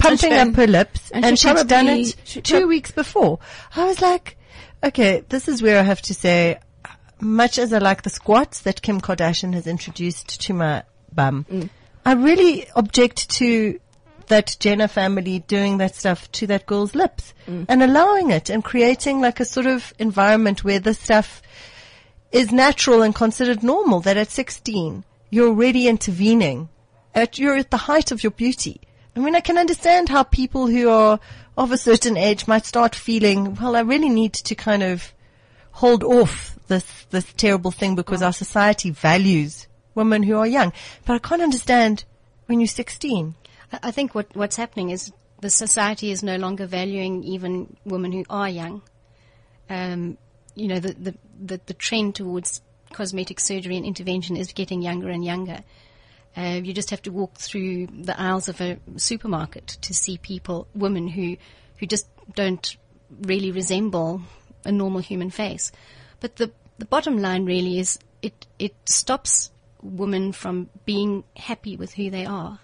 pumping 0.00 0.32
up 0.32 0.54
her 0.54 0.66
lips 0.66 1.10
and 1.10 1.24
and, 1.24 1.38
she 1.38 1.48
she'd 1.48 1.66
done 1.68 1.88
it 1.88 2.16
two 2.42 2.66
weeks 2.66 2.90
before. 2.90 3.38
I 3.76 3.84
was 3.84 4.00
like, 4.00 4.36
okay, 4.82 5.22
this 5.28 5.48
is 5.48 5.62
where 5.62 5.78
I 5.78 5.82
have 5.82 6.02
to 6.02 6.14
say, 6.14 6.58
much 7.20 7.58
as 7.58 7.72
I 7.72 7.78
like 7.78 8.02
the 8.02 8.10
squats 8.10 8.60
that 8.62 8.82
Kim 8.82 9.00
Kardashian 9.00 9.54
has 9.54 9.66
introduced 9.66 10.40
to 10.42 10.54
my 10.54 10.82
bum, 11.12 11.46
Mm. 11.50 11.68
I 12.04 12.14
really 12.14 12.66
object 12.74 13.28
to 13.32 13.78
that 14.28 14.56
Jenner 14.58 14.88
family 14.88 15.40
doing 15.40 15.78
that 15.78 15.94
stuff 15.94 16.30
to 16.32 16.46
that 16.46 16.64
girl's 16.64 16.94
lips 16.94 17.34
Mm. 17.46 17.66
and 17.68 17.82
allowing 17.82 18.30
it 18.30 18.48
and 18.48 18.64
creating 18.64 19.20
like 19.20 19.38
a 19.40 19.44
sort 19.44 19.66
of 19.66 19.92
environment 19.98 20.64
where 20.64 20.78
this 20.80 20.98
stuff 20.98 21.42
is 22.32 22.52
natural 22.52 23.02
and 23.02 23.14
considered 23.14 23.62
normal 23.62 24.00
that 24.00 24.16
at 24.16 24.30
16 24.30 25.04
you're 25.30 25.48
already 25.48 25.88
intervening 25.88 26.68
at 27.14 27.38
you're 27.38 27.56
at 27.56 27.70
the 27.70 27.76
height 27.76 28.12
of 28.12 28.22
your 28.22 28.30
beauty. 28.30 28.80
I 29.20 29.22
mean, 29.22 29.36
I 29.36 29.40
can 29.40 29.58
understand 29.58 30.08
how 30.08 30.22
people 30.22 30.66
who 30.66 30.88
are 30.88 31.20
of 31.54 31.72
a 31.72 31.76
certain 31.76 32.16
age 32.16 32.48
might 32.48 32.64
start 32.64 32.94
feeling, 32.94 33.54
well, 33.56 33.76
I 33.76 33.80
really 33.80 34.08
need 34.08 34.32
to 34.32 34.54
kind 34.54 34.82
of 34.82 35.12
hold 35.72 36.02
off 36.02 36.58
this, 36.68 36.86
this 37.10 37.30
terrible 37.34 37.70
thing 37.70 37.94
because 37.94 38.22
our 38.22 38.32
society 38.32 38.90
values 38.90 39.68
women 39.94 40.22
who 40.22 40.38
are 40.38 40.46
young. 40.46 40.72
But 41.04 41.14
I 41.16 41.18
can't 41.18 41.42
understand 41.42 42.04
when 42.46 42.60
you're 42.60 42.66
16. 42.66 43.34
I 43.82 43.90
think 43.90 44.14
what, 44.14 44.34
what's 44.34 44.56
happening 44.56 44.88
is 44.88 45.12
the 45.42 45.50
society 45.50 46.10
is 46.10 46.22
no 46.22 46.36
longer 46.36 46.64
valuing 46.64 47.22
even 47.24 47.76
women 47.84 48.12
who 48.12 48.24
are 48.30 48.48
young. 48.48 48.80
Um, 49.68 50.16
you 50.54 50.66
know, 50.66 50.78
the, 50.78 50.94
the, 50.94 51.14
the, 51.38 51.60
the 51.66 51.74
trend 51.74 52.14
towards 52.14 52.62
cosmetic 52.94 53.38
surgery 53.38 53.76
and 53.76 53.84
intervention 53.84 54.38
is 54.38 54.54
getting 54.54 54.80
younger 54.80 55.10
and 55.10 55.22
younger. 55.22 55.62
Uh, 56.36 56.60
you 56.62 56.72
just 56.72 56.90
have 56.90 57.02
to 57.02 57.10
walk 57.10 57.34
through 57.34 57.86
the 57.86 58.18
aisles 58.18 58.48
of 58.48 58.60
a 58.60 58.78
supermarket 58.96 59.66
to 59.82 59.92
see 59.92 60.16
people, 60.16 60.68
women 60.74 61.08
who, 61.08 61.36
who 61.78 61.86
just 61.86 62.06
don't 62.34 62.76
really 63.22 63.50
resemble 63.50 64.22
a 64.64 64.70
normal 64.70 65.00
human 65.00 65.30
face. 65.30 65.72
But 66.20 66.36
the, 66.36 66.52
the 66.78 66.84
bottom 66.84 67.18
line 67.18 67.46
really 67.46 67.78
is 67.78 67.98
it, 68.22 68.46
it 68.58 68.74
stops 68.84 69.50
women 69.82 70.32
from 70.32 70.68
being 70.84 71.24
happy 71.36 71.76
with 71.76 71.94
who 71.94 72.10
they 72.10 72.26
are. 72.26 72.58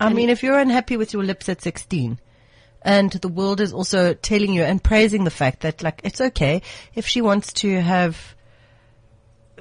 I 0.00 0.12
mean, 0.12 0.30
if 0.30 0.42
you're 0.42 0.58
unhappy 0.58 0.96
with 0.96 1.12
your 1.12 1.24
lips 1.24 1.48
at 1.48 1.62
16 1.62 2.18
and 2.82 3.10
the 3.10 3.28
world 3.28 3.60
is 3.60 3.72
also 3.72 4.14
telling 4.14 4.52
you 4.52 4.62
and 4.62 4.82
praising 4.82 5.24
the 5.24 5.30
fact 5.30 5.60
that 5.60 5.82
like, 5.82 6.00
it's 6.04 6.20
okay 6.20 6.62
if 6.94 7.06
she 7.06 7.20
wants 7.20 7.52
to 7.54 7.80
have, 7.80 8.34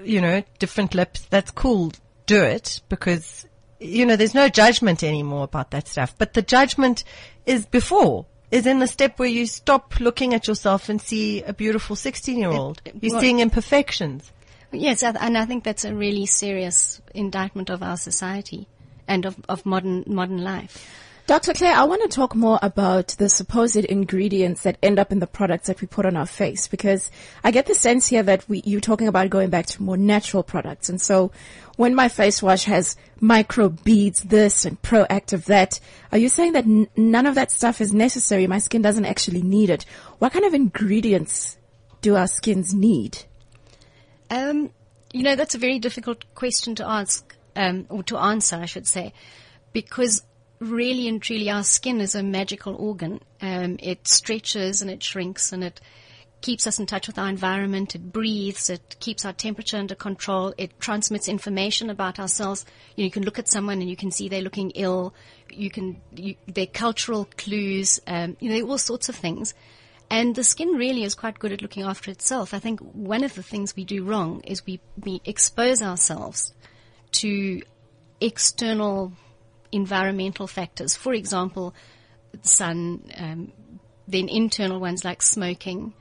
you 0.04 0.22
know, 0.22 0.44
different 0.60 0.94
lips, 0.94 1.22
that's 1.30 1.52
cool. 1.52 1.92
Do 2.28 2.44
it 2.44 2.82
because, 2.90 3.48
you 3.80 4.06
know, 4.06 4.16
there's 4.16 4.36
no 4.36 4.48
judgment 4.48 5.04
anymore 5.04 5.46
about 5.46 5.72
that 5.72 5.88
stuff. 5.88 6.16
But 6.18 6.34
the 6.34 6.44
judgment 6.44 7.04
is 7.46 7.66
before, 7.66 8.28
is 8.52 8.68
in 8.68 8.80
the 8.80 8.88
step 8.88 9.18
where 9.18 9.28
you 9.28 9.48
stop 9.48 10.00
looking 10.00 10.34
at 10.36 10.48
yourself 10.48 10.90
and 10.90 11.02
see 11.02 11.42
a 11.42 11.54
beautiful 11.54 11.96
16 11.96 12.38
year 12.38 12.50
old. 12.50 12.82
You're 13.02 13.14
well- 13.14 13.22
seeing 13.22 13.40
imperfections. 13.40 14.32
Yes, 14.72 15.02
and 15.02 15.38
I 15.38 15.46
think 15.46 15.64
that's 15.64 15.86
a 15.86 15.96
really 15.96 16.26
serious 16.26 17.02
indictment 17.16 17.70
of 17.70 17.82
our 17.82 17.96
society 17.96 18.68
and 19.08 19.26
of, 19.26 19.38
of 19.48 19.66
modern 19.66 20.04
modern 20.08 20.44
life. 20.44 20.86
Dr. 21.28 21.54
Claire, 21.54 21.76
I 21.76 21.84
want 21.84 22.02
to 22.04 22.08
talk 22.08 22.36
more 22.36 22.58
about 22.62 23.10
the 23.18 23.28
supposed 23.28 23.76
ingredients 23.76 24.64
that 24.64 24.78
end 24.82 24.98
up 24.98 25.12
in 25.12 25.20
the 25.20 25.28
products 25.28 25.68
that 25.68 25.82
we 25.82 25.88
put 25.88 26.06
on 26.06 26.16
our 26.16 26.26
face 26.26 26.70
because 26.70 27.12
I 27.44 27.52
get 27.52 27.66
the 27.66 27.76
sense 27.76 28.08
here 28.08 28.24
that 28.24 28.48
we, 28.48 28.62
you're 28.64 28.80
talking 28.80 29.10
about 29.10 29.30
going 29.30 29.50
back 29.50 29.66
to 29.66 29.84
more 29.84 29.98
natural 29.98 30.42
products. 30.42 30.88
And 30.88 31.02
so 31.02 31.34
when 31.78 31.96
my 31.96 32.10
face 32.10 32.44
wash 32.44 32.66
has 32.66 32.98
micro 33.22 33.70
beads 33.70 34.24
this 34.24 34.66
and 34.66 34.82
proactive 34.82 35.46
that, 35.46 35.80
are 36.12 36.18
you 36.18 36.28
saying 36.28 36.52
that 36.54 36.66
n- 36.66 36.90
none 36.98 37.26
of 37.26 37.36
that 37.36 37.52
stuff 37.52 37.80
is 37.80 37.94
necessary? 37.94 38.46
My 38.48 38.58
skin 38.58 38.82
doesn't 38.82 39.06
actually 39.06 39.44
need 39.44 39.70
it. 39.70 39.86
What 40.20 40.34
kind 40.34 40.44
of 40.44 40.54
ingredients 40.54 41.58
do 42.02 42.16
our 42.16 42.28
skins 42.28 42.74
need? 42.74 43.20
Um, 44.30 44.72
you 45.14 45.24
know, 45.24 45.36
that's 45.36 45.56
a 45.56 45.60
very 45.60 45.80
difficult 45.80 46.26
question 46.36 46.76
to 46.76 46.88
ask, 46.88 47.36
um, 47.56 47.86
or 47.90 48.04
to 48.04 48.18
answer, 48.18 48.58
I 48.58 48.66
should 48.66 48.88
say, 48.88 49.14
because 49.72 50.24
really 50.60 51.08
and 51.08 51.22
truly 51.22 51.50
our 51.50 51.64
skin 51.64 52.02
is 52.02 52.16
a 52.16 52.24
magical 52.24 52.76
organ. 52.76 53.22
Um, 53.42 53.78
it 53.80 54.08
stretches 54.08 54.82
and 54.82 54.90
it 54.90 55.04
shrinks 55.04 55.54
and 55.54 55.64
it 55.64 55.80
keeps 56.42 56.68
us 56.68 56.80
in 56.80 56.86
touch 56.86 57.08
with 57.08 57.18
our 57.18 57.30
environment. 57.30 57.96
It 57.96 58.12
breathes. 58.12 58.70
It 58.70 58.96
keeps 59.00 59.26
our 59.26 59.34
temperature 59.34 59.78
under 59.78 59.96
control. 59.96 60.54
It 60.58 60.80
transmits 60.80 61.28
information 61.28 61.90
about 61.90 62.20
ourselves. 62.20 62.66
You, 62.96 63.04
know, 63.04 63.06
you 63.06 63.12
can 63.12 63.24
look 63.24 63.40
at 63.40 63.48
someone 63.48 63.82
and 63.82 63.90
you 63.90 63.96
can 63.96 64.12
see 64.12 64.30
they're 64.30 64.42
looking 64.42 64.72
ill. 64.72 65.14
You 65.50 65.70
can, 65.70 66.02
you, 66.16 66.36
their 66.48 66.68
cultural 66.68 67.28
clues, 67.38 68.00
um, 68.08 68.38
you 68.40 68.50
know, 68.50 68.70
all 68.70 68.78
sorts 68.78 69.10
of 69.10 69.16
things. 69.16 69.54
And 70.10 70.36
the 70.36 70.44
skin 70.44 70.70
really 70.70 71.04
is 71.04 71.16
quite 71.16 71.38
good 71.40 71.52
at 71.52 71.62
looking 71.62 71.84
after 71.84 72.12
itself. 72.12 72.54
I 72.54 72.60
think 72.60 72.80
one 72.80 73.24
of 73.24 73.36
the 73.36 73.44
things 73.44 73.76
we 73.76 73.84
do 73.84 74.04
wrong 74.04 74.42
is 74.46 74.66
we, 74.66 74.80
we 75.04 75.22
expose 75.26 75.82
ourselves 75.82 76.54
to 77.14 77.62
external 78.22 79.14
environmental 79.72 80.48
factors. 80.48 80.96
For 80.96 81.14
example, 81.14 81.76
the 82.32 82.48
sun, 82.48 83.04
um, 83.18 83.52
then 84.08 84.30
internal 84.30 84.80
ones 84.80 85.04
like 85.06 85.22
smoking, 85.22 85.94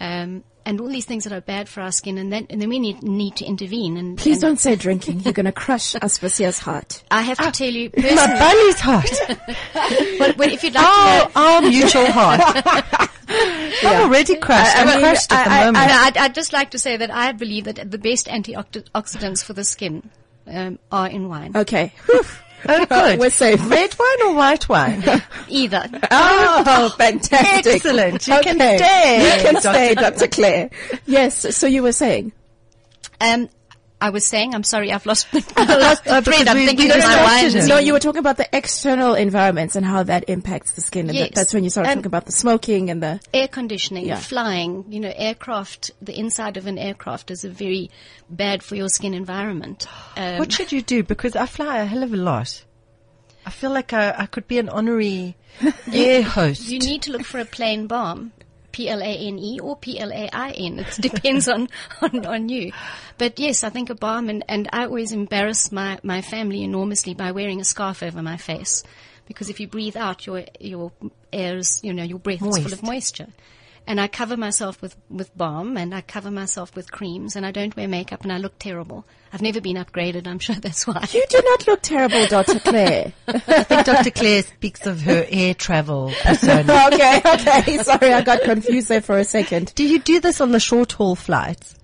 um, 0.00 0.44
and 0.66 0.80
all 0.80 0.88
these 0.88 1.04
things 1.04 1.24
that 1.24 1.32
are 1.32 1.42
bad 1.42 1.68
for 1.68 1.82
our 1.82 1.92
skin. 1.92 2.16
And 2.16 2.32
then, 2.32 2.46
and 2.48 2.60
then 2.60 2.70
we 2.70 2.78
need, 2.78 3.02
need 3.02 3.36
to 3.36 3.44
intervene. 3.44 3.98
And 3.98 4.16
Please 4.16 4.36
and 4.42 4.52
don't 4.52 4.56
say 4.58 4.76
drinking. 4.76 5.20
You're 5.20 5.34
going 5.34 5.44
to 5.44 5.52
crush 5.52 5.92
Aspasia's 5.94 6.58
heart. 6.58 7.02
I 7.10 7.20
have 7.20 7.36
to 7.36 7.50
tell 7.50 7.68
you 7.70 7.90
My 7.96 8.02
personally. 8.02 8.38
belly's 8.38 8.80
hot. 8.80 9.10
well, 10.20 10.32
well, 10.38 10.50
if 10.52 10.64
you'd 10.64 10.72
like 10.74 10.84
to 10.84 10.90
Our, 10.90 11.18
know, 11.18 11.30
our 11.34 11.60
mutual 11.68 12.06
heart. 12.10 12.40
I'm 13.28 14.06
already 14.08 14.36
crushed. 14.36 14.76
I'm 14.76 14.88
I 14.88 14.92
mean, 14.92 15.00
crushed 15.00 15.32
at 15.32 15.44
the 15.44 15.50
I- 15.50 15.54
I- 15.62 15.64
moment. 15.66 15.76
I, 15.84 16.06
I'd, 16.06 16.16
I'd 16.16 16.34
just 16.34 16.52
like 16.54 16.70
to 16.70 16.78
say 16.78 16.96
that 16.96 17.10
I 17.10 17.32
believe 17.32 17.64
that 17.64 17.90
the 17.90 17.98
best 17.98 18.26
antioxidants 18.26 19.44
for 19.44 19.52
the 19.52 19.64
skin 19.64 20.10
um, 20.46 20.78
are 20.90 21.08
in 21.08 21.28
wine. 21.28 21.52
Okay. 21.56 21.92
Whew. 22.66 22.74
oh, 22.78 22.86
good. 22.86 23.18
We're 23.18 23.30
safe. 23.30 23.60
Red 23.70 23.94
wine 23.98 24.22
or 24.30 24.34
white 24.34 24.68
wine? 24.68 25.02
Either. 25.48 25.88
Oh, 26.10 26.94
fantastic. 26.98 27.74
Excellent. 27.74 28.26
You 28.26 28.40
can 28.42 28.56
stay, 28.56 29.36
You 29.36 29.42
can 29.42 29.54
Dr. 29.54 29.60
stay, 29.74 29.94
Dr. 29.94 30.26
Claire. 30.28 30.70
Yes. 31.06 31.56
So 31.56 31.66
you 31.66 31.82
were 31.82 31.92
saying? 31.92 32.32
Um, 33.20 33.48
I 34.04 34.10
was 34.10 34.24
saying, 34.26 34.54
I'm 34.54 34.64
sorry, 34.64 34.92
I've 34.92 35.06
lost, 35.06 35.26
I 35.32 35.38
lost 35.78 36.04
the 36.04 36.10
because 36.20 36.24
thread. 36.24 36.48
I'm 36.48 36.56
we- 36.58 36.66
thinking 36.66 36.88
we 36.88 36.92
of 36.92 36.98
my 36.98 37.42
distracted 37.42 37.58
wine. 37.60 37.68
No, 37.68 37.78
you 37.78 37.92
were 37.94 38.00
talking 38.00 38.18
about 38.18 38.36
the 38.36 38.48
external 38.54 39.14
environments 39.14 39.76
and 39.76 39.86
how 39.86 40.02
that 40.02 40.28
impacts 40.28 40.72
the 40.72 40.82
skin. 40.82 41.08
And 41.08 41.16
Yes. 41.16 41.28
that, 41.30 41.34
that's 41.34 41.54
when 41.54 41.64
you 41.64 41.70
started 41.70 41.88
Um, 41.90 41.94
talking 41.96 42.06
about 42.08 42.26
the 42.26 42.32
smoking 42.32 42.90
and 42.90 43.02
the. 43.02 43.20
Air 43.32 43.48
conditioning, 43.48 44.04
Yeah. 44.06 44.16
flying, 44.18 44.84
you 44.90 45.00
know, 45.00 45.12
aircraft, 45.16 45.90
the 46.02 46.18
inside 46.18 46.58
of 46.58 46.66
an 46.66 46.76
aircraft 46.78 47.30
is 47.30 47.44
a 47.44 47.48
very 47.48 47.90
bad 48.28 48.62
for 48.62 48.74
your 48.76 48.90
skin 48.90 49.14
environment. 49.14 49.86
Um, 50.18 50.38
What 50.38 50.52
should 50.52 50.70
you 50.70 50.82
do? 50.82 51.02
Because 51.02 51.34
I 51.34 51.46
fly 51.46 51.78
a 51.78 51.86
hell 51.86 52.02
of 52.02 52.12
a 52.12 52.16
lot. 52.18 52.62
I 53.46 53.50
feel 53.50 53.70
like 53.70 53.92
I, 53.94 54.14
I 54.18 54.26
could 54.26 54.46
be 54.48 54.58
an 54.58 54.68
honorary 54.68 55.36
air 55.92 56.22
host. 56.22 56.68
You 56.68 56.78
need 56.78 57.00
to 57.02 57.12
look 57.12 57.24
for 57.24 57.38
a 57.40 57.44
plain 57.46 57.86
balm. 57.86 58.32
P-L-A-N-E 58.74 59.60
or 59.60 59.76
P-L-A-I-N. 59.76 60.80
It 60.80 60.98
depends 61.00 61.48
on, 61.48 61.68
on, 62.02 62.26
on 62.26 62.48
you. 62.48 62.72
But 63.18 63.38
yes, 63.38 63.62
I 63.62 63.68
think 63.68 63.88
a 63.88 63.94
balm 63.94 64.28
and, 64.28 64.44
and 64.48 64.68
I 64.72 64.86
always 64.86 65.12
embarrass 65.12 65.70
my, 65.70 66.00
my 66.02 66.22
family 66.22 66.64
enormously 66.64 67.14
by 67.14 67.30
wearing 67.30 67.60
a 67.60 67.64
scarf 67.64 68.02
over 68.02 68.20
my 68.20 68.36
face. 68.36 68.82
Because 69.28 69.48
if 69.48 69.60
you 69.60 69.68
breathe 69.68 69.96
out, 69.96 70.26
your, 70.26 70.44
your 70.58 70.90
air 71.32 71.56
is, 71.56 71.78
you 71.84 71.92
know, 71.92 72.02
your 72.02 72.18
breath 72.18 72.42
is 72.42 72.58
full 72.58 72.72
of 72.72 72.82
moisture. 72.82 73.28
And 73.86 74.00
I 74.00 74.08
cover 74.08 74.36
myself 74.36 74.80
with, 74.80 74.96
with 75.10 75.36
balm 75.36 75.76
and 75.76 75.94
I 75.94 76.00
cover 76.00 76.30
myself 76.30 76.74
with 76.74 76.90
creams 76.90 77.36
and 77.36 77.44
I 77.44 77.50
don't 77.50 77.76
wear 77.76 77.86
makeup 77.86 78.22
and 78.22 78.32
I 78.32 78.38
look 78.38 78.58
terrible. 78.58 79.04
I've 79.32 79.42
never 79.42 79.60
been 79.60 79.76
upgraded. 79.76 80.26
I'm 80.26 80.38
sure 80.38 80.54
that's 80.56 80.86
why. 80.86 81.06
You 81.12 81.24
do 81.28 81.42
not 81.44 81.66
look 81.66 81.82
terrible, 81.82 82.26
Dr. 82.26 82.60
Claire. 82.60 83.12
I 83.28 83.62
think 83.64 83.84
Dr. 83.84 84.10
Claire 84.10 84.42
speaks 84.42 84.86
of 84.86 85.02
her 85.02 85.26
air 85.28 85.52
travel 85.52 86.12
persona. 86.22 86.88
okay, 86.92 87.20
okay. 87.24 87.78
Sorry, 87.78 88.12
I 88.12 88.22
got 88.22 88.42
confused 88.42 88.88
there 88.88 89.02
for 89.02 89.18
a 89.18 89.24
second. 89.24 89.74
do 89.74 89.84
you 89.84 89.98
do 89.98 90.18
this 90.18 90.40
on 90.40 90.52
the 90.52 90.60
short 90.60 90.92
haul 90.92 91.14
flights? 91.14 91.74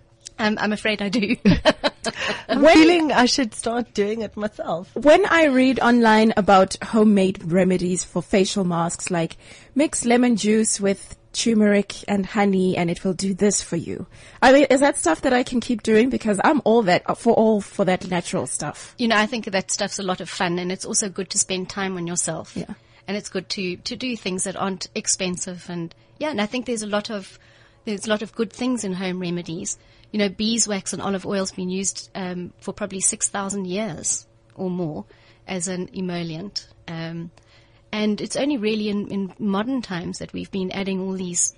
I'm, 0.40 0.56
I'm 0.58 0.72
afraid 0.72 1.02
I 1.02 1.10
do. 1.10 1.36
I'm 2.48 2.64
feeling 2.64 3.12
I 3.12 3.26
should 3.26 3.54
start 3.54 3.92
doing 3.92 4.22
it 4.22 4.36
myself. 4.38 4.90
When 4.96 5.26
I 5.26 5.44
read 5.46 5.80
online 5.80 6.32
about 6.36 6.76
homemade 6.82 7.53
remedies 7.53 8.05
for 8.05 8.22
facial 8.22 8.64
masks, 8.64 9.11
like 9.11 9.36
mix 9.74 10.07
lemon 10.07 10.36
juice 10.36 10.80
with 10.80 11.16
turmeric 11.33 11.95
and 12.09 12.26
honey 12.26 12.76
and 12.76 12.91
it 12.91 13.05
will 13.05 13.12
do 13.12 13.35
this 13.35 13.62
for 13.62 13.76
you. 13.76 14.07
I 14.43 14.53
mean, 14.53 14.64
is 14.64 14.81
that 14.81 14.99
stuff 14.99 15.20
that 15.22 15.33
I 15.33 15.43
can 15.43 15.61
keep 15.61 15.83
doing? 15.83 16.11
Because 16.11 16.41
I'm 16.43 16.61
all 16.64 16.83
that, 16.83 17.18
for 17.18 17.35
all 17.35 17.61
for 17.61 17.85
that 17.85 18.09
natural 18.11 18.47
stuff. 18.47 18.95
You 18.99 19.09
know, 19.09 19.16
I 19.16 19.26
think 19.26 19.45
that 19.47 19.70
stuff's 19.70 19.99
a 19.99 20.03
lot 20.03 20.20
of 20.20 20.28
fun 20.28 20.59
and 20.59 20.72
it's 20.72 20.85
also 20.85 21.09
good 21.09 21.31
to 21.31 21.39
spend 21.39 21.68
time 21.68 21.97
on 21.97 22.07
yourself. 22.07 22.57
Yeah. 22.57 22.74
And 23.07 23.16
it's 23.16 23.28
good 23.28 23.49
to, 23.51 23.76
to 23.76 23.97
do 23.97 24.16
things 24.16 24.45
that 24.45 24.57
aren't 24.57 24.89
expensive 24.95 25.66
and 25.68 25.95
yeah, 26.20 26.31
and 26.31 26.41
I 26.41 26.47
think 26.47 26.66
there's 26.66 26.83
a 26.83 26.87
lot 26.87 27.11
of, 27.11 27.39
there's 27.87 28.07
a 28.07 28.11
lot 28.11 28.22
of 28.22 28.35
good 28.35 28.53
things 28.53 28.85
in 28.85 28.93
home 28.93 29.20
remedies. 29.20 29.78
You 30.12 30.18
know, 30.18 30.28
beeswax 30.28 30.93
and 30.93 31.01
olive 31.01 31.24
oil's 31.24 31.53
been 31.53 31.70
used, 31.70 32.11
um, 32.14 32.53
for 32.61 32.74
probably 32.74 33.01
6,000 33.01 33.66
years 33.66 34.26
or 34.55 34.68
more 34.68 35.07
as 35.49 35.66
an 35.66 35.89
emollient. 35.95 36.68
Um, 36.87 37.31
and 37.93 38.20
it's 38.20 38.36
only 38.36 38.57
really 38.57 38.88
in, 38.88 39.09
in 39.09 39.34
modern 39.38 39.82
times 39.82 40.18
that 40.18 40.32
we've 40.32 40.51
been 40.51 40.70
adding 40.72 41.01
all 41.01 41.12
these 41.12 41.55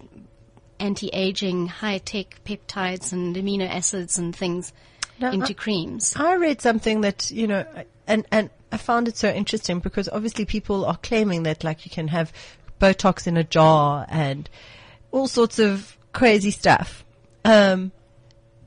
anti-aging, 0.81 1.69
high-tech 1.69 2.41
peptides 2.45 3.13
and 3.13 3.37
amino 3.37 3.69
acids 3.69 4.19
and 4.19 4.35
things 4.35 4.73
No, 5.21 5.31
into 5.31 5.53
I- 5.53 5.55
creams. 5.55 6.15
I 6.17 6.35
read 6.37 6.61
something 6.61 7.03
that, 7.03 7.31
you 7.31 7.47
know, 7.47 7.65
and, 8.07 8.27
and 8.33 8.51
I 8.73 8.79
found 8.79 9.09
it 9.09 9.17
so 9.17 9.31
interesting 9.31 9.79
because 9.81 10.09
obviously 10.09 10.45
people 10.45 10.85
are 10.87 10.97
claiming 10.97 11.45
that 11.45 11.63
like 11.63 11.85
you 11.85 11.91
can 11.91 12.09
have 12.09 12.33
Botox 12.81 13.27
in 13.27 13.37
a 13.37 13.45
jar 13.45 14.07
and 14.09 14.49
all 15.13 15.29
sorts 15.29 15.59
of 15.59 15.97
crazy 16.13 16.51
stuff. 16.51 17.05
Um, 17.45 17.93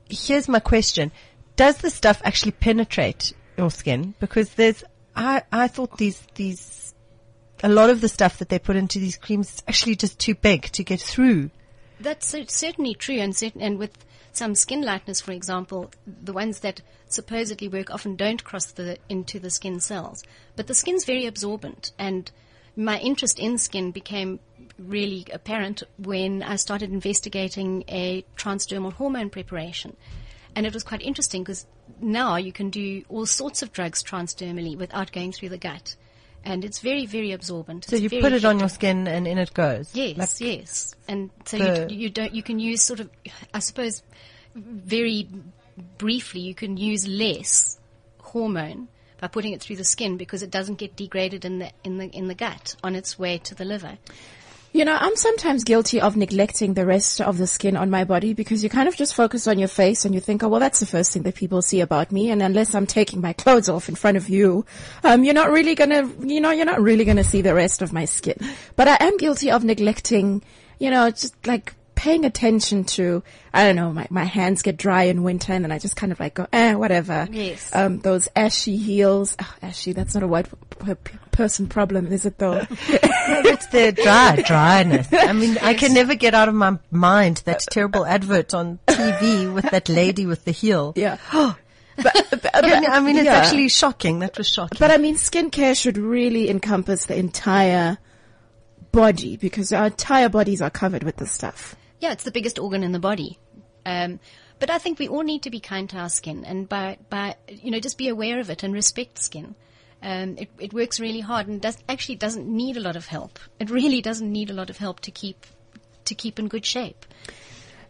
here's 0.08 0.48
my 0.48 0.60
question. 0.60 1.12
Does 1.56 1.78
the 1.78 1.90
stuff 1.90 2.22
actually 2.24 2.52
penetrate 2.52 3.32
your 3.58 3.70
skin? 3.70 4.14
Because 4.20 4.50
there's, 4.54 4.84
I, 5.14 5.42
I 5.52 5.68
thought 5.68 5.98
these, 5.98 6.22
these, 6.34 6.94
a 7.62 7.68
lot 7.68 7.90
of 7.90 8.00
the 8.00 8.08
stuff 8.08 8.38
that 8.38 8.48
they 8.48 8.58
put 8.58 8.76
into 8.76 8.98
these 8.98 9.16
creams 9.16 9.54
is 9.54 9.62
actually 9.66 9.96
just 9.96 10.18
too 10.18 10.34
big 10.34 10.64
to 10.72 10.84
get 10.84 11.00
through. 11.00 11.50
That's 11.98 12.34
certainly 12.48 12.94
true, 12.94 13.18
and 13.18 13.34
certain, 13.34 13.62
and 13.62 13.78
with 13.78 14.04
some 14.32 14.54
skin 14.54 14.82
lighteners, 14.82 15.22
for 15.22 15.32
example, 15.32 15.90
the 16.06 16.32
ones 16.32 16.60
that 16.60 16.82
supposedly 17.08 17.68
work 17.68 17.90
often 17.90 18.16
don't 18.16 18.44
cross 18.44 18.66
the 18.66 18.98
into 19.08 19.40
the 19.40 19.48
skin 19.48 19.80
cells. 19.80 20.22
But 20.56 20.66
the 20.66 20.74
skin's 20.74 21.04
very 21.06 21.24
absorbent, 21.24 21.92
and 21.98 22.30
my 22.76 22.98
interest 22.98 23.38
in 23.38 23.56
skin 23.56 23.92
became 23.92 24.40
really 24.78 25.26
apparent 25.32 25.82
when 25.96 26.42
I 26.42 26.56
started 26.56 26.90
investigating 26.90 27.84
a 27.88 28.26
transdermal 28.36 28.92
hormone 28.92 29.30
preparation. 29.30 29.96
And 30.54 30.66
it 30.66 30.74
was 30.74 30.84
quite 30.84 31.02
interesting 31.02 31.42
because 31.42 31.66
now 32.00 32.36
you 32.36 32.52
can 32.52 32.68
do 32.68 33.04
all 33.08 33.24
sorts 33.24 33.62
of 33.62 33.72
drugs 33.72 34.02
transdermally 34.02 34.76
without 34.76 35.12
going 35.12 35.32
through 35.32 35.48
the 35.50 35.58
gut. 35.58 35.96
And 36.46 36.64
it's 36.64 36.78
very, 36.78 37.06
very 37.06 37.32
absorbent. 37.32 37.86
So 37.86 37.96
It's 37.96 38.02
you 38.04 38.20
put 38.20 38.32
it 38.32 38.44
on 38.44 38.60
your 38.60 38.68
skin 38.68 39.08
and 39.08 39.26
in 39.26 39.36
it 39.36 39.52
goes. 39.52 39.90
Yes, 39.94 40.16
Like- 40.16 40.40
yes. 40.40 40.94
And 41.08 41.30
so 41.44 41.56
you, 41.56 41.96
you 41.96 42.08
don't, 42.08 42.32
you 42.32 42.42
can 42.42 42.60
use 42.60 42.82
sort 42.82 43.00
of, 43.00 43.10
I 43.52 43.58
suppose, 43.58 44.02
very 44.54 45.28
briefly, 45.98 46.40
you 46.40 46.54
can 46.54 46.76
use 46.76 47.06
less 47.06 47.78
hormone 48.20 48.86
by 49.20 49.26
putting 49.26 49.52
it 49.54 49.60
through 49.60 49.76
the 49.76 49.84
skin 49.84 50.16
because 50.16 50.42
it 50.44 50.50
doesn't 50.52 50.76
get 50.76 50.94
degraded 50.94 51.44
in 51.44 51.58
the, 51.58 51.70
in 51.82 51.98
the, 51.98 52.06
in 52.10 52.28
the 52.28 52.34
gut 52.34 52.76
on 52.84 52.94
its 52.94 53.18
way 53.18 53.38
to 53.38 53.54
the 53.56 53.64
liver. 53.64 53.98
You 54.76 54.84
know, 54.84 54.98
I'm 55.00 55.16
sometimes 55.16 55.64
guilty 55.64 56.02
of 56.02 56.18
neglecting 56.18 56.74
the 56.74 56.84
rest 56.84 57.22
of 57.22 57.38
the 57.38 57.46
skin 57.46 57.78
on 57.78 57.88
my 57.88 58.04
body 58.04 58.34
because 58.34 58.62
you 58.62 58.68
kind 58.68 58.88
of 58.88 58.94
just 58.94 59.14
focus 59.14 59.46
on 59.46 59.58
your 59.58 59.68
face 59.68 60.04
and 60.04 60.14
you 60.14 60.20
think, 60.20 60.42
oh, 60.42 60.48
well, 60.48 60.60
that's 60.60 60.80
the 60.80 60.84
first 60.84 61.14
thing 61.14 61.22
that 61.22 61.34
people 61.34 61.62
see 61.62 61.80
about 61.80 62.12
me. 62.12 62.30
And 62.30 62.42
unless 62.42 62.74
I'm 62.74 62.86
taking 62.86 63.22
my 63.22 63.32
clothes 63.32 63.70
off 63.70 63.88
in 63.88 63.94
front 63.94 64.18
of 64.18 64.28
you, 64.28 64.66
um, 65.02 65.24
you're 65.24 65.32
not 65.32 65.50
really 65.50 65.74
gonna, 65.74 66.12
you 66.20 66.42
know, 66.42 66.50
you're 66.50 66.66
not 66.66 66.82
really 66.82 67.06
gonna 67.06 67.24
see 67.24 67.40
the 67.40 67.54
rest 67.54 67.80
of 67.80 67.94
my 67.94 68.04
skin. 68.04 68.36
But 68.76 68.86
I 68.86 68.98
am 69.00 69.16
guilty 69.16 69.50
of 69.50 69.64
neglecting, 69.64 70.42
you 70.78 70.90
know, 70.90 71.10
just 71.10 71.34
like 71.46 71.72
paying 71.96 72.24
attention 72.24 72.84
to, 72.84 73.24
I 73.52 73.64
don't 73.64 73.74
know, 73.74 73.92
my, 73.92 74.06
my 74.10 74.24
hands 74.24 74.62
get 74.62 74.76
dry 74.76 75.04
in 75.04 75.24
winter 75.24 75.52
and 75.52 75.64
then 75.64 75.72
I 75.72 75.80
just 75.80 75.96
kind 75.96 76.12
of 76.12 76.20
like 76.20 76.34
go, 76.34 76.46
eh, 76.52 76.74
whatever. 76.74 77.26
Yes. 77.32 77.74
Um, 77.74 77.98
those 77.98 78.28
ashy 78.36 78.76
heels. 78.76 79.34
Oh, 79.40 79.54
ashy, 79.62 79.92
that's 79.92 80.14
not 80.14 80.22
a 80.22 80.28
white 80.28 80.46
person 81.32 81.66
problem, 81.66 82.12
is 82.12 82.24
it 82.24 82.38
though? 82.38 82.64
It's 83.28 83.66
the 83.66 83.90
dry 83.90 84.36
dryness. 84.36 85.08
I 85.12 85.32
mean, 85.32 85.58
I 85.60 85.74
can 85.74 85.92
never 85.92 86.14
get 86.14 86.34
out 86.34 86.48
of 86.48 86.54
my 86.54 86.78
mind 86.92 87.42
that 87.44 87.66
terrible 87.70 88.06
advert 88.06 88.54
on 88.54 88.78
TV 88.86 89.52
with 89.52 89.68
that 89.70 89.88
lady 89.88 90.26
with 90.26 90.44
the 90.44 90.52
heel. 90.52 90.92
yeah. 90.94 91.18
but, 91.32 91.56
but- 92.30 92.54
I 92.54 93.00
mean, 93.00 93.16
it's 93.16 93.24
yeah. 93.24 93.34
actually 93.34 93.68
shocking. 93.68 94.20
That 94.20 94.38
was 94.38 94.48
shocking. 94.48 94.78
But 94.78 94.92
I 94.92 94.98
mean, 94.98 95.16
skincare 95.16 95.76
should 95.76 95.98
really 95.98 96.50
encompass 96.50 97.06
the 97.06 97.16
entire 97.16 97.98
body 98.92 99.36
because 99.36 99.72
our 99.72 99.86
entire 99.86 100.28
bodies 100.28 100.62
are 100.62 100.70
covered 100.70 101.02
with 101.02 101.16
this 101.16 101.32
stuff. 101.32 101.74
Yeah, 102.00 102.12
it's 102.12 102.24
the 102.24 102.30
biggest 102.30 102.58
organ 102.58 102.82
in 102.82 102.92
the 102.92 102.98
body. 102.98 103.38
Um, 103.84 104.20
but 104.58 104.70
I 104.70 104.78
think 104.78 104.98
we 104.98 105.08
all 105.08 105.22
need 105.22 105.42
to 105.42 105.50
be 105.50 105.60
kind 105.60 105.88
to 105.90 105.98
our 105.98 106.08
skin 106.08 106.44
and 106.44 106.68
by, 106.68 106.98
by, 107.10 107.36
you 107.48 107.70
know, 107.70 107.80
just 107.80 107.98
be 107.98 108.08
aware 108.08 108.40
of 108.40 108.50
it 108.50 108.62
and 108.62 108.72
respect 108.72 109.22
skin. 109.22 109.54
Um, 110.02 110.36
it, 110.38 110.50
it 110.58 110.72
works 110.72 111.00
really 111.00 111.20
hard 111.20 111.46
and 111.46 111.60
does, 111.60 111.78
actually 111.88 112.16
doesn't 112.16 112.46
need 112.46 112.76
a 112.76 112.80
lot 112.80 112.96
of 112.96 113.06
help. 113.06 113.38
It 113.60 113.70
really 113.70 114.00
doesn't 114.00 114.30
need 114.30 114.50
a 114.50 114.54
lot 114.54 114.70
of 114.70 114.78
help 114.78 115.00
to 115.00 115.10
keep, 115.10 115.46
to 116.06 116.14
keep 116.14 116.38
in 116.38 116.48
good 116.48 116.64
shape. 116.64 117.04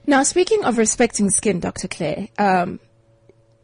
Now, 0.07 0.23
speaking 0.23 0.65
of 0.65 0.79
respecting 0.79 1.31
skin, 1.31 1.61
Dr. 1.61 1.89
Claire, 1.89 2.29
um, 2.39 2.81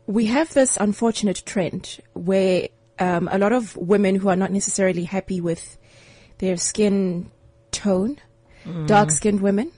we 0.07 0.27
have 0.27 0.53
this 0.53 0.77
unfortunate 0.77 1.43
trend 1.47 2.01
where 2.15 2.69
um, 2.99 3.29
a 3.31 3.39
lot 3.39 3.53
of 3.53 3.77
women 3.77 4.17
who 4.17 4.29
are 4.29 4.37
not 4.37 4.51
necessarily 4.51 5.05
happy 5.05 5.41
with 5.41 5.79
their 6.39 6.57
skin 6.57 7.31
tone, 7.71 8.19
dark-skinned 8.87 9.41
women, 9.41 9.73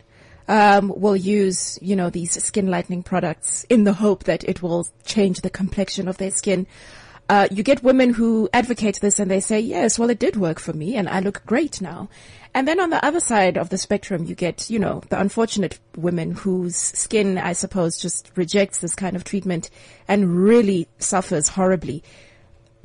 um, 0.49 0.92
will 0.95 1.16
use, 1.16 1.78
you 1.80 1.97
know, 1.97 2.11
these 2.11 2.42
skin 2.42 2.68
lightening 2.68 3.03
products 3.03 3.64
in 3.68 3.84
the 3.84 3.95
hope 3.95 4.24
that 4.24 4.45
it 4.45 4.62
will 4.62 4.86
change 5.05 5.40
the 5.40 5.51
complexion 5.51 6.09
of 6.09 6.18
their 6.18 6.30
skin. 6.30 6.66
Uh, 7.28 7.49
you 7.51 7.62
get 7.62 7.82
women 7.82 8.12
who 8.12 8.49
advocate 8.53 9.01
this 9.01 9.18
and 9.18 9.30
they 9.30 9.40
say, 9.40 9.59
yes, 9.59 9.99
well, 9.99 10.11
it 10.11 10.18
did 10.18 10.36
work 10.36 10.61
for 10.61 10.74
me 10.74 10.97
and 10.97 11.09
I 11.09 11.20
look 11.20 11.45
great 11.47 11.80
now. 11.80 12.09
And 12.53 12.68
then 12.68 12.78
on 12.78 12.90
the 12.90 13.05
other 13.05 13.20
side 13.20 13.57
of 13.57 13.70
the 13.70 13.78
spectrum, 13.78 14.24
you 14.24 14.34
get, 14.34 14.68
you 14.70 14.78
know, 14.78 15.03
the 15.09 15.18
unfortunate 15.18 15.80
women 15.97 16.32
whose 16.32 16.76
skin, 16.76 17.38
I 17.38 17.55
suppose, 17.55 17.99
just 17.99 18.30
rejects 18.36 18.78
this 18.78 18.95
kind 18.95 19.16
of 19.16 19.24
treatment 19.24 19.70
and 20.07 20.36
really 20.36 20.86
suffers 20.99 21.49
horribly. 21.49 22.05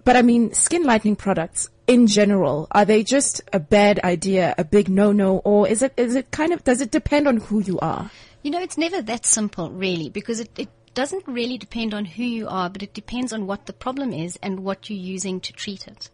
But 0.06 0.16
I 0.16 0.22
mean, 0.22 0.54
skin 0.54 0.84
lightening 0.84 1.18
products 1.18 1.70
in 1.90 2.06
general, 2.06 2.68
are 2.70 2.86
they 2.86 3.04
just 3.04 3.42
a 3.52 3.60
bad 3.60 4.00
idea, 4.04 4.54
a 4.60 4.64
big 4.64 4.90
no-no, 4.90 5.38
or 5.38 5.68
is 5.68 5.82
it, 5.82 5.92
is 5.98 6.16
it 6.16 6.30
kind 6.30 6.54
of, 6.54 6.64
does 6.64 6.82
it 6.82 6.92
depend 6.92 7.28
on 7.28 7.38
who 7.38 7.62
you 7.62 7.80
are? 7.80 8.12
You 8.44 8.52
know, 8.52 8.62
it's 8.62 8.78
never 8.78 9.02
that 9.02 9.26
simple, 9.26 9.72
really, 9.72 10.08
because 10.08 10.40
it, 10.40 10.52
it 10.56 10.70
doesn't 10.94 11.28
really 11.28 11.58
depend 11.58 11.96
on 11.96 12.06
who 12.06 12.24
you 12.24 12.48
are, 12.48 12.70
but 12.70 12.84
it 12.84 12.94
depends 12.94 13.34
on 13.34 13.48
what 13.48 13.66
the 13.66 13.74
problem 13.74 14.14
is 14.14 14.38
and 14.44 14.60
what 14.60 14.88
you're 14.88 15.00
using 15.00 15.40
to 15.42 15.52
treat 15.52 15.88
it. 15.88 16.12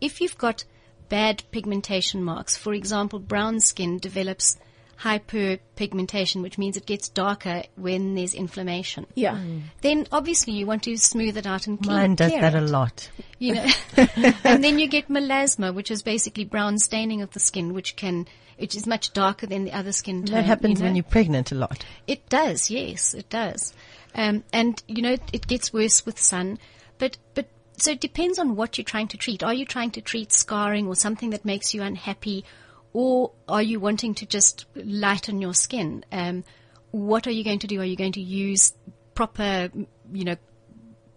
If 0.00 0.22
you've 0.22 0.38
got 0.38 0.64
bad 1.10 1.42
pigmentation 1.50 2.24
marks, 2.24 2.56
for 2.56 2.72
example, 2.72 3.18
brown 3.18 3.60
skin 3.60 3.98
develops 3.98 4.56
hyperpigmentation, 5.00 6.42
which 6.42 6.58
means 6.58 6.76
it 6.76 6.86
gets 6.86 7.08
darker 7.08 7.62
when 7.76 8.14
there's 8.14 8.34
inflammation. 8.34 9.06
Yeah. 9.14 9.38
Then 9.80 10.06
obviously 10.12 10.52
you 10.54 10.66
want 10.66 10.84
to 10.84 10.96
smooth 10.96 11.36
it 11.36 11.46
out 11.46 11.66
and 11.66 11.82
clean 11.82 11.96
Mine 11.96 12.14
does 12.14 12.32
that 12.32 12.54
it 12.54 12.62
a 12.62 12.66
lot. 12.66 13.10
you 13.38 13.54
know. 13.54 13.66
and 14.44 14.62
then 14.62 14.78
you 14.78 14.88
get 14.88 15.08
melasma, 15.08 15.74
which 15.74 15.90
is 15.90 16.02
basically 16.02 16.44
brown 16.44 16.78
staining 16.78 17.22
of 17.22 17.30
the 17.32 17.40
skin, 17.40 17.74
which 17.74 17.96
can, 17.96 18.26
which 18.58 18.76
is 18.76 18.86
much 18.86 19.12
darker 19.12 19.46
than 19.46 19.64
the 19.64 19.72
other 19.72 19.92
skin 19.92 20.24
tone. 20.24 20.36
That 20.36 20.44
happens 20.44 20.78
you 20.78 20.84
know? 20.84 20.88
when 20.88 20.96
you're 20.96 21.04
pregnant 21.04 21.52
a 21.52 21.56
lot. 21.56 21.84
It 22.06 22.28
does, 22.28 22.70
yes, 22.70 23.14
it 23.14 23.28
does. 23.28 23.74
Um, 24.14 24.44
and 24.52 24.82
you 24.86 25.02
know, 25.02 25.12
it, 25.12 25.22
it 25.32 25.46
gets 25.46 25.72
worse 25.72 26.04
with 26.04 26.18
sun, 26.20 26.58
but 26.98 27.16
but 27.34 27.46
so 27.78 27.92
it 27.92 28.00
depends 28.00 28.38
on 28.38 28.56
what 28.56 28.78
you're 28.78 28.84
trying 28.84 29.08
to 29.08 29.16
treat. 29.16 29.42
Are 29.42 29.54
you 29.54 29.64
trying 29.64 29.90
to 29.92 30.00
treat 30.00 30.32
scarring 30.32 30.86
or 30.86 30.94
something 30.94 31.30
that 31.30 31.44
makes 31.44 31.74
you 31.74 31.82
unhappy, 31.82 32.44
or 32.92 33.32
are 33.48 33.62
you 33.62 33.80
wanting 33.80 34.14
to 34.16 34.26
just 34.26 34.66
lighten 34.74 35.40
your 35.40 35.54
skin? 35.54 36.04
Um, 36.12 36.44
what 36.90 37.26
are 37.26 37.30
you 37.30 37.44
going 37.44 37.60
to 37.60 37.66
do? 37.66 37.80
Are 37.80 37.84
you 37.84 37.96
going 37.96 38.12
to 38.12 38.20
use 38.20 38.74
proper, 39.14 39.70
you 40.12 40.24
know, 40.24 40.36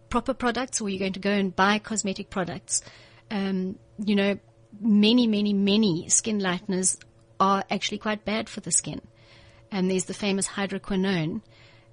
proper 0.09 0.33
products, 0.33 0.79
or 0.79 0.85
are 0.85 0.89
you 0.89 0.99
going 0.99 1.13
to 1.13 1.19
go 1.19 1.31
and 1.31 1.55
buy 1.55 1.79
cosmetic 1.79 2.29
products? 2.29 2.81
Um, 3.29 3.77
you 4.03 4.15
know, 4.15 4.39
many, 4.79 5.27
many, 5.27 5.53
many 5.53 6.07
skin 6.09 6.39
lighteners 6.39 6.97
are 7.39 7.63
actually 7.69 7.97
quite 7.97 8.23
bad 8.23 8.47
for 8.47 8.61
the 8.61 8.71
skin. 8.71 9.01
And 9.71 9.89
there's 9.89 10.05
the 10.05 10.13
famous 10.13 10.47
hydroquinone. 10.47 11.41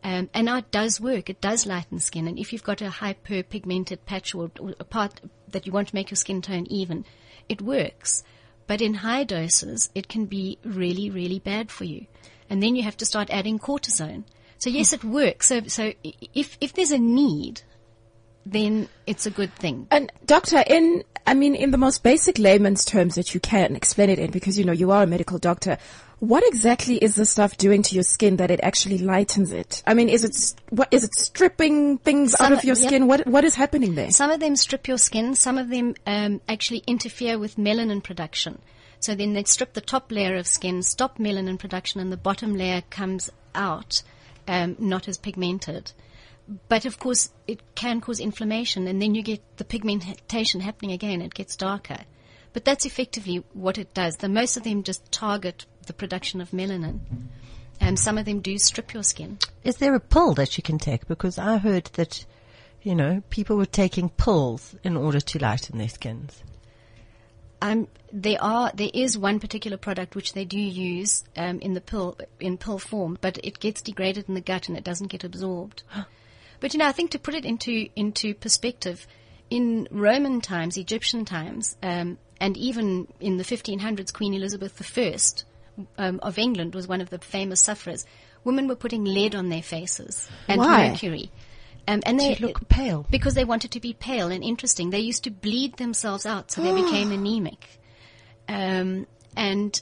Um, 0.05 0.31
and 0.35 0.47
now 0.47 0.59
it 0.59 0.71
does 0.71 1.01
work. 1.01 1.31
It 1.31 1.41
does 1.41 1.67
lighten 1.67 1.99
skin. 1.99 2.29
And 2.29 2.39
if 2.39 2.53
you've 2.53 2.65
got 2.65 2.83
a 2.83 2.89
hyperpigmented 2.89 4.05
patch 4.05 4.35
or, 4.35 4.51
or 4.61 4.75
a 4.79 4.85
part 4.85 5.21
that 5.49 5.67
you 5.67 5.73
want 5.73 5.89
to 5.89 5.95
make 5.95 6.11
your 6.11 6.17
skin 6.17 6.43
tone 6.43 6.67
even, 6.69 7.05
it 7.49 7.63
works. 7.63 8.23
But 8.73 8.81
in 8.81 8.95
high 8.95 9.25
doses, 9.25 9.91
it 9.95 10.09
can 10.09 10.25
be 10.25 10.57
really, 10.65 11.11
really 11.11 11.39
bad 11.39 11.71
for 11.71 11.85
you. 11.85 12.07
And 12.49 12.63
then 12.63 12.75
you 12.75 12.83
have 12.85 12.97
to 12.97 13.05
start 13.05 13.29
adding 13.29 13.59
cortisone. 13.59 14.25
So 14.57 14.71
yes, 14.71 14.95
it 14.95 15.05
works. 15.05 15.49
So, 15.49 15.61
so 15.67 15.93
if, 16.33 16.57
if 16.59 16.73
there's 16.73 16.91
a 16.91 16.97
need, 16.97 17.61
then 18.45 18.89
it's 19.07 19.27
a 19.27 19.31
good 19.31 19.55
thing. 19.55 19.87
And 19.91 20.11
doctor, 20.27 20.63
in 20.67 21.05
I 21.27 21.35
mean, 21.35 21.55
in 21.55 21.71
the 21.71 21.79
most 21.79 22.03
basic 22.03 22.39
layman's 22.39 22.85
terms 22.85 23.15
that 23.15 23.35
you 23.35 23.41
can 23.41 23.77
explain 23.77 24.11
it 24.11 24.19
in, 24.19 24.31
because 24.31 24.59
you 24.59 24.65
know 24.65 24.73
you 24.73 24.91
are 24.91 25.05
a 25.05 25.07
medical 25.07 25.39
doctor. 25.39 25.79
What 26.19 26.45
exactly 26.47 26.97
is 26.99 27.17
the 27.17 27.25
stuff 27.25 27.57
doing 27.57 27.83
to 27.83 27.95
your 27.97 28.05
skin 28.05 28.37
that 28.37 28.51
it 28.51 28.61
actually 28.63 28.99
lightens 28.99 29.53
it? 29.53 29.83
I 29.87 29.95
mean, 29.95 30.09
is 30.09 30.25
it 30.25 30.61
what 30.71 30.89
is 30.91 31.05
it 31.05 31.15
stripping 31.15 31.99
things 31.99 32.33
Some- 32.33 32.47
out 32.47 32.53
of 32.53 32.65
your 32.65 32.77
yep. 32.77 32.87
skin? 32.87 33.07
What 33.07 33.27
what 33.27 33.45
is 33.45 33.55
happening 33.55 33.95
there? 33.95 34.11
Some 34.11 34.31
of 34.31 34.41
them 34.41 34.57
strip 34.57 34.89
your 34.89 34.99
skin. 34.99 35.35
Some 35.35 35.59
of 35.59 35.69
them 35.69 35.95
um, 36.07 36.41
actually 36.49 36.83
interfere 36.87 37.39
with 37.39 37.57
melanin 37.57 38.03
production. 38.03 38.61
So 39.01 39.17
then 39.17 39.33
they 39.33 39.43
strip 39.45 39.73
the 39.73 39.81
top 39.81 40.13
layer 40.13 40.37
of 40.37 40.47
skin, 40.47 40.85
stop 40.85 41.19
melanin 41.19 41.59
production, 41.59 42.01
and 42.01 42.13
the 42.13 42.17
bottom 42.17 42.55
layer 42.55 42.83
comes 42.89 43.31
out 43.53 44.03
um, 44.47 44.77
not 44.79 45.09
as 45.09 45.19
pigmented. 45.19 45.93
But 46.69 46.85
of 46.85 46.99
course, 46.99 47.31
it 47.47 47.61
can 47.75 48.01
cause 48.01 48.21
inflammation, 48.21 48.87
and 48.87 49.01
then 49.01 49.15
you 49.15 49.23
get 49.23 49.43
the 49.57 49.65
pigmentation 49.65 50.61
happening 50.61 50.93
again. 50.93 51.23
It 51.23 51.35
gets 51.35 51.57
darker. 51.57 51.99
But 52.53 52.65
that's 52.65 52.85
effectively 52.85 53.45
what 53.53 53.79
it 53.79 53.95
does. 53.95 54.17
The 54.17 54.29
most 54.29 54.57
of 54.57 54.65
them 54.65 54.83
just 54.83 55.11
target 55.11 55.65
the 55.87 55.93
production 55.93 56.41
of 56.41 56.51
melanin. 56.51 57.01
And 57.81 57.99
some 57.99 58.19
of 58.19 58.27
them 58.27 58.41
do 58.41 58.59
strip 58.59 58.93
your 58.93 59.03
skin. 59.03 59.39
Is 59.65 59.77
there 59.77 59.95
a 59.95 60.01
pill 60.01 60.35
that 60.35 60.57
you 60.57 60.63
can 60.63 60.79
take? 60.79 61.09
Because 61.09 61.39
I 61.39 61.59
heard 61.59 61.87
that, 61.95 62.25
you 62.83 62.95
know, 62.95 63.23
people 63.31 63.57
were 63.57 63.67
taking 63.67 64.11
pills 64.11 64.77
in 64.85 64.97
order 64.97 65.21
to 65.21 65.39
lighten 65.39 65.79
their 65.79 65.89
skins. 65.89 66.43
Um, 67.61 67.89
there 68.13 68.43
are 68.43 68.73
there 68.75 68.91
is 68.93 69.17
one 69.17 69.39
particular 69.39 69.77
product 69.77 70.17
which 70.17 70.33
they 70.33 70.45
do 70.45 70.59
use 70.59 71.23
um, 71.37 71.61
in 71.61 71.75
the 71.75 71.81
pill 71.81 72.19
in 72.41 72.59
pill 72.59 72.79
form, 72.79 73.19
but 73.21 73.39
it 73.45 73.61
gets 73.61 73.81
degraded 73.81 74.29
in 74.29 74.35
the 74.35 74.41
gut 74.41 74.69
and 74.69 74.77
it 74.77 74.83
doesn't 74.83 75.13
get 75.13 75.25
absorbed. 75.25 75.85
but 76.63 76.73
you 76.73 76.79
know, 76.79 76.87
I 76.87 76.93
think 76.93 77.11
to 77.11 77.19
put 77.19 77.35
it 77.35 77.45
into 77.45 77.89
into 77.95 78.35
perspective, 78.35 79.07
in 79.51 79.87
Roman 79.91 80.41
times, 80.41 80.79
Egyptian 80.79 81.27
times, 81.27 81.77
um, 81.83 82.17
and 82.41 82.57
even 82.57 83.09
in 83.21 83.37
the 83.37 83.45
1500s, 83.45 84.13
Queen 84.13 84.33
Elizabeth 84.33 84.81
I 84.99 85.17
um, 85.99 86.21
of 86.23 86.39
England 86.39 86.75
was 86.75 86.89
one 86.89 87.01
of 87.03 87.11
the 87.11 87.19
famous 87.19 87.61
sufferers. 87.61 88.07
Women 88.45 88.69
were 88.69 88.77
putting 88.77 89.05
lead 89.05 89.35
on 89.35 89.49
their 89.51 89.63
faces 89.63 90.29
and 90.49 90.61
Why? 90.61 90.89
mercury. 90.89 91.31
Um, 91.89 92.01
and 92.07 92.19
they 92.19 92.35
To 92.37 92.47
look 92.47 92.69
pale. 92.69 93.07
because 93.11 93.35
they 93.35 93.45
wanted 93.45 93.73
to 93.73 93.81
be 93.81 93.93
pale 93.93 94.31
and 94.31 94.45
interesting. 94.45 94.91
They 94.91 95.01
used 95.01 95.25
to 95.25 95.31
bleed 95.31 95.77
themselves 95.77 96.25
out, 96.27 96.51
so 96.53 96.63
they 96.63 96.73
became 96.83 97.11
anemic. 97.11 97.81
Um, 98.49 99.07
and 99.37 99.81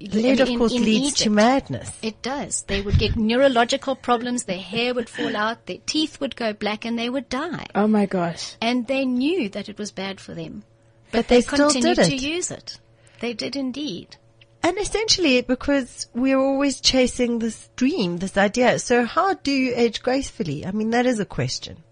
Lead, 0.00 0.40
of 0.40 0.48
course, 0.48 0.72
in 0.72 0.84
leads 0.84 1.14
to 1.14 1.30
madness. 1.30 1.90
It 2.02 2.22
does. 2.22 2.62
They 2.62 2.80
would 2.80 2.98
get 2.98 3.16
neurological 3.16 3.96
problems. 3.96 4.44
Their 4.44 4.58
hair 4.58 4.94
would 4.94 5.08
fall 5.08 5.36
out. 5.36 5.66
Their 5.66 5.78
teeth 5.86 6.20
would 6.20 6.36
go 6.36 6.52
black, 6.52 6.84
and 6.84 6.96
they 6.96 7.10
would 7.10 7.28
die. 7.28 7.66
Oh 7.74 7.88
my 7.88 8.06
gosh! 8.06 8.54
And 8.60 8.86
they 8.86 9.04
knew 9.04 9.48
that 9.48 9.68
it 9.68 9.78
was 9.78 9.90
bad 9.90 10.20
for 10.20 10.34
them, 10.34 10.62
But 11.10 11.26
they 11.26 11.40
still 11.40 11.70
continued 11.70 11.96
to 11.96 12.16
use 12.16 12.50
it. 12.50 12.78
They 13.20 13.32
did 13.32 13.56
indeed. 13.56 14.16
And 14.62 14.76
essentially, 14.78 15.40
because 15.42 16.08
we're 16.14 16.38
always 16.38 16.80
chasing 16.80 17.38
this 17.38 17.68
dream, 17.76 18.18
this 18.18 18.36
idea. 18.36 18.78
So 18.78 19.04
how 19.04 19.34
do 19.34 19.50
you 19.52 19.72
age 19.74 20.02
gracefully? 20.02 20.66
I 20.66 20.72
mean, 20.72 20.90
that 20.90 21.06
is 21.06 21.20
a 21.20 21.24
question. 21.24 21.82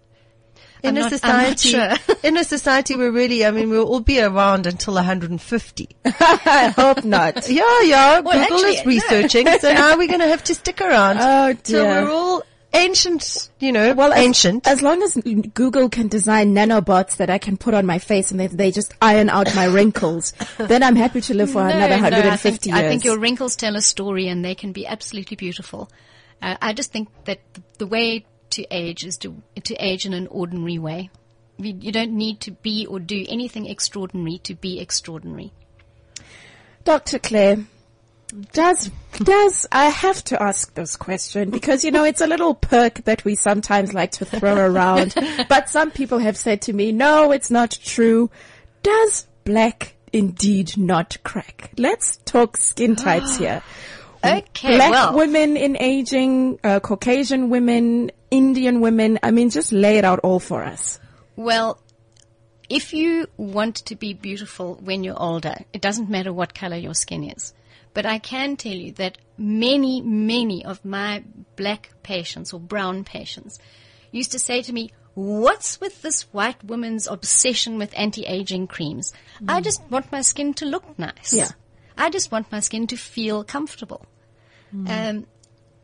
In 0.83 0.89
I'm 0.89 0.97
a 0.97 0.99
not- 1.01 1.11
society, 1.11 1.69
sure. 1.69 1.93
in 2.23 2.37
a 2.37 2.43
society 2.43 2.95
where 2.95 3.11
really, 3.11 3.45
I 3.45 3.51
mean, 3.51 3.69
we'll 3.69 3.87
all 3.87 3.99
be 3.99 4.21
around 4.21 4.67
until 4.67 4.93
150. 4.95 5.89
I 6.05 6.73
hope 6.75 7.03
not. 7.03 7.49
Yeah, 7.57 7.81
yeah. 7.81 8.19
Well, 8.19 8.37
Google 8.47 8.65
actually, 8.65 8.75
is 8.77 8.85
researching, 8.85 9.47
so 9.59 9.73
now 9.73 9.97
we're 9.97 10.07
going 10.07 10.19
to 10.19 10.27
have 10.27 10.43
to 10.45 10.55
stick 10.55 10.81
around. 10.81 11.17
Oh, 11.21 11.55
So 11.63 11.83
we're 11.85 12.09
all 12.11 12.43
ancient, 12.73 13.49
you 13.59 13.71
know, 13.71 13.93
Well, 13.93 14.13
ancient. 14.13 14.67
As, 14.67 14.81
long 14.81 15.01
as 15.01 15.15
Google 15.53 15.89
can 15.89 16.07
design 16.09 16.53
nanobots 16.53 17.17
that 17.17 17.29
I 17.29 17.37
can 17.37 17.57
put 17.57 17.73
on 17.73 17.85
my 17.85 17.97
face 17.99 18.29
and 18.31 18.39
they, 18.39 18.47
they 18.47 18.71
just 18.71 18.93
iron 19.01 19.29
out 19.29 19.53
my 19.55 19.65
wrinkles, 19.65 20.33
then 20.57 20.83
I'm 20.83 20.95
happy 20.95 21.21
to 21.21 21.33
live 21.33 21.51
for 21.51 21.61
another 21.61 21.79
No, 21.79 22.09
no, 22.09 22.17
150 22.19 22.37
I 22.37 22.37
think, 22.37 22.65
years. 22.65 22.77
I 22.77 22.87
think 22.89 23.05
your 23.05 23.17
wrinkles 23.17 23.55
tell 23.55 23.75
a 23.75 23.81
story 23.81 24.27
and 24.27 24.43
they 24.45 24.53
can 24.55 24.73
be 24.73 24.85
absolutely 24.85 25.37
beautiful. 25.37 25.89
Uh, 26.41 26.55
I 26.61 26.73
just 26.73 26.91
think 26.91 27.09
that 27.25 27.39
th- 27.55 27.65
the 27.79 27.87
way 27.87 28.25
to 28.57 28.65
age 28.71 29.05
is 29.05 29.17
to, 29.17 29.41
to 29.63 29.75
age 29.75 30.05
in 30.05 30.13
an 30.13 30.27
ordinary 30.27 30.79
way. 30.79 31.09
You, 31.57 31.77
you 31.79 31.91
don't 31.91 32.13
need 32.13 32.41
to 32.41 32.51
be 32.51 32.87
or 32.87 32.99
do 32.99 33.23
anything 33.29 33.67
extraordinary 33.67 34.39
to 34.39 34.55
be 34.55 34.79
extraordinary. 34.79 35.53
Dr. 36.83 37.19
Claire, 37.19 37.65
does, 38.53 38.89
does, 39.17 39.67
I 39.71 39.85
have 39.85 40.23
to 40.25 40.41
ask 40.41 40.73
this 40.73 40.95
question 40.95 41.51
because, 41.51 41.83
you 41.83 41.91
know, 41.91 42.03
it's 42.03 42.21
a 42.21 42.27
little 42.27 42.55
perk 42.55 43.03
that 43.05 43.23
we 43.23 43.35
sometimes 43.35 43.93
like 43.93 44.11
to 44.13 44.25
throw 44.25 44.55
around, 44.71 45.13
but 45.47 45.69
some 45.69 45.91
people 45.91 46.17
have 46.17 46.37
said 46.37 46.61
to 46.63 46.73
me, 46.73 46.91
no, 46.91 47.31
it's 47.31 47.51
not 47.51 47.77
true. 47.83 48.31
Does 48.81 49.27
black 49.43 49.95
indeed 50.11 50.77
not 50.77 51.17
crack? 51.23 51.71
Let's 51.77 52.17
talk 52.25 52.57
skin 52.57 52.95
types 52.95 53.37
here. 53.37 53.61
Okay, 54.27 54.75
Black 54.75 54.91
well, 54.91 55.15
women 55.15 55.57
in 55.57 55.77
aging, 55.79 56.59
uh, 56.63 56.79
Caucasian 56.79 57.49
women, 57.49 58.11
Indian 58.31 58.81
women. 58.81 59.19
I 59.23 59.31
mean, 59.31 59.49
just 59.49 59.71
lay 59.71 59.97
it 59.97 60.05
out 60.05 60.19
all 60.19 60.39
for 60.39 60.63
us. 60.63 60.99
well, 61.35 61.79
if 62.69 62.93
you 62.93 63.27
want 63.37 63.75
to 63.75 63.95
be 63.95 64.13
beautiful 64.13 64.75
when 64.75 65.03
you're 65.03 65.21
older, 65.21 65.55
it 65.71 65.81
doesn't 65.81 66.09
matter 66.09 66.33
what 66.33 66.53
color 66.53 66.75
your 66.75 66.93
skin 66.93 67.23
is. 67.23 67.53
But 67.93 68.05
I 68.05 68.19
can 68.19 68.57
tell 68.57 68.73
you 68.73 68.91
that 68.93 69.17
many, 69.37 70.01
many 70.01 70.65
of 70.65 70.83
my 70.83 71.23
black 71.55 71.91
patients 72.03 72.53
or 72.53 72.59
brown 72.59 73.03
patients 73.03 73.57
used 74.11 74.33
to 74.33 74.39
say 74.39 74.61
to 74.61 74.73
me, 74.73 74.91
What's 75.13 75.81
with 75.81 76.03
this 76.03 76.23
white 76.31 76.63
woman's 76.63 77.07
obsession 77.07 77.79
with 77.79 77.91
anti-aging 77.97 78.67
creams? 78.67 79.13
I 79.47 79.61
just 79.61 79.81
want 79.89 80.11
my 80.11 80.21
skin 80.21 80.53
to 80.55 80.65
look 80.65 80.99
nice. 80.99 81.33
Yeah. 81.33 81.49
I 81.97 82.11
just 82.11 82.31
want 82.31 82.51
my 82.51 82.59
skin 82.59 82.85
to 82.85 82.97
feel 82.97 83.43
comfortable. 83.43 84.05
Um, 84.73 85.27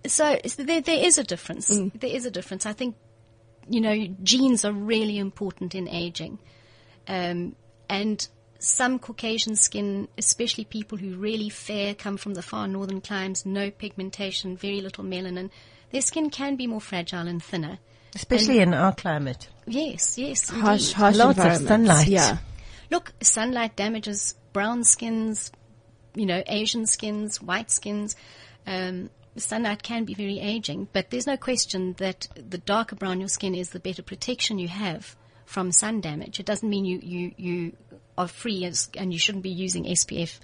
so, 0.06 0.38
so 0.46 0.64
there, 0.64 0.82
there 0.82 1.04
is 1.06 1.18
a 1.18 1.24
difference. 1.24 1.68
There 1.68 2.10
is 2.10 2.26
a 2.26 2.32
difference. 2.32 2.66
I 2.66 2.74
think, 2.74 2.96
you 3.70 3.82
know, 3.82 4.08
genes 4.22 4.66
are 4.66 4.74
really 4.74 5.18
important 5.18 5.76
in 5.76 5.88
aging. 5.88 6.40
Um, 7.08 7.56
and 7.90 8.28
some 8.60 9.00
Caucasian 9.00 9.56
skin, 9.56 10.08
especially 10.18 10.66
people 10.66 10.98
who 10.98 11.16
really 11.16 11.50
fair, 11.50 11.94
come 11.94 12.18
from 12.18 12.34
the 12.34 12.42
far 12.42 12.68
northern 12.68 13.02
climes, 13.02 13.46
no 13.46 13.72
pigmentation, 13.72 14.58
very 14.58 14.82
little 14.82 15.04
melanin, 15.04 15.50
their 15.92 16.02
skin 16.02 16.30
can 16.30 16.56
be 16.56 16.66
more 16.66 16.82
fragile 16.82 17.28
and 17.28 17.44
thinner. 17.44 17.80
Especially 18.16 18.60
in 18.60 18.74
our 18.74 18.94
climate. 18.94 19.50
Yes, 19.66 20.18
yes. 20.18 20.50
Harsh, 20.50 20.82
indeed. 20.82 20.96
harsh 20.96 21.16
Lots 21.18 21.40
of 21.40 21.68
sunlight. 21.68 22.08
Yeah. 22.08 22.38
Look, 22.92 23.14
sunlight 23.22 23.76
damages 23.76 24.36
brown 24.54 24.84
skins, 24.84 25.52
you 26.16 26.26
know, 26.26 26.44
Asian 26.48 26.86
skins, 26.86 27.42
white 27.42 27.72
skins. 27.72 28.16
Um, 28.66 29.10
sunlight 29.38 29.84
can 29.84 30.06
be 30.06 30.14
very 30.14 30.40
aging, 30.40 30.88
but 30.94 31.10
there's 31.10 31.28
no 31.28 31.38
question 31.38 31.94
that 31.98 32.28
the 32.36 32.58
darker 32.58 32.96
brown 32.96 33.20
your 33.20 33.30
skin 33.30 33.56
is, 33.56 33.70
the 33.70 33.80
better 33.80 34.04
protection 34.04 34.60
you 34.60 34.68
have 34.68 35.16
from 35.46 35.72
sun 35.72 36.02
damage. 36.02 36.40
It 36.40 36.46
doesn't 36.46 36.70
mean 36.70 36.86
you, 36.86 37.00
you, 37.02 37.32
you 37.38 37.74
are 38.18 38.28
free 38.28 38.66
as, 38.66 38.90
and 38.98 39.12
you 39.12 39.20
shouldn't 39.20 39.44
be 39.44 39.50
using 39.50 39.86
SPF 39.86 40.40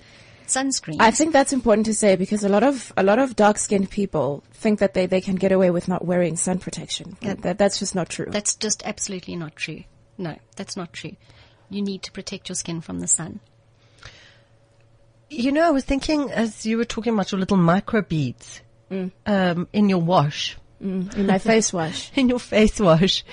sunscreen. 0.50 0.98
I 1.00 1.12
think 1.12 1.32
that's 1.32 1.54
important 1.54 1.86
to 1.86 1.94
say 1.94 2.16
because 2.16 2.44
a 2.44 2.50
lot 2.50 2.64
of 2.64 2.92
a 2.98 3.04
lot 3.04 3.20
of 3.20 3.36
dark 3.36 3.58
skinned 3.58 3.90
people 3.90 4.44
think 4.52 4.80
that 4.80 4.94
they, 4.94 5.06
they 5.06 5.22
can 5.22 5.36
get 5.36 5.52
away 5.52 5.72
with 5.72 5.88
not 5.88 6.04
wearing 6.04 6.36
sun 6.36 6.60
protection. 6.60 7.18
That, 7.22 7.58
that's 7.58 7.80
just 7.80 7.96
not 7.96 8.10
true. 8.10 8.28
that's 8.30 8.56
just 8.56 8.84
absolutely 8.86 9.36
not 9.36 9.56
true. 9.56 9.84
No, 10.18 10.36
that's 10.56 10.76
not 10.76 10.92
true. 10.92 11.16
You 11.70 11.82
need 11.82 12.04
to 12.04 12.12
protect 12.12 12.50
your 12.50 12.56
skin 12.56 12.82
from 12.82 13.00
the 13.00 13.08
sun. 13.08 13.40
You 15.30 15.52
know, 15.52 15.68
I 15.68 15.72
was 15.72 15.86
thinking 15.86 16.32
as 16.32 16.66
you 16.66 16.78
were 16.78 16.86
talking 16.86 17.14
about 17.14 17.32
your 17.32 17.40
little 17.40 17.58
micro 17.58 18.02
beads 18.02 18.62
um, 19.26 19.68
in 19.74 19.90
your 19.90 20.00
wash, 20.02 20.58
in 20.82 21.28
my 21.28 21.38
face 21.38 21.72
wash. 21.72 22.12
in 22.16 22.30
your 22.30 22.40
face 22.40 22.80
wash. 22.80 23.24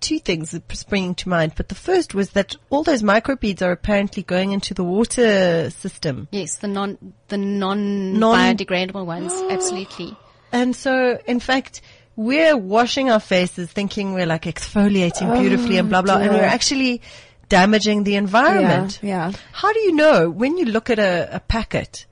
Two 0.00 0.18
things 0.18 0.50
that 0.50 0.70
springing 0.72 1.14
to 1.16 1.28
mind, 1.28 1.52
but 1.56 1.68
the 1.68 1.74
first 1.74 2.14
was 2.14 2.30
that 2.30 2.54
all 2.70 2.82
those 2.82 3.02
microbeads 3.02 3.62
are 3.62 3.72
apparently 3.72 4.22
going 4.22 4.52
into 4.52 4.74
the 4.74 4.84
water 4.84 5.70
system. 5.70 6.28
Yes, 6.30 6.56
the 6.56 6.68
non 6.68 7.14
the 7.28 7.38
non, 7.38 8.18
Non- 8.18 8.56
biodegradable 8.56 9.06
ones, 9.06 9.32
absolutely. 9.50 10.16
And 10.52 10.76
so, 10.76 11.18
in 11.26 11.40
fact, 11.40 11.80
we're 12.14 12.56
washing 12.56 13.10
our 13.10 13.20
faces 13.20 13.70
thinking 13.70 14.12
we're 14.14 14.26
like 14.26 14.42
exfoliating 14.42 15.38
beautifully 15.40 15.78
and 15.78 15.88
blah, 15.88 16.02
blah, 16.02 16.18
and 16.18 16.32
we're 16.32 16.44
actually 16.44 17.00
damaging 17.48 18.04
the 18.04 18.16
environment. 18.16 19.00
Yeah, 19.02 19.30
yeah. 19.30 19.38
How 19.52 19.72
do 19.72 19.80
you 19.80 19.92
know 19.92 20.30
when 20.30 20.56
you 20.56 20.64
look 20.64 20.90
at 20.90 20.98
a, 20.98 21.28
a 21.36 21.40
packet, 21.40 22.06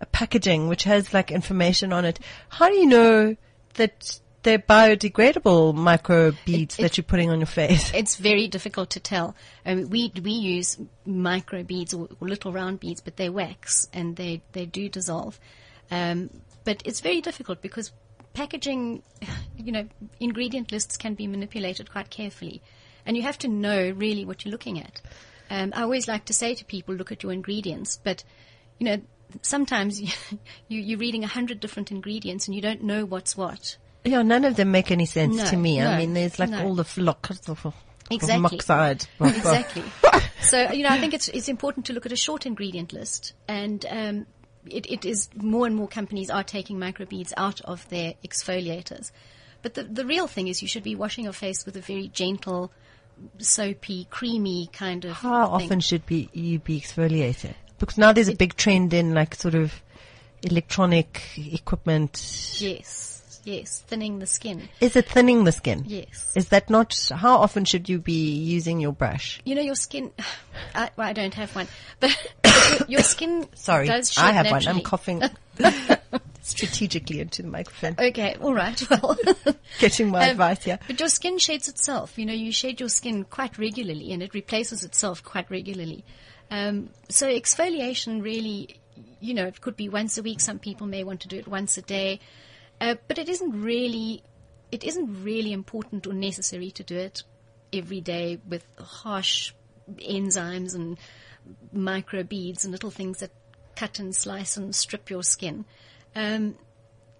a 0.00 0.06
packaging 0.06 0.68
which 0.68 0.84
has 0.84 1.12
like 1.12 1.30
information 1.30 1.92
on 1.92 2.04
it, 2.04 2.18
how 2.48 2.68
do 2.68 2.74
you 2.74 2.86
know 2.86 3.36
that 3.74 4.20
they're 4.42 4.58
biodegradable 4.58 5.74
micro 5.74 6.32
beads 6.44 6.76
that 6.76 6.96
you're 6.96 7.04
putting 7.04 7.30
on 7.30 7.38
your 7.40 7.46
face? 7.46 7.92
It's 7.94 8.16
very 8.16 8.48
difficult 8.48 8.90
to 8.90 9.00
tell. 9.00 9.34
Um, 9.66 9.90
we 9.90 10.12
we 10.22 10.32
use 10.32 10.78
micro 11.04 11.62
beads 11.62 11.92
or, 11.94 12.08
or 12.20 12.28
little 12.28 12.52
round 12.52 12.80
beads, 12.80 13.00
but 13.00 13.16
they 13.16 13.28
wax 13.28 13.88
and 13.92 14.16
they 14.16 14.42
they 14.52 14.66
do 14.66 14.88
dissolve. 14.88 15.38
Um, 15.90 16.30
but 16.64 16.82
it's 16.84 17.00
very 17.00 17.20
difficult 17.20 17.62
because 17.62 17.92
packaging, 18.34 19.02
you 19.56 19.72
know, 19.72 19.86
ingredient 20.20 20.70
lists 20.72 20.96
can 20.96 21.14
be 21.14 21.26
manipulated 21.26 21.90
quite 21.90 22.10
carefully. 22.10 22.62
And 23.08 23.16
you 23.16 23.22
have 23.24 23.38
to 23.38 23.48
know 23.48 23.90
really 23.96 24.24
what 24.24 24.44
you're 24.44 24.52
looking 24.52 24.78
at. 24.78 25.00
Um, 25.50 25.72
I 25.74 25.82
always 25.82 26.06
like 26.06 26.26
to 26.26 26.34
say 26.34 26.54
to 26.54 26.64
people, 26.64 26.94
look 26.94 27.10
at 27.10 27.22
your 27.22 27.32
ingredients, 27.32 27.98
but 28.04 28.22
you 28.78 28.84
know, 28.84 29.00
sometimes 29.42 30.00
you, 30.00 30.08
you 30.68 30.80
you're 30.80 30.98
reading 30.98 31.24
a 31.24 31.26
hundred 31.26 31.58
different 31.58 31.90
ingredients 31.90 32.46
and 32.46 32.54
you 32.54 32.60
don't 32.60 32.82
know 32.82 33.04
what's 33.06 33.36
what. 33.36 33.78
Yeah, 34.04 34.22
none 34.22 34.44
of 34.44 34.56
them 34.56 34.70
make 34.70 34.90
any 34.90 35.06
sense 35.06 35.36
No, 35.36 35.44
to 35.46 35.56
me. 35.56 35.82
I 35.82 35.98
mean, 35.98 36.14
there's 36.14 36.38
like 36.38 36.50
no. 36.50 36.64
all 36.64 36.74
the 36.74 36.84
flock 36.84 37.30
of 37.30 37.42
Exactly. 38.10 38.56
exactly. 39.20 39.82
so 40.40 40.70
you 40.70 40.82
know, 40.82 40.90
I 40.90 40.98
think 40.98 41.14
it's 41.14 41.28
it's 41.28 41.48
important 41.48 41.86
to 41.86 41.94
look 41.94 42.06
at 42.06 42.12
a 42.12 42.16
short 42.16 42.46
ingredient 42.46 42.92
list, 42.92 43.32
and 43.48 43.84
um, 43.88 44.26
it, 44.66 44.86
it 44.86 45.04
is 45.04 45.28
more 45.34 45.66
and 45.66 45.74
more 45.74 45.88
companies 45.88 46.30
are 46.30 46.44
taking 46.44 46.78
microbeads 46.78 47.32
out 47.36 47.60
of 47.62 47.88
their 47.88 48.14
exfoliators. 48.24 49.10
But 49.62 49.74
the 49.74 49.84
the 49.84 50.06
real 50.06 50.26
thing 50.26 50.48
is 50.48 50.62
you 50.62 50.68
should 50.68 50.84
be 50.84 50.94
washing 50.94 51.24
your 51.24 51.32
face 51.32 51.66
with 51.66 51.76
a 51.76 51.80
very 51.80 52.08
gentle, 52.08 52.72
soapy, 53.38 54.06
creamy 54.10 54.68
kind 54.72 55.04
of. 55.04 55.12
How 55.12 55.58
thing. 55.58 55.66
often 55.66 55.80
should 55.80 56.06
be 56.06 56.28
you 56.32 56.58
be 56.58 56.80
exfoliated? 56.80 57.54
Because 57.78 57.98
now 57.98 58.12
there's 58.12 58.28
a 58.28 58.36
big 58.36 58.56
trend 58.56 58.92
in 58.92 59.14
like 59.14 59.34
sort 59.34 59.54
of 59.54 59.72
electronic 60.42 61.22
equipment. 61.36 62.56
Yes, 62.58 63.40
yes, 63.44 63.82
thinning 63.86 64.18
the 64.18 64.26
skin. 64.26 64.68
Is 64.80 64.96
it 64.96 65.06
thinning 65.06 65.44
the 65.44 65.52
skin? 65.52 65.84
Yes. 65.86 66.32
Is 66.34 66.48
that 66.48 66.70
not, 66.70 66.96
how 67.14 67.36
often 67.38 67.64
should 67.64 67.88
you 67.88 67.98
be 67.98 68.32
using 68.32 68.80
your 68.80 68.92
brush? 68.92 69.40
You 69.44 69.54
know, 69.54 69.62
your 69.62 69.74
skin. 69.74 70.12
I, 70.74 70.90
well, 70.96 71.08
I 71.08 71.12
don't 71.12 71.34
have 71.34 71.54
one, 71.54 71.68
but, 72.00 72.16
but 72.78 72.90
your, 72.90 73.02
skin. 73.02 73.48
Sorry, 73.54 73.86
does 73.86 74.12
shed 74.12 74.24
I 74.24 74.30
have 74.32 74.50
one. 74.50 74.66
I'm 74.66 74.80
coughing 74.80 75.22
strategically 76.42 77.20
into 77.20 77.42
the 77.42 77.48
microphone. 77.48 77.94
Okay, 77.98 78.36
all 78.40 78.54
right. 78.54 78.80
Well, 78.90 79.16
Getting 79.78 80.10
my 80.10 80.24
Um, 80.24 80.30
advice 80.30 80.64
here. 80.64 80.78
But 80.86 80.98
your 80.98 81.08
skin 81.08 81.38
shades 81.38 81.68
itself. 81.68 82.18
You 82.18 82.26
know, 82.26 82.32
you 82.32 82.52
shed 82.52 82.80
your 82.80 82.88
skin 82.88 83.24
quite 83.24 83.58
regularly, 83.58 84.12
and 84.12 84.22
it 84.22 84.34
replaces 84.34 84.82
itself 84.84 85.22
quite 85.22 85.50
regularly. 85.50 86.04
Um, 86.50 86.88
so 87.10 87.26
exfoliation 87.28 88.22
really, 88.22 88.80
you 89.20 89.34
know, 89.34 89.44
it 89.46 89.60
could 89.60 89.76
be 89.76 89.88
once 89.88 90.16
a 90.16 90.22
week. 90.22 90.40
Some 90.40 90.58
people 90.58 90.86
may 90.86 91.04
want 91.04 91.20
to 91.20 91.28
do 91.28 91.36
it 91.36 91.46
once 91.46 91.76
a 91.76 91.82
day, 91.82 92.20
uh, 92.80 92.94
but 93.06 93.18
it 93.18 93.28
isn't 93.28 93.62
really, 93.62 94.22
it 94.72 94.84
isn't 94.84 95.22
really 95.22 95.52
important 95.52 96.06
or 96.06 96.14
necessary 96.14 96.70
to 96.72 96.82
do 96.82 96.96
it 96.96 97.22
every 97.72 98.00
day 98.00 98.38
with 98.48 98.64
harsh 98.78 99.52
enzymes 99.98 100.74
and 100.74 100.98
microbeads 101.74 102.64
and 102.64 102.72
little 102.72 102.90
things 102.90 103.20
that 103.20 103.30
cut 103.76 103.98
and 103.98 104.14
slice 104.14 104.56
and 104.56 104.74
strip 104.74 105.10
your 105.10 105.22
skin. 105.22 105.64
Um, 106.14 106.56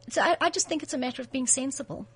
so 0.08 0.22
I, 0.22 0.36
I 0.40 0.50
just 0.50 0.68
think 0.68 0.82
it's 0.82 0.94
a 0.94 0.98
matter 0.98 1.22
of 1.22 1.30
being 1.30 1.46
sensible. 1.46 2.06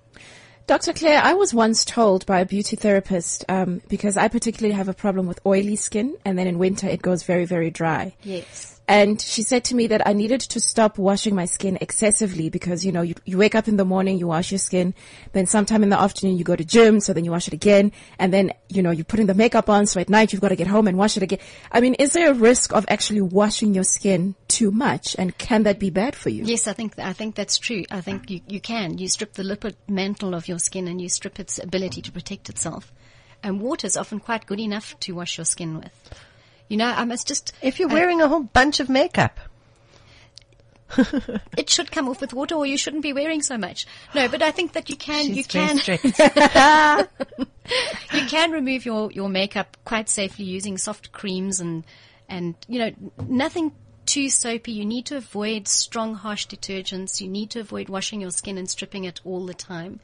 Dr. 0.65 0.93
Claire, 0.93 1.21
I 1.21 1.33
was 1.33 1.53
once 1.53 1.83
told 1.83 2.25
by 2.25 2.39
a 2.39 2.45
beauty 2.45 2.77
therapist, 2.77 3.43
um, 3.49 3.81
because 3.89 4.15
I 4.15 4.29
particularly 4.29 4.73
have 4.75 4.87
a 4.87 4.93
problem 4.93 5.27
with 5.27 5.39
oily 5.45 5.75
skin, 5.75 6.15
and 6.23 6.37
then 6.37 6.47
in 6.47 6.57
winter 6.57 6.87
it 6.87 7.01
goes 7.01 7.23
very, 7.23 7.45
very 7.45 7.69
dry. 7.69 8.15
Yes. 8.23 8.79
And 8.87 9.21
she 9.21 9.43
said 9.43 9.63
to 9.65 9.75
me 9.75 9.87
that 9.87 10.05
I 10.05 10.11
needed 10.11 10.41
to 10.41 10.59
stop 10.59 10.97
washing 10.97 11.35
my 11.35 11.45
skin 11.45 11.77
excessively 11.79 12.49
because, 12.49 12.85
you 12.85 12.91
know, 12.91 13.01
you, 13.01 13.15
you 13.25 13.37
wake 13.37 13.55
up 13.55 13.69
in 13.69 13.77
the 13.77 13.85
morning, 13.85 14.17
you 14.17 14.27
wash 14.27 14.51
your 14.51 14.59
skin, 14.59 14.93
then 15.31 15.45
sometime 15.45 15.83
in 15.83 15.89
the 15.89 15.99
afternoon 15.99 16.37
you 16.37 16.43
go 16.43 16.55
to 16.55 16.65
gym, 16.65 16.99
so 16.99 17.13
then 17.13 17.23
you 17.23 17.31
wash 17.31 17.47
it 17.47 17.53
again, 17.53 17.93
and 18.19 18.33
then, 18.33 18.51
you 18.67 18.81
know, 18.81 18.91
you 18.91 19.05
put 19.05 19.21
in 19.21 19.27
the 19.27 19.33
makeup 19.33 19.69
on, 19.69 19.85
so 19.85 20.01
at 20.01 20.09
night 20.09 20.33
you've 20.33 20.41
got 20.41 20.49
to 20.49 20.57
get 20.57 20.67
home 20.67 20.87
and 20.87 20.97
wash 20.97 21.15
it 21.15 21.23
again. 21.23 21.39
I 21.71 21.79
mean, 21.79 21.93
is 21.93 22.11
there 22.11 22.29
a 22.29 22.33
risk 22.33 22.73
of 22.73 22.85
actually 22.89 23.21
washing 23.21 23.73
your 23.73 23.85
skin 23.85 24.35
too 24.49 24.69
much, 24.69 25.15
and 25.17 25.37
can 25.37 25.63
that 25.63 25.79
be 25.79 25.89
bad 25.89 26.13
for 26.13 26.29
you? 26.29 26.43
Yes, 26.43 26.67
I 26.67 26.73
think 26.73 26.99
I 26.99 27.13
think 27.13 27.35
that's 27.35 27.57
true. 27.57 27.85
I 27.89 28.01
think 28.01 28.29
you, 28.29 28.41
you 28.47 28.59
can. 28.59 28.97
You 28.97 29.07
strip 29.07 29.33
the 29.33 29.43
lipid 29.43 29.75
mantle 29.87 30.35
of 30.35 30.49
your 30.49 30.59
skin 30.59 30.89
and 30.89 30.99
you 30.99 31.07
strip 31.07 31.39
its 31.39 31.57
ability 31.57 32.01
to 32.01 32.11
protect 32.11 32.49
itself. 32.49 32.91
And 33.41 33.61
water 33.61 33.87
is 33.87 33.97
often 33.97 34.19
quite 34.19 34.45
good 34.45 34.59
enough 34.59 34.99
to 35.01 35.13
wash 35.13 35.37
your 35.37 35.45
skin 35.45 35.77
with. 35.77 35.91
You 36.69 36.77
know, 36.77 36.87
I 36.87 37.05
must 37.05 37.27
just. 37.27 37.53
If 37.61 37.79
you're 37.79 37.89
uh, 37.89 37.93
wearing 37.93 38.21
a 38.21 38.27
whole 38.27 38.43
bunch 38.43 38.79
of 38.79 38.89
makeup. 38.89 39.39
it 41.57 41.69
should 41.69 41.91
come 41.91 42.07
off 42.07 42.21
with 42.21 42.33
water, 42.33 42.55
or 42.55 42.65
you 42.65 42.77
shouldn't 42.77 43.03
be 43.03 43.13
wearing 43.13 43.41
so 43.41 43.57
much. 43.57 43.87
No, 44.13 44.27
but 44.27 44.41
I 44.41 44.51
think 44.51 44.73
that 44.73 44.89
you 44.89 44.95
can. 44.95 45.25
She's 45.25 45.37
you 45.37 45.43
can. 45.43 45.77
you 48.13 48.27
can 48.27 48.51
remove 48.51 48.85
your, 48.85 49.11
your 49.11 49.29
makeup 49.29 49.77
quite 49.85 50.09
safely 50.09 50.45
using 50.45 50.77
soft 50.77 51.11
creams 51.11 51.59
and, 51.59 51.83
and, 52.29 52.55
you 52.67 52.79
know, 52.79 52.91
nothing 53.27 53.71
too 54.05 54.29
soapy. 54.29 54.71
You 54.73 54.85
need 54.85 55.05
to 55.07 55.17
avoid 55.17 55.67
strong, 55.67 56.15
harsh 56.15 56.47
detergents. 56.47 57.21
You 57.21 57.29
need 57.29 57.49
to 57.51 57.59
avoid 57.59 57.89
washing 57.89 58.21
your 58.21 58.31
skin 58.31 58.57
and 58.57 58.69
stripping 58.69 59.05
it 59.05 59.21
all 59.23 59.45
the 59.45 59.53
time. 59.53 59.99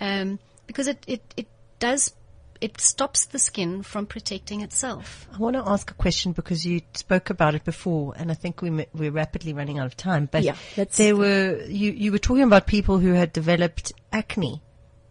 Um, 0.00 0.38
because 0.66 0.88
it, 0.88 1.02
it, 1.06 1.22
it 1.36 1.46
does, 1.78 2.12
it 2.60 2.80
stops 2.80 3.26
the 3.26 3.38
skin 3.38 3.82
from 3.82 4.06
protecting 4.06 4.60
itself. 4.62 5.28
I 5.32 5.38
want 5.38 5.54
to 5.56 5.62
ask 5.64 5.90
a 5.90 5.94
question 5.94 6.32
because 6.32 6.66
you 6.66 6.82
spoke 6.94 7.30
about 7.30 7.54
it 7.54 7.64
before, 7.64 8.14
and 8.16 8.30
I 8.30 8.34
think 8.34 8.62
we, 8.62 8.86
we're 8.92 9.10
rapidly 9.10 9.52
running 9.52 9.78
out 9.78 9.86
of 9.86 9.96
time. 9.96 10.28
But 10.30 10.42
Yeah, 10.42 10.56
there 10.96 11.16
were 11.16 11.62
you, 11.66 11.92
you 11.92 12.12
were 12.12 12.18
talking 12.18 12.42
about 12.42 12.66
people 12.66 12.98
who 12.98 13.12
had 13.12 13.32
developed 13.32 13.92
acne 14.12 14.62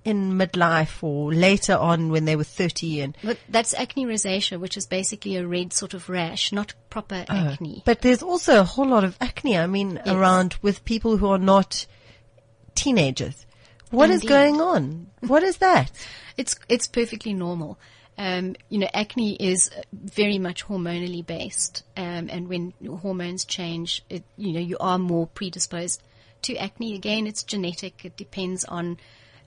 in 0.03 0.33
midlife 0.33 1.03
or 1.03 1.33
later 1.33 1.75
on 1.75 2.09
when 2.09 2.25
they 2.25 2.35
were 2.35 2.43
thirty, 2.43 3.01
and 3.01 3.17
But 3.23 3.37
that's 3.49 3.73
acne 3.73 4.05
rosacea, 4.05 4.59
which 4.59 4.77
is 4.77 4.85
basically 4.85 5.37
a 5.37 5.47
red 5.47 5.73
sort 5.73 5.93
of 5.93 6.09
rash, 6.09 6.51
not 6.51 6.73
proper 6.89 7.25
oh, 7.29 7.35
acne. 7.35 7.83
but 7.85 8.01
there's 8.01 8.23
also 8.23 8.59
a 8.59 8.63
whole 8.63 8.87
lot 8.87 9.03
of 9.03 9.17
acne. 9.21 9.57
I 9.57 9.67
mean, 9.67 9.99
around 10.05 10.57
with 10.61 10.85
people 10.85 11.17
who 11.17 11.27
are 11.27 11.37
not 11.37 11.85
teenagers. 12.75 13.45
What 13.91 14.09
is 14.09 14.21
Indeed. 14.21 14.29
going 14.29 14.61
on? 14.61 15.07
What 15.21 15.43
is 15.43 15.57
that? 15.57 15.91
It's 16.38 16.55
it's 16.69 16.85
perfectly 16.88 17.33
normal. 17.33 17.79
Um, 18.15 18.55
you 18.69 18.77
know, 18.77 18.88
acne 18.93 19.33
is 19.33 19.71
very 19.91 20.38
much 20.38 20.63
hormonally 20.67 21.25
based, 21.25 21.81
um, 21.97 22.29
and 22.31 22.47
when 22.47 22.73
hormones 23.01 23.43
change, 23.43 24.03
it, 24.07 24.23
you 24.38 24.53
know, 24.53 24.59
you 24.59 24.77
are 24.79 24.99
more 24.99 25.25
predisposed 25.25 26.03
to 26.43 26.55
acne. 26.57 26.93
Again, 26.93 27.25
it's 27.25 27.41
genetic. 27.41 28.05
It 28.05 28.15
depends 28.15 28.65
on 28.65 28.97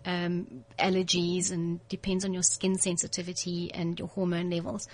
um, 0.05 0.65
allergies 0.79 1.53
and 1.53 1.87
depends 1.89 2.25
on 2.25 2.33
your 2.33 2.43
skin 2.43 2.77
sensitivity 2.77 3.71
and 3.73 3.99
your 3.99 4.09
hormone 4.09 4.51
levels. 4.51 4.89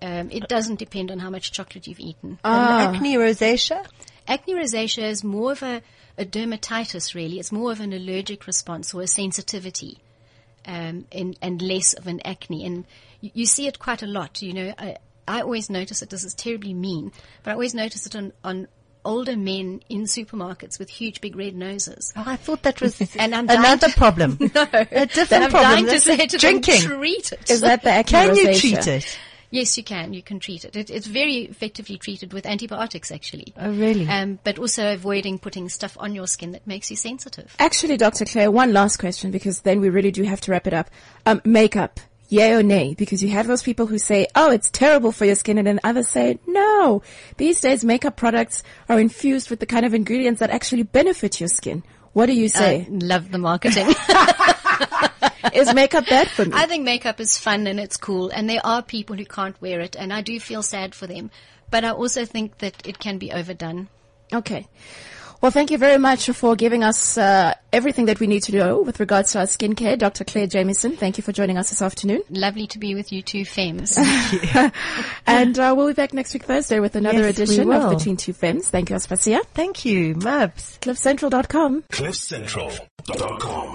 Um, 0.00 0.30
it 0.30 0.48
doesn't 0.48 0.78
depend 0.78 1.10
on 1.10 1.18
how 1.18 1.30
much 1.30 1.52
chocolate 1.52 1.86
you've 1.86 2.00
eaten. 2.00 2.38
And 2.44 2.96
acne 2.96 3.16
rosacea. 3.16 3.86
Acne 4.26 4.54
rosacea 4.54 5.04
is 5.04 5.22
more 5.22 5.52
of 5.52 5.62
a, 5.62 5.82
a 6.18 6.24
dermatitis, 6.24 7.14
really. 7.14 7.38
It's 7.38 7.52
more 7.52 7.72
of 7.72 7.80
an 7.80 7.92
allergic 7.92 8.46
response 8.46 8.92
or 8.94 9.02
a 9.02 9.06
sensitivity, 9.06 9.98
um, 10.66 11.06
and, 11.12 11.36
and 11.40 11.60
less 11.62 11.94
of 11.94 12.06
an 12.06 12.20
acne. 12.24 12.64
And 12.64 12.84
you, 13.20 13.30
you 13.34 13.46
see 13.46 13.66
it 13.66 13.78
quite 13.78 14.02
a 14.02 14.06
lot. 14.06 14.42
You 14.42 14.52
know, 14.52 14.74
I, 14.78 14.96
I 15.26 15.40
always 15.42 15.70
notice 15.70 16.02
it. 16.02 16.10
This 16.10 16.24
is 16.24 16.34
terribly 16.34 16.74
mean, 16.74 17.12
but 17.42 17.50
I 17.50 17.54
always 17.54 17.74
notice 17.74 18.06
it 18.06 18.14
on, 18.16 18.32
on 18.44 18.68
older 19.04 19.36
men 19.36 19.82
in 19.88 20.02
supermarkets 20.02 20.78
with 20.78 20.88
huge, 20.90 21.20
big 21.20 21.34
red 21.36 21.54
noses. 21.54 22.12
Oh, 22.16 22.22
I 22.26 22.36
thought 22.36 22.62
that 22.62 22.80
was 22.80 23.00
another 23.18 23.88
to- 23.88 23.94
problem. 23.96 24.36
No, 24.54 24.68
a 24.72 25.06
different 25.06 25.44
I'm 25.44 25.50
problem. 25.50 25.86
to 25.86 25.98
to 26.28 26.38
drinking. 26.38 26.80
treat 26.82 27.32
it. 27.32 27.50
Is 27.50 27.62
that 27.62 27.82
the 27.82 28.04
Can 28.06 28.36
you 28.36 28.54
treat 28.54 28.86
it? 28.86 29.18
Yes, 29.52 29.76
you 29.76 29.84
can. 29.84 30.14
You 30.14 30.22
can 30.22 30.40
treat 30.40 30.64
it. 30.64 30.74
it 30.74 30.90
it's 30.90 31.06
very 31.06 31.40
effectively 31.40 31.98
treated 31.98 32.32
with 32.32 32.46
antibiotics, 32.46 33.12
actually. 33.12 33.52
Oh, 33.58 33.70
really? 33.70 34.08
Um, 34.08 34.38
but 34.44 34.58
also 34.58 34.94
avoiding 34.94 35.38
putting 35.38 35.68
stuff 35.68 35.94
on 36.00 36.14
your 36.14 36.26
skin 36.26 36.52
that 36.52 36.66
makes 36.66 36.90
you 36.90 36.96
sensitive. 36.96 37.54
Actually, 37.58 37.98
Dr. 37.98 38.24
Claire, 38.24 38.50
one 38.50 38.72
last 38.72 38.96
question 38.96 39.30
because 39.30 39.60
then 39.60 39.82
we 39.82 39.90
really 39.90 40.10
do 40.10 40.22
have 40.22 40.40
to 40.40 40.50
wrap 40.50 40.66
it 40.66 40.72
up. 40.72 40.88
Um, 41.26 41.42
makeup, 41.44 42.00
yay 42.30 42.54
or 42.54 42.62
nay? 42.62 42.94
Because 42.94 43.22
you 43.22 43.28
have 43.28 43.46
those 43.46 43.62
people 43.62 43.86
who 43.86 43.98
say, 43.98 44.26
oh, 44.34 44.50
it's 44.50 44.70
terrible 44.70 45.12
for 45.12 45.26
your 45.26 45.34
skin 45.34 45.58
and 45.58 45.66
then 45.66 45.80
others 45.84 46.08
say, 46.08 46.38
no. 46.46 47.02
These 47.36 47.60
days, 47.60 47.84
makeup 47.84 48.16
products 48.16 48.62
are 48.88 48.98
infused 48.98 49.50
with 49.50 49.60
the 49.60 49.66
kind 49.66 49.84
of 49.84 49.92
ingredients 49.92 50.40
that 50.40 50.48
actually 50.48 50.84
benefit 50.84 51.40
your 51.40 51.50
skin. 51.50 51.82
What 52.14 52.24
do 52.24 52.32
you 52.32 52.48
say? 52.48 52.86
I 52.86 52.88
love 52.90 53.30
the 53.30 53.38
marketing. 53.38 53.88
Is 55.52 55.72
makeup 55.74 56.06
bad 56.08 56.28
for 56.28 56.44
me? 56.44 56.52
I 56.54 56.66
think 56.66 56.84
makeup 56.84 57.20
is 57.20 57.38
fun 57.38 57.66
and 57.66 57.80
it's 57.80 57.96
cool, 57.96 58.30
and 58.30 58.48
there 58.48 58.64
are 58.64 58.82
people 58.82 59.16
who 59.16 59.24
can't 59.24 59.60
wear 59.60 59.80
it, 59.80 59.96
and 59.96 60.12
I 60.12 60.20
do 60.20 60.38
feel 60.40 60.62
sad 60.62 60.94
for 60.94 61.06
them. 61.06 61.30
But 61.70 61.84
I 61.84 61.90
also 61.90 62.24
think 62.24 62.58
that 62.58 62.86
it 62.86 62.98
can 62.98 63.18
be 63.18 63.32
overdone. 63.32 63.88
Okay. 64.32 64.66
Well, 65.40 65.50
thank 65.50 65.72
you 65.72 65.78
very 65.78 65.98
much 65.98 66.30
for 66.30 66.54
giving 66.54 66.84
us 66.84 67.18
uh, 67.18 67.54
everything 67.72 68.04
that 68.06 68.20
we 68.20 68.28
need 68.28 68.44
to 68.44 68.52
know 68.56 68.80
with 68.80 69.00
regards 69.00 69.32
to 69.32 69.40
our 69.40 69.46
skincare. 69.46 69.98
Dr. 69.98 70.22
Claire 70.22 70.46
Jamieson, 70.46 70.96
thank 70.96 71.18
you 71.18 71.24
for 71.24 71.32
joining 71.32 71.58
us 71.58 71.70
this 71.70 71.82
afternoon. 71.82 72.22
Lovely 72.30 72.68
to 72.68 72.78
be 72.78 72.94
with 72.94 73.10
you 73.10 73.22
two 73.22 73.44
femmes. 73.44 73.98
And 75.26 75.58
uh, 75.58 75.74
we'll 75.76 75.88
be 75.88 75.94
back 75.94 76.12
next 76.12 76.32
week 76.34 76.44
Thursday 76.44 76.78
with 76.78 76.94
another 76.94 77.22
Yes, 77.22 77.38
edition 77.40 77.72
of. 77.72 77.98
Between 77.98 78.16
Two 78.16 78.32
Femmes. 78.32 78.70
Thank 78.70 78.90
you, 78.90 78.96
Aspasia. 78.96 79.42
Thank 79.52 79.84
you, 79.84 80.14
Mubs. 80.14 80.78
CliffCentral.com. 80.78 81.82
CliffCentral.com. 81.90 83.68